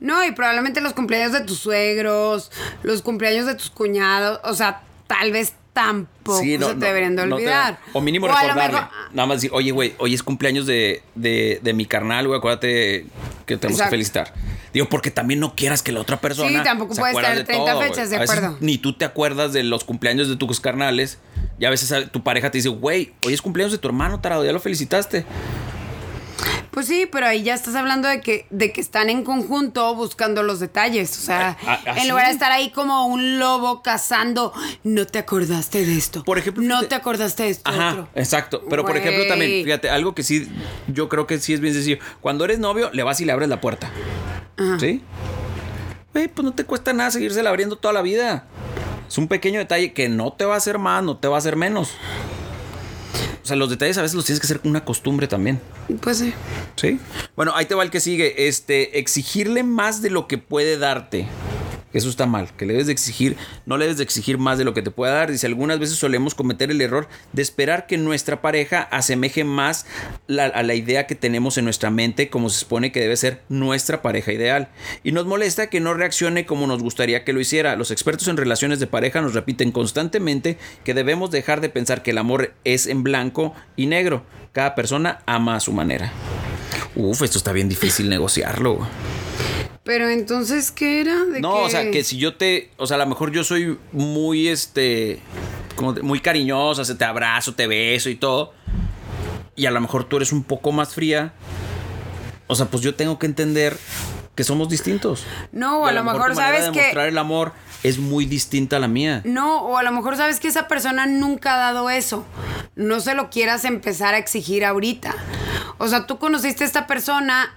No, 0.01 0.25
y 0.25 0.33
probablemente 0.33 0.81
los 0.81 0.91
cumpleaños 0.91 1.31
de 1.31 1.39
tus 1.39 1.59
suegros, 1.59 2.51
los 2.83 3.01
cumpleaños 3.01 3.45
de 3.45 3.55
tus 3.55 3.69
cuñados, 3.69 4.41
o 4.43 4.55
sea, 4.55 4.81
tal 5.07 5.31
vez 5.31 5.53
tampoco 5.75 6.39
Sí, 6.39 6.57
no, 6.57 6.69
se 6.69 6.75
te 6.75 6.85
deberían 6.85 7.15
de 7.17 7.23
no 7.27 7.35
te- 7.35 7.43
olvidar. 7.43 7.79
o 7.91 7.99
mínimo 8.01 8.27
recordarle. 8.27 8.77
mejor- 8.77 8.89
Nada 9.13 9.27
más 9.27 9.37
decir, 9.37 9.51
oye, 9.53 9.71
güey, 9.71 9.93
hoy 9.99 10.13
es 10.13 10.23
cumpleaños 10.23 10.65
de, 10.65 11.03
de, 11.15 11.59
de 11.61 11.73
mi 11.73 11.85
carnal, 11.85 12.25
güey, 12.27 12.37
acuérdate 12.37 13.05
que 13.45 13.57
tenemos 13.57 13.79
Exacto. 13.79 13.83
que 13.83 13.89
felicitar. 13.89 14.33
Digo, 14.73 14.87
porque 14.89 15.11
también 15.11 15.39
no 15.41 15.53
quieras 15.53 15.83
que 15.83 15.91
la 15.91 15.99
otra 15.99 16.19
persona. 16.21 16.49
Sí, 16.49 16.63
tampoco 16.63 16.95
puedes 16.95 17.15
tener 17.15 17.37
de 17.39 17.43
30 17.43 17.65
todo, 17.65 17.75
güey. 17.77 17.89
fechas, 17.89 18.09
de 18.09 18.15
acuerdo. 18.17 18.57
Ni 18.61 18.77
tú 18.77 18.93
te 18.93 19.05
acuerdas 19.05 19.51
de 19.53 19.63
los 19.63 19.83
cumpleaños 19.83 20.29
de 20.29 20.37
tus 20.37 20.59
carnales. 20.61 21.19
Y 21.59 21.65
a 21.65 21.69
veces 21.69 22.09
tu 22.11 22.23
pareja 22.23 22.49
te 22.51 22.57
dice, 22.57 22.69
güey, 22.69 23.13
hoy 23.25 23.33
es 23.33 23.41
cumpleaños 23.41 23.71
de 23.73 23.77
tu 23.77 23.87
hermano, 23.87 24.19
tarado, 24.21 24.43
ya 24.45 24.51
lo 24.53 24.59
felicitaste. 24.59 25.25
Pues 26.75 26.85
sí, 26.87 27.07
pero 27.11 27.25
ahí 27.25 27.41
ya 27.41 27.53
estás 27.55 27.73
hablando 27.73 28.07
de 28.09 28.19
que, 28.21 28.45
de 28.51 28.71
que 28.71 28.81
están 28.81 29.09
en 29.09 29.23
conjunto 29.23 29.95
buscando 29.95 30.43
los 30.43 30.59
detalles. 30.59 31.17
O 31.17 31.21
sea, 31.21 31.57
Ah, 31.65 31.79
ah, 31.85 31.91
en 31.95 32.03
¿sí? 32.03 32.09
lugar 32.09 32.27
de 32.27 32.33
estar 32.33 32.51
ahí 32.51 32.69
como 32.69 33.07
un 33.07 33.39
lobo 33.39 33.81
cazando, 33.81 34.53
no 34.83 35.07
te 35.07 35.17
acordaste 35.19 35.85
de 35.85 35.97
esto. 35.97 36.23
Por 36.25 36.37
ejemplo, 36.37 36.61
no 36.63 36.75
fíjate- 36.75 36.87
te 36.89 36.95
acordaste 36.95 37.43
de 37.43 37.49
esto 37.49 37.71
Ajá, 37.71 37.91
otro. 37.91 38.09
exacto. 38.13 38.61
Pero 38.69 38.85
por 38.85 38.95
ejemplo 38.97 39.25
también, 39.25 39.63
fíjate, 39.63 39.89
algo 39.89 40.13
que 40.13 40.21
sí, 40.23 40.47
yo 40.87 41.07
creo 41.09 41.25
que 41.25 41.39
sí 41.39 41.53
es 41.53 41.61
bien 41.61 41.73
sencillo. 41.73 41.97
Cuando 42.21 42.43
eres 42.45 42.59
novio, 42.59 42.89
le 42.91 43.03
vas 43.03 43.19
y 43.21 43.25
le 43.25 43.31
abres 43.31 43.47
la 43.49 43.61
puerta. 43.61 43.89
¿Sí? 44.79 45.01
Güey, 46.13 46.27
pues 46.27 46.43
no 46.45 46.53
te 46.53 46.65
cuesta 46.65 46.91
nada 46.93 47.09
seguírsela 47.09 47.49
abriendo 47.49 47.77
toda 47.77 47.93
la 47.93 48.01
vida. 48.01 48.47
Es 49.07 49.17
un 49.17 49.27
pequeño 49.29 49.59
detalle 49.59 49.93
que 49.93 50.09
no 50.09 50.33
te 50.33 50.43
va 50.45 50.55
a 50.55 50.57
hacer 50.57 50.77
más, 50.77 51.03
no 51.03 51.15
te 51.17 51.27
va 51.29 51.35
a 51.35 51.39
hacer 51.39 51.55
menos. 51.55 51.91
O 53.45 53.47
sea, 53.47 53.55
los 53.55 53.69
detalles 53.69 53.95
a 53.99 54.01
veces 54.01 54.15
los 54.15 54.25
tienes 54.25 54.39
que 54.39 54.47
hacer 54.47 54.59
con 54.59 54.71
una 54.71 54.83
costumbre 54.83 55.27
también. 55.27 55.61
Pues 56.01 56.17
sí. 56.17 56.33
¿Sí? 56.75 56.99
Bueno, 57.35 57.51
ahí 57.53 57.67
te 57.67 57.75
va 57.75 57.83
el 57.83 57.91
que 57.91 57.99
sigue. 57.99 58.47
Este, 58.47 58.97
exigirle 58.97 59.61
más 59.61 60.01
de 60.01 60.09
lo 60.09 60.25
que 60.25 60.39
puede 60.39 60.79
darte. 60.79 61.27
Eso 61.95 62.09
está 62.09 62.25
mal, 62.25 62.49
que 62.57 62.65
le 62.65 62.73
debes 62.73 62.87
de 62.87 62.91
exigir, 62.91 63.37
no 63.65 63.77
le 63.77 63.85
debes 63.85 63.97
de 63.97 64.03
exigir 64.03 64.37
más 64.37 64.57
de 64.57 64.65
lo 64.65 64.73
que 64.73 64.81
te 64.81 64.91
pueda 64.91 65.13
dar. 65.13 65.31
Dice, 65.31 65.47
algunas 65.47 65.79
veces 65.79 65.97
solemos 65.97 66.35
cometer 66.35 66.69
el 66.69 66.81
error 66.81 67.07
de 67.31 67.41
esperar 67.41 67.87
que 67.87 67.97
nuestra 67.97 68.41
pareja 68.41 68.81
asemeje 68.81 69.45
más 69.45 69.85
a 70.27 70.61
la 70.61 70.75
idea 70.75 71.07
que 71.07 71.15
tenemos 71.15 71.57
en 71.57 71.63
nuestra 71.63 71.91
mente 71.91 72.29
como 72.29 72.49
se 72.49 72.59
supone 72.59 72.91
que 72.91 72.99
debe 72.99 73.15
ser 73.15 73.43
nuestra 73.47 74.01
pareja 74.01 74.33
ideal. 74.33 74.67
Y 75.05 75.13
nos 75.13 75.25
molesta 75.25 75.67
que 75.67 75.79
no 75.79 75.93
reaccione 75.93 76.45
como 76.45 76.67
nos 76.67 76.83
gustaría 76.83 77.23
que 77.23 77.31
lo 77.31 77.39
hiciera. 77.39 77.77
Los 77.77 77.91
expertos 77.91 78.27
en 78.27 78.35
relaciones 78.35 78.81
de 78.81 78.87
pareja 78.87 79.21
nos 79.21 79.33
repiten 79.33 79.71
constantemente 79.71 80.57
que 80.83 80.93
debemos 80.93 81.31
dejar 81.31 81.61
de 81.61 81.69
pensar 81.69 82.03
que 82.03 82.11
el 82.11 82.17
amor 82.17 82.53
es 82.65 82.87
en 82.87 83.03
blanco 83.03 83.53
y 83.77 83.85
negro. 83.85 84.25
Cada 84.51 84.75
persona 84.75 85.19
ama 85.25 85.55
a 85.55 85.61
su 85.61 85.71
manera. 85.71 86.11
Uf, 86.93 87.21
esto 87.21 87.37
está 87.37 87.53
bien 87.53 87.69
difícil 87.69 88.09
negociarlo. 88.09 88.85
Pero 89.85 90.09
entonces, 90.09 90.71
¿qué 90.71 90.99
era? 90.99 91.23
¿De 91.25 91.39
No, 91.39 91.53
qué? 91.53 91.59
o 91.61 91.69
sea, 91.69 91.89
que 91.91 92.03
si 92.03 92.17
yo 92.17 92.35
te. 92.35 92.71
O 92.77 92.87
sea, 92.87 92.95
a 92.95 92.99
lo 92.99 93.05
mejor 93.05 93.31
yo 93.31 93.43
soy 93.45 93.77
muy, 93.93 94.47
este. 94.49 95.21
Como 95.77 95.93
muy 96.01 96.19
cariñosa, 96.19 96.83
se 96.83 96.95
te 96.95 97.05
abrazo, 97.05 97.53
te 97.53 97.67
beso 97.67 98.09
y 98.09 98.15
todo. 98.15 98.53
Y 99.55 99.67
a 99.67 99.71
lo 99.71 99.79
mejor 99.79 100.03
tú 100.05 100.17
eres 100.17 100.31
un 100.33 100.43
poco 100.43 100.71
más 100.71 100.93
fría. 100.93 101.33
O 102.47 102.55
sea, 102.55 102.65
pues 102.67 102.81
yo 102.83 102.95
tengo 102.95 103.19
que 103.19 103.25
entender 103.27 103.77
que 104.35 104.43
somos 104.43 104.69
distintos. 104.69 105.23
No, 105.51 105.85
Y 105.85 105.89
a 105.89 105.93
lo 105.93 106.03
mejor 106.03 106.35
sabes 106.35 106.65
de 106.65 106.71
que- 106.71 106.79
demostrar 106.79 107.07
el 107.07 107.17
amor 107.17 107.53
es 107.83 107.97
muy 107.99 108.25
distinta 108.25 108.77
a 108.77 108.79
la 108.79 108.87
mía. 108.87 109.21
No, 109.23 109.61
o 109.61 109.77
a 109.77 109.83
lo 109.83 109.91
mejor 109.91 110.17
sabes 110.17 110.39
que 110.39 110.47
esa 110.47 110.67
persona 110.67 111.05
nunca 111.05 111.53
ha 111.55 111.57
dado 111.57 111.89
eso. 111.89 112.25
No 112.75 112.99
se 112.99 113.13
lo 113.15 113.29
quieras 113.29 113.63
empezar 113.65 114.13
a 114.13 114.17
exigir 114.17 114.65
ahorita. 114.65 115.13
O 115.77 115.87
sea, 115.87 116.05
tú 116.07 116.17
conociste 116.19 116.63
a 116.63 116.67
esta 116.67 116.87
persona 116.87 117.53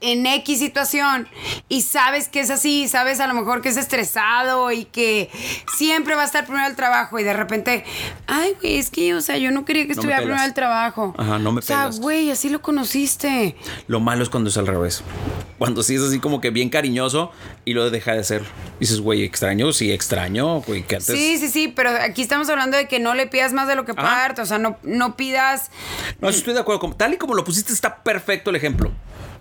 en 0.00 0.26
X 0.26 0.58
situación 0.58 1.28
y 1.68 1.82
sabes 1.82 2.28
que 2.28 2.40
es 2.40 2.50
así, 2.50 2.88
sabes 2.88 3.20
a 3.20 3.26
lo 3.26 3.34
mejor 3.34 3.60
que 3.62 3.68
es 3.68 3.76
estresado 3.76 4.70
y 4.72 4.84
que 4.84 5.30
siempre 5.76 6.14
va 6.14 6.22
a 6.22 6.24
estar 6.26 6.44
primero 6.46 6.66
el 6.66 6.76
trabajo 6.76 7.18
y 7.18 7.22
de 7.24 7.32
repente, 7.32 7.84
ay, 8.26 8.54
güey, 8.60 8.78
es 8.78 8.90
que, 8.90 9.14
o 9.14 9.20
sea, 9.20 9.36
yo 9.38 9.50
no 9.50 9.64
quería 9.64 9.86
que 9.86 9.92
estuviera 9.92 10.18
primero 10.22 10.42
el 10.42 10.54
trabajo. 10.54 11.14
Ajá, 11.18 11.38
no 11.38 11.52
me 11.52 11.58
O 11.60 11.62
sea, 11.62 11.88
güey, 11.88 12.30
así 12.30 12.48
lo 12.48 12.60
conociste. 12.62 13.56
Lo 13.86 14.00
malo 14.00 14.22
es 14.22 14.28
cuando 14.28 14.50
es 14.50 14.56
al 14.56 14.66
revés. 14.66 15.02
Cuando 15.58 15.82
sí 15.82 15.94
es 15.94 16.02
así 16.02 16.18
como 16.20 16.40
que 16.40 16.50
bien 16.50 16.68
cariñoso 16.68 17.30
y 17.64 17.74
lo 17.74 17.90
deja 17.90 18.12
de 18.12 18.24
ser. 18.24 18.42
Dices, 18.80 19.00
güey, 19.00 19.22
extraño, 19.24 19.72
sí, 19.72 19.92
extraño, 19.92 20.60
güey, 20.62 20.82
que 20.82 20.96
antes. 20.96 21.16
Sí, 21.16 21.38
sí, 21.38 21.48
sí, 21.48 21.68
pero 21.68 21.90
aquí 21.90 22.22
estamos 22.22 22.48
hablando 22.48 22.76
de 22.76 22.88
que 22.88 22.98
no 22.98 23.14
le 23.14 23.26
pidas 23.26 23.52
más 23.52 23.68
de 23.68 23.76
lo 23.76 23.84
que 23.84 23.92
darte, 23.92 24.42
o 24.42 24.46
sea, 24.46 24.58
no, 24.58 24.76
no 24.82 25.16
pidas 25.16 25.70
No, 26.20 26.28
estoy 26.28 26.54
de 26.54 26.60
acuerdo. 26.60 26.80
con- 26.80 26.94
Tal 26.96 27.14
y 27.14 27.16
como 27.16 27.34
lo 27.34 27.44
pusiste, 27.44 27.72
está 27.72 28.02
perfecto 28.02 28.50
el 28.50 28.56
ejemplo. 28.56 28.92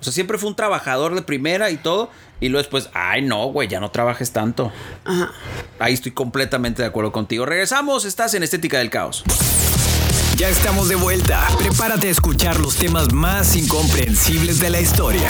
O 0.03 0.05
sea, 0.05 0.11
siempre 0.11 0.37
fue 0.37 0.49
un 0.49 0.55
trabajador 0.57 1.15
de 1.15 1.21
primera 1.21 1.69
y 1.69 1.77
todo. 1.77 2.09
Y 2.41 2.49
luego 2.49 2.61
después, 2.61 2.89
ay, 2.93 3.21
no, 3.21 3.45
güey, 3.45 3.69
ya 3.69 3.79
no 3.79 3.89
trabajes 3.89 4.33
tanto. 4.33 4.69
Ahí 5.79 5.93
estoy 5.93 6.11
completamente 6.11 6.81
de 6.81 6.89
acuerdo 6.89 7.13
contigo. 7.13 7.45
Regresamos, 7.45 8.03
estás 8.03 8.33
en 8.33 8.43
Estética 8.43 8.79
del 8.79 8.89
Caos. 8.89 9.23
Ya 10.35 10.49
estamos 10.49 10.89
de 10.89 10.95
vuelta. 10.95 11.47
Prepárate 11.57 12.09
a 12.09 12.11
escuchar 12.11 12.59
los 12.59 12.75
temas 12.75 13.13
más 13.13 13.55
incomprensibles 13.55 14.59
de 14.59 14.71
la 14.71 14.81
historia. 14.81 15.29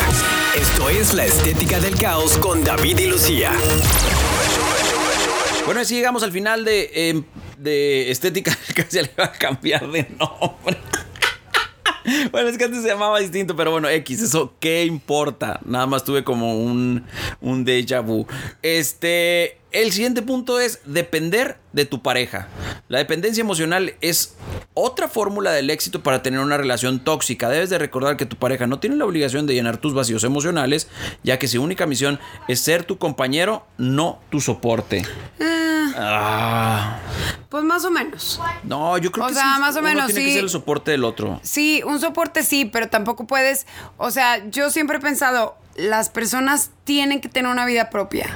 Esto 0.59 0.89
es 0.89 1.13
La 1.13 1.25
Estética 1.25 1.79
del 1.79 1.95
Caos 1.95 2.39
con 2.39 2.63
David 2.63 2.97
y 2.97 3.05
Lucía. 3.05 3.51
Bueno, 5.65 5.81
así 5.81 5.93
llegamos 5.93 6.23
al 6.23 6.31
final 6.31 6.65
de, 6.65 6.89
eh, 6.95 7.23
de 7.59 8.09
Estética 8.09 8.57
del 8.65 8.75
Caos. 8.75 8.89
Ya 8.91 9.03
le 9.03 9.11
iba 9.15 9.25
a 9.25 9.31
cambiar 9.33 9.87
de 9.91 10.07
nombre. 10.17 10.79
Bueno, 12.31 12.49
es 12.49 12.57
que 12.57 12.65
antes 12.65 12.81
se 12.81 12.87
llamaba 12.87 13.19
distinto, 13.19 13.55
pero 13.55 13.71
bueno, 13.71 13.89
X, 13.89 14.21
eso 14.21 14.53
qué 14.59 14.85
importa. 14.85 15.59
Nada 15.65 15.85
más 15.85 16.03
tuve 16.03 16.23
como 16.23 16.57
un, 16.57 17.03
un 17.41 17.65
déjà 17.65 18.01
vu. 18.01 18.27
Este, 18.61 19.57
el 19.73 19.91
siguiente 19.91 20.21
punto 20.21 20.59
es 20.59 20.79
depender 20.85 21.57
de 21.73 21.85
tu 21.85 22.01
pareja. 22.01 22.47
La 22.87 22.99
dependencia 22.99 23.41
emocional 23.41 23.95
es 24.01 24.35
otra 24.75 25.07
fórmula 25.07 25.51
del 25.51 25.69
éxito 25.69 26.03
para 26.03 26.21
tener 26.21 26.39
una 26.39 26.57
relación 26.57 26.99
tóxica. 27.03 27.49
Debes 27.49 27.69
de 27.69 27.79
recordar 27.79 28.15
que 28.15 28.25
tu 28.25 28.37
pareja 28.37 28.67
no 28.67 28.79
tiene 28.79 28.95
la 28.95 29.05
obligación 29.05 29.47
de 29.47 29.55
llenar 29.55 29.77
tus 29.77 29.93
vacíos 29.93 30.23
emocionales, 30.23 30.87
ya 31.23 31.39
que 31.39 31.47
su 31.47 31.61
única 31.61 31.85
misión 31.85 32.19
es 32.47 32.61
ser 32.61 32.83
tu 32.85 32.97
compañero, 32.97 33.65
no 33.77 34.19
tu 34.29 34.39
soporte. 34.39 35.03
Ah. 35.95 36.99
Pues 37.49 37.63
más 37.63 37.83
o 37.85 37.91
menos. 37.91 38.39
No, 38.63 38.97
yo 38.97 39.11
creo 39.11 39.25
O 39.25 39.27
que 39.29 39.35
sea, 39.35 39.55
sí, 39.55 39.61
más 39.61 39.75
o 39.75 39.79
uno 39.79 39.89
menos, 39.89 40.05
tiene 40.07 40.25
que 40.25 40.33
ser 40.33 40.43
el 40.43 40.49
soporte 40.49 40.91
del 40.91 41.03
otro. 41.03 41.39
Sí, 41.43 41.81
un 41.85 41.99
soporte 41.99 42.43
sí, 42.43 42.65
pero 42.65 42.89
tampoco 42.89 43.27
puedes. 43.27 43.67
O 43.97 44.11
sea, 44.11 44.47
yo 44.49 44.69
siempre 44.69 44.97
he 44.97 45.01
pensado, 45.01 45.55
las 45.75 46.09
personas 46.09 46.71
tienen 46.83 47.21
que 47.21 47.29
tener 47.29 47.51
una 47.51 47.65
vida 47.65 47.89
propia. 47.89 48.29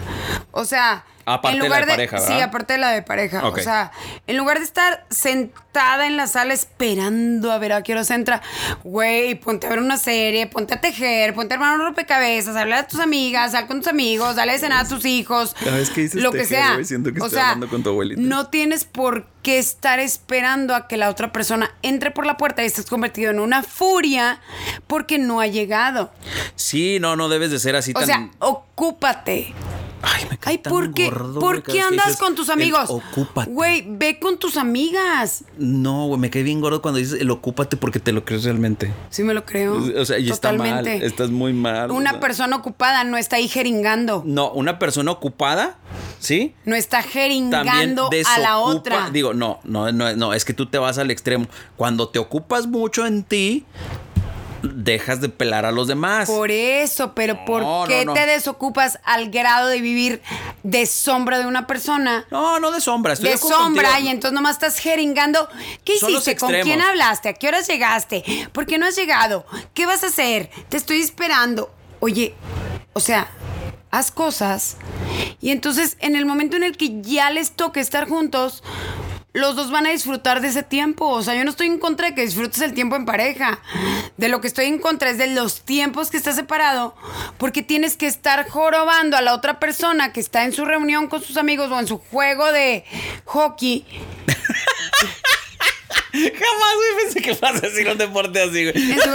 O 0.52 0.66
sea, 0.66 1.06
Aparte 1.30 1.58
en 1.58 1.64
de 1.64 1.70
la 1.70 1.76
lugar 1.76 1.86
de 1.86 1.92
pareja, 1.92 2.18
Sí, 2.20 2.30
¿verdad? 2.30 2.44
aparte 2.44 2.74
de 2.74 2.80
la 2.80 2.92
de 2.92 3.02
pareja. 3.02 3.46
O 3.48 3.58
sea, 3.58 3.92
en 4.28 4.38
lugar 4.38 4.60
de 4.60 4.64
estar 4.64 5.06
sentada 5.10 6.08
en 6.08 6.16
la 6.16 6.26
sala 6.26 6.54
esperando 6.54 7.52
a 7.52 7.58
ver 7.58 7.74
a 7.74 7.84
qué 7.84 7.92
hora 7.92 8.06
se 8.06 8.14
entra, 8.14 8.42
güey, 8.86 9.36
ponte 9.36 9.68
a 9.68 9.70
ver 9.70 9.80
una 9.80 9.98
serie, 9.98 10.48
ponte 10.48 10.74
a 10.76 10.80
tejer, 10.82 11.34
ponte 11.34 11.54
a 11.54 11.58
armar 11.58 11.76
un 11.76 11.82
rompecabezas, 11.86 12.56
hablar 12.56 12.80
a 12.86 12.88
tus 12.88 13.02
amigas, 13.02 13.52
sal 13.52 13.68
con 13.68 13.80
tus 13.80 13.88
amigos, 13.90 14.38
dale 14.38 14.54
de 14.54 14.60
cenar 14.60 14.86
a 14.86 14.88
tus 14.88 15.04
hijos. 15.06 15.54
Dices 15.96 16.16
lo 16.16 16.32
que 16.32 16.46
sea. 16.46 16.82
siento 16.86 17.12
que 17.14 17.20
o 17.20 17.26
estoy 17.26 17.38
sea, 17.40 17.50
hablando 17.52 17.68
con 17.70 17.84
tu 17.84 17.90
abuelita. 17.90 18.22
No 18.22 18.48
tienes 18.48 18.86
por 18.86 19.28
qué 19.44 19.58
estar 19.60 20.00
esperando 20.00 20.76
a 20.76 20.88
que 20.88 20.96
la 20.96 21.10
otra 21.10 21.34
persona 21.34 21.72
entre 21.82 22.12
por 22.12 22.26
la 22.26 22.38
puerta 22.38 22.64
y 22.64 22.68
estés 22.68 22.86
convertido 22.86 23.32
en 23.32 23.40
una 23.40 23.64
furia 23.64 24.40
porque 24.88 25.18
no 25.20 25.42
ha 25.42 25.48
llegado. 25.48 26.12
Sí, 26.56 27.00
no, 27.02 27.16
no 27.18 27.28
debes 27.28 27.52
de 27.52 27.60
ser 27.60 27.76
así 27.76 27.92
O 27.96 28.00
tan. 28.00 28.06
sea, 28.08 28.30
ocúpate. 28.40 29.54
Ay, 30.02 30.26
me 30.30 30.38
cae 30.38 30.54
Ay, 30.54 30.58
tan 30.60 30.72
¿por 30.72 30.94
qué, 30.94 31.10
gordo, 31.10 31.40
¿por 31.40 31.64
qué 31.64 31.82
andas 31.82 32.06
dices 32.06 32.20
con 32.20 32.36
tus 32.36 32.50
amigos? 32.50 32.90
Ocúpate. 32.90 33.50
Güey, 33.50 33.86
ve 33.88 34.20
con 34.20 34.38
tus 34.38 34.58
amigas. 34.58 35.44
No, 35.58 36.06
güey, 36.08 36.20
me 36.20 36.30
cae 36.30 36.44
bien 36.44 36.62
gordo 36.62 36.82
cuando 36.82 37.00
dices 37.00 37.20
el 37.20 37.32
ocúpate 37.32 37.78
porque 37.78 38.00
te 38.00 38.12
lo 38.12 38.24
crees 38.24 38.44
realmente. 38.44 38.94
Sí 39.10 39.24
me 39.24 39.34
lo 39.34 39.46
creo. 39.46 39.76
O 40.00 40.06
sea, 40.06 40.20
y 40.20 40.30
está 40.30 40.54
mal. 40.54 40.88
Estás 40.88 41.32
muy 41.32 41.54
mal. 41.54 41.92
o 41.92 41.96
Una 41.96 42.12
sea. 42.12 42.20
persona 42.20 42.56
ocupada 42.56 43.04
no 43.04 43.18
está 43.18 43.38
ahí 43.38 43.48
jeringando. 43.48 44.24
No, 44.26 44.52
una 44.52 44.78
persona 44.80 45.12
ocupada, 45.12 45.78
¿sí? 46.20 46.54
No 46.66 46.76
está 46.76 47.02
jeringando 47.02 48.10
a 48.36 48.40
la 48.40 48.58
otra. 48.60 49.10
Digo, 49.10 49.34
no, 49.34 49.60
no, 49.64 49.92
no, 49.92 50.16
no, 50.16 50.34
es 50.34 50.46
que 50.46 50.54
tú 50.54 50.68
te 50.68 50.78
vas 50.78 50.98
al 50.98 51.12
extremo. 51.12 51.48
Cuando 51.76 52.10
te 52.10 52.20
ocupas 52.20 52.68
mucho 52.68 53.06
en 53.06 53.24
ti, 53.24 53.66
dejas 54.62 55.22
de 55.22 55.30
pelar 55.30 55.66
a 55.66 55.72
los 55.72 55.88
demás. 55.88 56.28
Por 56.28 56.52
eso, 56.52 57.14
pero 57.14 57.46
¿por 57.46 57.88
qué 57.88 58.06
no, 58.06 58.14
no. 58.14 58.14
te 58.14 58.26
desocupas 58.26 59.00
al 59.04 59.30
grado 59.30 59.68
de 59.68 59.82
vivir 59.82 60.22
de 60.64 60.86
sombra 60.86 61.40
de 61.40 61.46
una 61.46 61.68
persona? 61.68 62.26
No, 62.32 62.60
no 62.60 62.72
de 62.72 62.82
sombra. 62.82 63.14
estoy 63.14 63.32
de 63.32 63.38
sombra 63.38 63.90
contigo. 63.90 64.08
y 64.08 64.12
entonces 64.12 64.34
nomás 64.34 64.54
estás 64.54 64.80
jeringando. 64.80 65.48
¿Qué 65.84 65.98
Son 65.98 66.12
hiciste? 66.12 66.36
¿Con 66.36 66.54
quién 66.62 66.82
hablaste? 66.82 67.30
¿A 67.30 67.34
qué 67.34 67.48
horas 67.48 67.68
llegaste? 67.68 68.24
¿Por 68.52 68.66
qué 68.66 68.78
no 68.78 68.86
has 68.86 68.96
llegado? 68.96 69.46
¿Qué 69.74 69.86
vas 69.86 70.04
a 70.04 70.08
hacer? 70.08 70.50
Te 70.70 70.78
estoy 70.78 71.00
esperando. 71.00 71.72
Oye, 72.00 72.36
o 72.94 73.00
sea, 73.00 73.28
haz 73.92 74.12
cosas 74.12 74.78
y 75.40 75.52
entonces 75.52 75.98
en 76.00 76.16
el 76.16 76.26
momento 76.26 76.58
en 76.58 76.64
el 76.64 76.78
que 76.78 77.02
ya 77.02 77.30
les 77.32 77.52
toque 77.52 77.80
estar 77.80 78.08
juntos, 78.08 78.64
los 79.38 79.56
dos 79.56 79.72
van 79.72 79.86
a 79.86 79.92
disfrutar 79.92 80.42
de 80.42 80.50
ese 80.50 80.64
tiempo. 80.64 81.08
O 81.08 81.22
sea, 81.22 81.36
yo 81.36 81.44
no 81.44 81.52
estoy 81.52 81.68
en 81.68 81.80
contra 81.80 82.08
de 82.08 82.16
que 82.16 82.26
disfrutes 82.26 82.62
el 82.62 82.74
tiempo 82.74 82.96
en 82.96 83.06
pareja. 83.06 83.60
De 84.18 84.30
lo 84.30 84.42
que 84.42 84.48
estoy 84.48 84.66
en 84.66 84.80
contra 84.80 85.10
es 85.10 85.18
de 85.18 85.28
los 85.28 85.62
tiempos 85.62 86.10
que 86.10 86.18
estás 86.18 86.36
separado, 86.36 86.96
porque 87.38 87.62
tienes 87.62 87.96
que 87.96 88.08
estar 88.08 88.50
jorobando 88.50 89.16
a 89.16 89.22
la 89.22 89.34
otra 89.34 89.60
persona 89.60 90.12
que 90.12 90.20
está 90.20 90.44
en 90.44 90.54
su 90.54 90.66
reunión 90.66 91.08
con 91.08 91.24
sus 91.24 91.38
amigos 91.38 91.72
o 91.72 91.80
en 91.80 91.88
su 91.88 92.00
juego 92.00 92.52
de 92.52 92.84
hockey. 93.26 93.86
Jamás, 96.12 96.76
güey, 96.76 97.04
pensé 97.04 97.22
que 97.22 97.34
vas 97.34 97.56
a 97.56 97.68
decir 97.68 97.88
un 97.88 97.98
deporte 97.98 98.42
así, 98.42 98.72
güey. 98.72 98.92
En 98.92 99.00
su, 99.00 99.10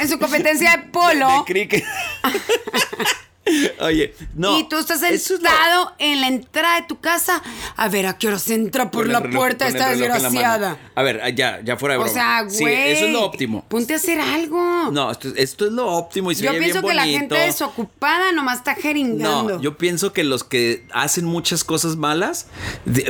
en 0.00 0.08
su 0.08 0.18
competencia 0.18 0.76
de 0.76 0.78
polo. 0.84 1.28
De 1.28 1.52
cricket. 1.52 1.84
Oye, 3.80 4.14
no. 4.34 4.58
y 4.58 4.68
tú 4.68 4.78
estás 4.78 5.02
es 5.02 5.22
sentado 5.24 5.92
en 5.98 6.20
la 6.20 6.28
entrada 6.28 6.80
de 6.80 6.86
tu 6.86 7.00
casa 7.00 7.42
a 7.76 7.88
ver 7.88 8.06
a 8.06 8.18
qué 8.18 8.28
hora 8.28 8.38
se 8.38 8.54
entra 8.54 8.90
por 8.90 9.06
la 9.08 9.18
el 9.18 9.24
reloj- 9.24 9.36
puerta 9.36 9.68
esta 9.68 9.88
desgraciada. 9.90 10.78
A 10.94 11.02
ver, 11.02 11.34
ya, 11.34 11.60
ya 11.64 11.76
fuera 11.76 11.94
de 11.94 12.00
O 12.00 12.02
broma. 12.04 12.14
sea, 12.14 12.42
güey. 12.42 12.54
Sí, 12.56 12.64
eso 12.64 13.06
es 13.06 13.12
lo 13.12 13.24
óptimo. 13.24 13.64
Ponte 13.68 13.94
a 13.94 13.96
hacer 13.96 14.20
algo. 14.20 14.90
No, 14.90 15.10
esto, 15.10 15.28
esto 15.36 15.66
es 15.66 15.72
lo 15.72 15.86
óptimo 15.88 16.30
y 16.30 16.34
se 16.34 16.44
Yo 16.44 16.52
ve 16.52 16.58
pienso 16.58 16.80
bien 16.82 16.90
que 16.90 16.94
la 16.96 17.04
gente 17.06 17.34
desocupada 17.36 18.32
nomás 18.32 18.58
está 18.58 18.74
jeringando. 18.74 19.56
No, 19.56 19.60
yo 19.62 19.76
pienso 19.78 20.12
que 20.12 20.24
los 20.24 20.44
que 20.44 20.86
hacen 20.92 21.24
muchas 21.24 21.64
cosas 21.64 21.96
malas 21.96 22.46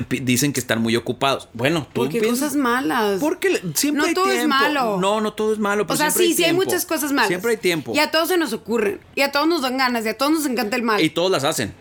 dicen 0.08 0.52
que 0.52 0.60
están 0.60 0.82
muy 0.82 0.96
ocupados. 0.96 1.48
Bueno, 1.54 1.86
tú 1.92 2.02
Porque 2.02 2.20
piensas- 2.20 2.40
cosas 2.50 2.56
malas. 2.56 3.20
Porque 3.20 3.60
siempre 3.74 4.00
No 4.02 4.04
hay 4.08 4.14
todo 4.14 4.26
es 4.30 4.38
tiempo. 4.38 4.48
malo. 4.48 4.98
No, 5.00 5.20
no 5.20 5.32
todo 5.32 5.52
es 5.52 5.58
malo. 5.58 5.86
O 5.88 5.96
sea, 5.96 6.10
sí, 6.10 6.34
sí 6.34 6.44
hay 6.44 6.52
muchas 6.52 6.84
cosas 6.84 7.12
malas. 7.12 7.28
Siempre 7.28 7.52
hay 7.52 7.56
tiempo. 7.56 7.92
Y 7.94 7.98
a 7.98 8.10
todos 8.10 8.28
se 8.28 8.36
nos 8.36 8.52
ocurren. 8.52 9.00
Y 9.14 9.22
a 9.22 9.32
todos 9.32 9.46
nos 9.48 9.62
dan 9.62 9.76
ganas. 9.76 10.04
Y 10.04 10.08
a 10.08 10.16
todos 10.16 10.27
nos 10.30 10.46
encanta 10.46 10.76
el 10.76 10.82
mal. 10.82 11.02
Y 11.02 11.10
todos 11.10 11.30
las 11.30 11.44
hacen. 11.44 11.72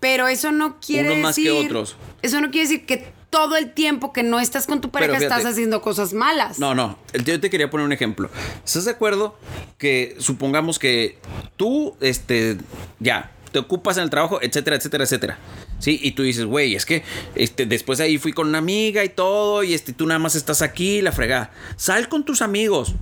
Pero 0.00 0.28
eso 0.28 0.52
no 0.52 0.80
quiere 0.80 1.10
Unos 1.12 1.22
más 1.22 1.36
que 1.36 1.50
otros. 1.50 1.96
Eso 2.22 2.40
no 2.40 2.50
quiere 2.50 2.68
decir 2.68 2.86
que 2.86 3.12
todo 3.32 3.56
el 3.56 3.72
tiempo 3.72 4.12
que 4.12 4.22
no 4.22 4.40
estás 4.40 4.66
con 4.66 4.82
tu 4.82 4.90
pareja 4.90 5.14
fíjate. 5.14 5.34
estás 5.34 5.52
haciendo 5.52 5.80
cosas 5.80 6.12
malas. 6.12 6.58
No, 6.58 6.74
no. 6.74 6.98
Yo 7.24 7.40
te 7.40 7.48
quería 7.48 7.70
poner 7.70 7.86
un 7.86 7.92
ejemplo. 7.92 8.28
¿Estás 8.64 8.84
de 8.84 8.90
acuerdo 8.90 9.38
que 9.78 10.16
supongamos 10.18 10.78
que 10.78 11.18
tú, 11.56 11.96
este, 12.00 12.58
ya, 12.98 13.32
te 13.50 13.58
ocupas 13.58 13.96
en 13.96 14.04
el 14.04 14.10
trabajo, 14.10 14.38
etcétera, 14.42 14.76
etcétera, 14.76 15.04
etcétera? 15.04 15.38
Sí, 15.78 15.98
y 16.02 16.12
tú 16.12 16.22
dices, 16.22 16.44
güey, 16.44 16.74
es 16.74 16.84
que 16.84 17.04
este, 17.34 17.64
después 17.64 18.00
ahí 18.00 18.18
fui 18.18 18.32
con 18.32 18.48
una 18.48 18.58
amiga 18.58 19.02
y 19.02 19.08
todo, 19.08 19.62
y 19.62 19.72
este, 19.72 19.94
tú 19.94 20.06
nada 20.06 20.18
más 20.18 20.34
estás 20.34 20.60
aquí, 20.60 21.00
la 21.00 21.12
fregada. 21.12 21.52
Sal 21.76 22.10
con 22.10 22.24
tus 22.24 22.42
amigos. 22.42 22.94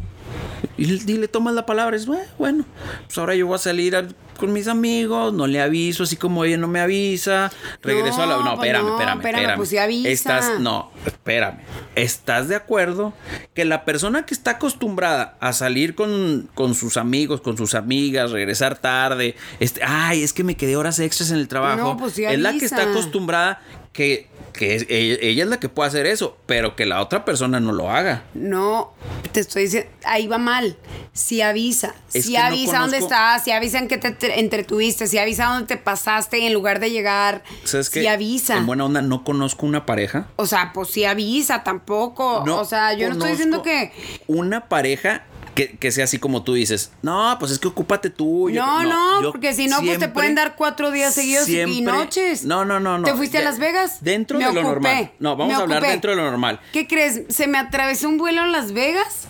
Y 0.77 0.85
le, 0.87 1.13
y 1.13 1.17
le 1.19 1.29
tomas 1.29 1.55
la 1.55 1.67
palabra, 1.67 1.97
es 1.97 2.07
"Bueno, 2.39 2.65
pues 3.07 3.19
ahora 3.19 3.35
yo 3.35 3.47
voy 3.47 3.55
a 3.57 3.59
salir 3.59 3.97
a- 3.97 4.07
con 4.39 4.55
mis 4.55 4.69
amigos, 4.69 5.35
no 5.35 5.47
le 5.47 5.61
aviso, 5.61 6.05
así 6.05 6.17
como 6.17 6.45
ella 6.47 6.57
no 6.57 6.67
me 6.67 6.81
avisa, 6.81 7.53
regreso 7.83 8.23
a 8.23 8.27
la... 8.27 8.37
No, 8.37 8.45
No, 8.45 8.55
espérame, 8.55 8.83
no, 8.87 8.93
espérame, 8.93 9.19
espérame, 9.19 9.37
espérame. 9.41 9.57
pues 9.59 9.69
sí 9.69 9.77
avisa. 9.77 10.09
Estás, 10.09 10.59
no, 10.61 10.91
espérame. 11.05 11.59
¿Estás 11.95 12.49
de 12.49 12.57
acuerdo 12.57 13.13
que 13.53 13.67
la 13.67 13.85
persona 13.85 14.25
que 14.25 14.33
está 14.33 14.53
acostumbrada 14.53 15.37
a 15.41 15.53
salir 15.53 15.95
con, 15.95 16.49
con 16.55 16.75
sus 16.75 16.97
amigos, 16.97 17.43
con 17.43 17.59
sus 17.59 17.75
amigas, 17.75 18.31
regresar 18.31 18.79
tarde, 18.79 19.37
este, 19.59 19.83
ay, 19.85 20.23
es 20.23 20.33
que 20.33 20.43
me 20.43 20.55
quedé 20.57 20.75
horas 20.77 20.99
extras 21.01 21.31
en 21.33 21.37
el 21.37 21.47
trabajo, 21.47 21.77
No, 21.83 21.97
pues 21.99 22.15
sí 22.15 22.25
es 22.25 22.39
la 22.39 22.53
que 22.53 22.65
está 22.65 22.91
acostumbrada 22.91 23.61
que, 23.93 24.29
que 24.53 24.77
es- 24.77 24.87
ella, 24.89 25.17
ella 25.21 25.43
es 25.45 25.49
la 25.51 25.59
que 25.61 25.69
puede 25.69 25.89
hacer 25.89 26.07
eso, 26.07 26.37
pero 26.47 26.77
que 26.77 26.87
la 26.87 27.01
otra 27.03 27.25
persona 27.25 27.59
no 27.61 27.73
lo 27.73 27.91
haga. 27.91 28.23
No, 28.35 28.93
te 29.33 29.41
estoy 29.41 29.65
diciendo, 29.65 29.91
ahí 30.05 30.27
va 30.27 30.39
mal. 30.39 30.77
Si 31.13 31.43
avisa, 31.43 31.95
Es 32.15 32.27
si 32.27 32.33
que 32.33 32.39
no 32.39 32.45
avisa 32.47 32.79
dónde 32.79 32.99
estás, 32.99 33.43
si 33.45 33.51
avisa 33.51 33.79
en 33.79 33.89
qué 33.89 33.99
te 33.99 34.13
te 34.13 34.39
entretuviste, 34.39 35.07
si 35.09 35.19
avisa 35.19 35.47
dónde 35.47 35.67
te 35.67 35.77
pasaste 35.77 36.47
en 36.47 36.53
lugar 36.55 36.79
de 36.79 36.91
llegar, 36.93 37.43
¿Sabes 37.65 37.91
qué? 37.91 38.01
si 38.03 38.07
avisa. 38.07 38.57
En 38.57 38.67
buena 38.67 38.85
onda, 38.85 39.03
no 39.03 39.25
conozco 39.25 39.67
una 39.67 39.87
pareja. 39.87 40.29
O 40.37 40.47
sea, 40.47 40.71
pues 40.73 40.89
si 40.91 41.05
avisa 41.05 41.65
tampoco. 41.65 42.43
o 42.45 42.65
sea, 42.65 42.95
yo 42.95 43.09
no 43.09 43.15
estoy 43.15 43.33
diciendo 43.33 43.63
que. 43.63 43.93
Una 44.29 44.69
pareja 44.69 45.25
que, 45.69 45.77
que 45.77 45.93
sea 45.93 46.05
así 46.05 46.19
como 46.19 46.43
tú 46.43 46.55
dices. 46.55 46.91
No, 47.03 47.37
pues 47.39 47.53
es 47.53 47.59
que 47.59 47.69
ocúpate 47.69 48.09
tú. 48.11 48.49
yo- 48.51 48.65
No, 48.65 48.83
no, 48.85 49.23
yo 49.23 49.33
porque 49.33 49.53
si 49.53 49.67
no, 49.67 49.81
pues 49.83 49.99
te 49.99 50.09
pueden 50.09 50.35
dar 50.35 50.57
cuatro 50.57 50.91
días 50.91 51.13
seguidos 51.15 51.49
y- 51.49 51.61
y 51.61 51.81
noches. 51.83 52.45
No, 52.45 52.65
no, 52.65 52.81
no, 52.81 52.99
no. 52.99 53.05
¿Te 53.05 53.15
fuiste 53.15 53.37
a 53.39 53.41
De- 53.41 53.45
Las 53.47 53.59
Vegas? 53.59 53.99
Dentro 54.03 54.39
Me 54.39 54.47
de 54.47 54.53
lo 54.55 54.63
normal. 54.63 55.13
No, 55.19 55.37
vamos 55.37 55.55
a 55.55 55.63
hablar 55.63 55.83
dentro 55.83 56.11
de 56.13 56.17
lo 56.17 56.25
normal. 56.25 56.61
¿Qué 56.73 56.87
crees? 56.87 57.23
¿Se 57.29 57.47
me 57.47 57.59
atravesó 57.59 58.09
un 58.09 58.17
vuelo 58.19 58.43
en 58.45 58.53
Las 58.53 58.73
Vegas? 58.73 59.27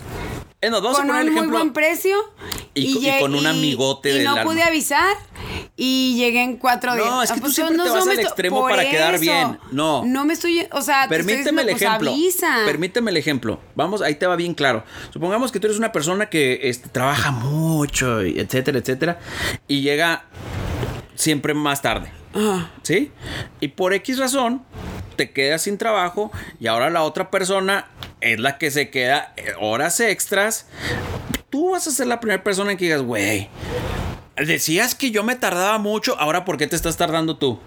Eh, 0.61 0.69
nos 0.69 0.81
vamos 0.83 0.99
a 0.99 1.01
poner 1.05 1.23
un 1.23 1.27
el 1.29 1.33
muy 1.33 1.47
buen 1.47 1.73
precio. 1.73 2.15
Y 2.73 3.05
y 3.07 3.19
con 3.19 3.33
un 3.35 3.47
amigote 3.47 4.11
y 4.11 4.13
del 4.13 4.23
no 4.25 4.31
alma. 4.31 4.43
pude 4.43 4.61
avisar 4.63 5.15
y 5.77 6.15
llegué 6.17 6.43
en 6.43 6.57
cuatro 6.57 6.93
días. 6.95 7.05
No, 7.07 7.23
es 7.23 7.31
que 7.31 7.39
Ah, 7.39 7.43
tú 7.43 7.51
siempre 7.51 7.77
no, 7.77 7.83
te 7.83 7.89
no 7.89 7.95
vas 7.95 8.05
me 8.05 8.11
al 8.13 8.19
extremo 8.19 8.61
para 8.67 8.87
quedar 8.89 9.19
bien. 9.19 9.57
No. 9.71 10.03
No 10.05 10.25
me 10.25 10.33
estoy... 10.33 10.67
O 10.71 10.81
sea, 10.81 11.07
te 11.07 11.15
estoy 11.15 11.33
Permíteme 11.33 11.61
el 11.63 11.67
diciendo, 11.69 11.97
pues, 11.99 12.11
ejemplo. 12.11 12.11
avisa. 12.11 12.57
Permíteme 12.65 13.11
el 13.11 13.17
ejemplo. 13.17 13.59
Vamos, 13.75 14.01
ahí 14.01 14.15
te 14.15 14.27
va 14.27 14.35
bien 14.35 14.53
claro. 14.53 14.83
Supongamos 15.11 15.51
que 15.51 15.59
tú 15.59 15.67
eres 15.67 15.77
una 15.79 15.91
persona 15.91 16.27
que 16.27 16.59
este, 16.63 16.89
trabaja 16.89 17.31
mucho, 17.31 18.21
etcétera, 18.21 18.77
etcétera, 18.79 19.19
y 19.67 19.81
llega 19.81 20.25
siempre 21.15 21.53
más 21.53 21.81
tarde. 21.81 22.11
¿Sí? 22.83 23.11
Y 23.59 23.69
por 23.69 23.93
X 23.93 24.17
razón 24.19 24.63
te 25.15 25.31
quedas 25.31 25.63
sin 25.63 25.77
trabajo 25.77 26.31
y 26.59 26.67
ahora 26.67 26.89
la 26.89 27.03
otra 27.03 27.29
persona 27.29 27.87
es 28.21 28.39
la 28.39 28.57
que 28.57 28.71
se 28.71 28.89
queda 28.89 29.33
eh, 29.35 29.53
horas 29.59 29.99
extras. 29.99 30.67
Tú 31.49 31.71
vas 31.71 31.85
a 31.87 31.91
ser 31.91 32.07
la 32.07 32.19
primera 32.21 32.41
persona 32.43 32.71
en 32.71 32.77
que 32.77 32.85
digas, 32.85 33.01
güey, 33.01 33.49
decías 34.35 34.95
que 34.95 35.11
yo 35.11 35.23
me 35.23 35.35
tardaba 35.35 35.77
mucho, 35.77 36.19
ahora 36.19 36.45
¿por 36.45 36.57
qué 36.57 36.67
te 36.67 36.75
estás 36.75 36.97
tardando 36.97 37.37
tú? 37.37 37.59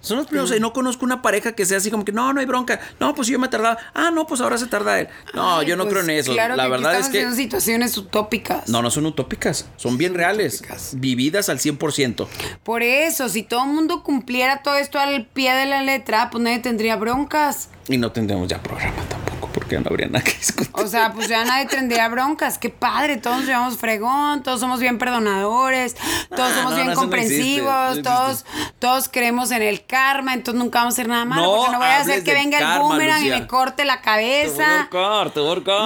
Son 0.00 0.16
los 0.16 0.26
primeros. 0.26 0.50
Y 0.56 0.60
no 0.60 0.72
conozco 0.72 1.04
una 1.04 1.20
pareja 1.20 1.52
que 1.52 1.66
sea 1.66 1.76
así 1.76 1.90
como 1.90 2.04
que 2.04 2.12
no, 2.12 2.32
no 2.32 2.40
hay 2.40 2.46
bronca. 2.46 2.80
No, 2.98 3.14
pues 3.14 3.28
yo 3.28 3.38
me 3.38 3.48
tardaba. 3.48 3.76
Ah, 3.92 4.10
no, 4.10 4.26
pues 4.26 4.40
ahora 4.40 4.56
se 4.56 4.66
tarda 4.66 4.98
él. 4.98 5.08
No, 5.34 5.58
Ay, 5.58 5.66
yo 5.66 5.76
no 5.76 5.84
pues, 5.84 5.92
creo 5.92 6.04
en 6.04 6.10
eso. 6.10 6.32
claro 6.32 6.56
la 6.56 6.64
que 6.64 6.70
verdad 6.70 6.94
es 6.94 7.08
que. 7.08 7.18
haciendo 7.18 7.36
situaciones 7.36 7.96
utópicas. 7.98 8.68
No, 8.68 8.80
no 8.80 8.90
son 8.90 9.04
utópicas. 9.06 9.68
Son 9.76 9.98
bien 9.98 10.14
reales. 10.14 10.54
utópicas. 10.54 10.92
Vividas 10.96 11.48
al 11.50 11.58
100%. 11.58 12.26
Por 12.62 12.82
eso, 12.82 13.28
si 13.28 13.42
todo 13.42 13.64
el 13.64 13.70
mundo 13.70 14.02
cumpliera 14.02 14.62
todo 14.62 14.76
esto 14.76 14.98
al 14.98 15.26
pie 15.26 15.52
de 15.52 15.66
la 15.66 15.82
letra, 15.82 16.30
pues 16.30 16.42
nadie 16.42 16.60
tendría 16.60 16.96
broncas. 16.96 17.68
Y 17.90 17.98
no 17.98 18.12
tendremos 18.12 18.46
ya 18.48 18.62
programa 18.62 19.02
tampoco, 19.08 19.48
porque 19.52 19.78
no 19.80 19.88
habría 19.90 20.06
nada 20.06 20.22
que 20.22 20.32
discutir. 20.32 20.70
O 20.74 20.86
sea, 20.86 21.12
pues 21.12 21.28
ya 21.28 21.44
nadie 21.44 21.66
tendría 21.66 22.08
broncas. 22.08 22.56
Qué 22.56 22.70
padre, 22.70 23.16
todos 23.16 23.38
nos 23.38 23.46
llevamos 23.46 23.76
fregón, 23.78 24.42
todos 24.44 24.60
somos 24.60 24.78
bien 24.78 24.96
perdonadores, 24.98 25.96
todos 26.28 26.52
Ah, 26.52 26.54
somos 26.54 26.70
no, 26.70 26.76
bien 26.76 26.86
no, 26.86 26.94
no 26.94 27.00
comprensivos, 27.00 27.96
no 27.96 28.02
todos, 28.02 28.44
todos 28.78 29.08
creemos 29.08 29.50
en 29.50 29.62
el 29.62 29.84
karma, 29.84 30.34
entonces 30.34 30.62
nunca 30.62 30.78
vamos 30.78 30.94
a 30.94 30.94
hacer 30.94 31.08
nada 31.08 31.24
malo, 31.24 31.42
No 31.42 31.56
porque 31.56 31.72
no 31.72 31.78
vaya 31.80 31.98
a 32.00 32.04
ser 32.04 32.22
que 32.22 32.32
venga 32.32 32.58
karma, 32.60 32.74
el 32.76 32.80
boomerang 32.82 33.20
Lucía. 33.22 33.36
y 33.36 33.40
me 33.40 33.46
corte 33.48 33.84
la 33.84 34.00
cabeza. 34.00 34.88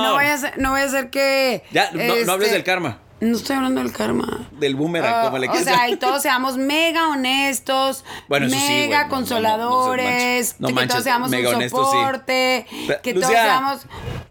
te 0.03 0.13
voy 0.13 0.25
a 0.27 0.35
No 0.35 0.39
ser, 0.39 0.59
no 0.59 0.71
vaya 0.73 0.85
a 0.87 0.91
ser 0.91 1.11
que. 1.11 1.63
Ya, 1.73 1.91
no, 1.93 2.03
no 2.03 2.33
hables 2.33 2.49
este, 2.49 2.53
del 2.59 2.65
karma. 2.65 2.99
No 3.21 3.37
estoy 3.37 3.57
hablando 3.57 3.81
del 3.83 3.93
karma. 3.93 4.49
Del 4.53 4.75
boomerang, 4.75 5.15
Ah, 5.15 5.23
como 5.25 5.39
le 5.39 5.47
o 5.49 5.51
quieras 5.51 5.65
sea, 5.65 5.75
llamar. 5.77 5.91
y 5.91 5.97
todos 5.97 6.21
seamos 6.23 6.57
mega 6.59 7.09
honestos, 7.09 8.05
Bueno, 8.29 8.47
eso 8.47 8.57
sí, 8.57 8.63
mega 8.63 8.87
no, 8.87 8.91
no, 8.91 8.99
no, 8.99 9.05
no 9.05 9.09
consoladores, 9.17 10.57
manches. 10.59 10.61
No 10.61 10.69
que 10.81 10.87
todos 10.89 11.05
seamos 11.05 11.31
mega 11.31 11.57
un 11.57 11.71
soporte, 11.71 12.67
que 13.03 13.15
Lucía, 13.15 13.29
todos 13.29 13.41
seamos... 13.43 13.81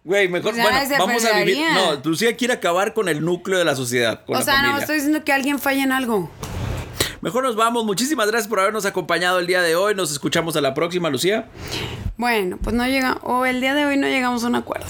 Güey, 0.04 0.28
mejor, 0.28 0.54
bueno, 0.54 0.70
vamos 1.00 1.26
a 1.26 1.40
vivir. 1.40 1.66
No, 1.74 1.96
Lucía 2.04 2.36
quiere 2.36 2.54
acabar 2.54 2.94
con 2.94 3.08
el 3.10 3.24
núcleo 3.24 3.58
de 3.58 3.66
la 3.66 3.76
sociedad. 3.76 4.26
Con 4.26 4.36
O 4.36 4.40
la 4.40 4.46
sea, 4.46 4.56
no 4.56 4.62
familia. 4.64 4.82
estoy 4.82 4.96
diciendo 4.98 5.24
que 5.24 5.32
alguien 5.32 5.60
falle 5.60 5.82
en 5.82 5.92
algo. 5.94 6.30
Mejor 7.22 7.44
nos 7.46 7.56
vamos. 7.56 7.86
Muchísimas 7.86 8.28
gracias 8.28 8.50
por 8.50 8.60
habernos 8.60 8.86
acompañado 8.86 9.40
el 9.40 9.48
día 9.48 9.62
de 9.62 9.78
hoy. 9.78 9.96
Nos 9.96 10.12
escuchamos 10.12 10.58
a 10.58 10.62
la 10.62 10.74
próxima, 10.74 11.10
Lucía. 11.10 11.48
Bueno, 12.18 12.58
pues 12.62 12.76
no 12.76 12.86
llega, 12.86 13.18
o 13.24 13.46
el 13.46 13.62
día 13.62 13.74
de 13.74 13.86
hoy 13.86 13.96
no 13.96 14.08
llegamos 14.08 14.44
a 14.44 14.48
un 14.48 14.56
acuerdo. 14.56 14.88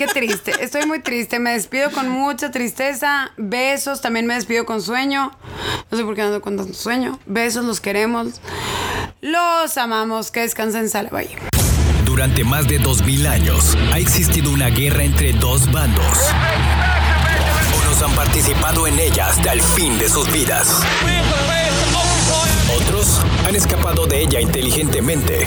Qué 0.00 0.06
triste, 0.06 0.54
estoy 0.60 0.86
muy 0.86 1.00
triste. 1.00 1.38
Me 1.40 1.52
despido 1.52 1.90
con 1.90 2.08
mucha 2.08 2.50
tristeza. 2.50 3.32
Besos, 3.36 4.00
también 4.00 4.24
me 4.24 4.32
despido 4.32 4.64
con 4.64 4.80
sueño. 4.80 5.30
No 5.90 5.98
sé 5.98 6.04
por 6.04 6.14
qué 6.14 6.22
ando 6.22 6.40
con 6.40 6.56
tanto 6.56 6.72
sueño. 6.72 7.18
Besos, 7.26 7.66
los 7.66 7.82
queremos. 7.82 8.40
Los 9.20 9.76
amamos. 9.76 10.30
Que 10.30 10.40
descansen, 10.40 10.88
sale, 10.88 11.10
bye. 11.10 11.28
Durante 12.06 12.44
más 12.44 12.66
de 12.66 12.78
2000 12.78 13.26
años 13.26 13.76
ha 13.92 13.98
existido 13.98 14.50
una 14.50 14.68
guerra 14.68 15.04
entre 15.04 15.34
dos 15.34 15.70
bandos. 15.70 16.30
Unos 17.82 18.00
han 18.02 18.14
participado 18.14 18.86
en 18.86 18.98
ella 18.98 19.28
hasta 19.28 19.52
el 19.52 19.60
fin 19.60 19.98
de 19.98 20.08
sus 20.08 20.32
vidas. 20.32 20.82
Otros 22.74 23.20
han 23.46 23.54
escapado 23.54 24.06
de 24.06 24.22
ella 24.22 24.40
inteligentemente. 24.40 25.46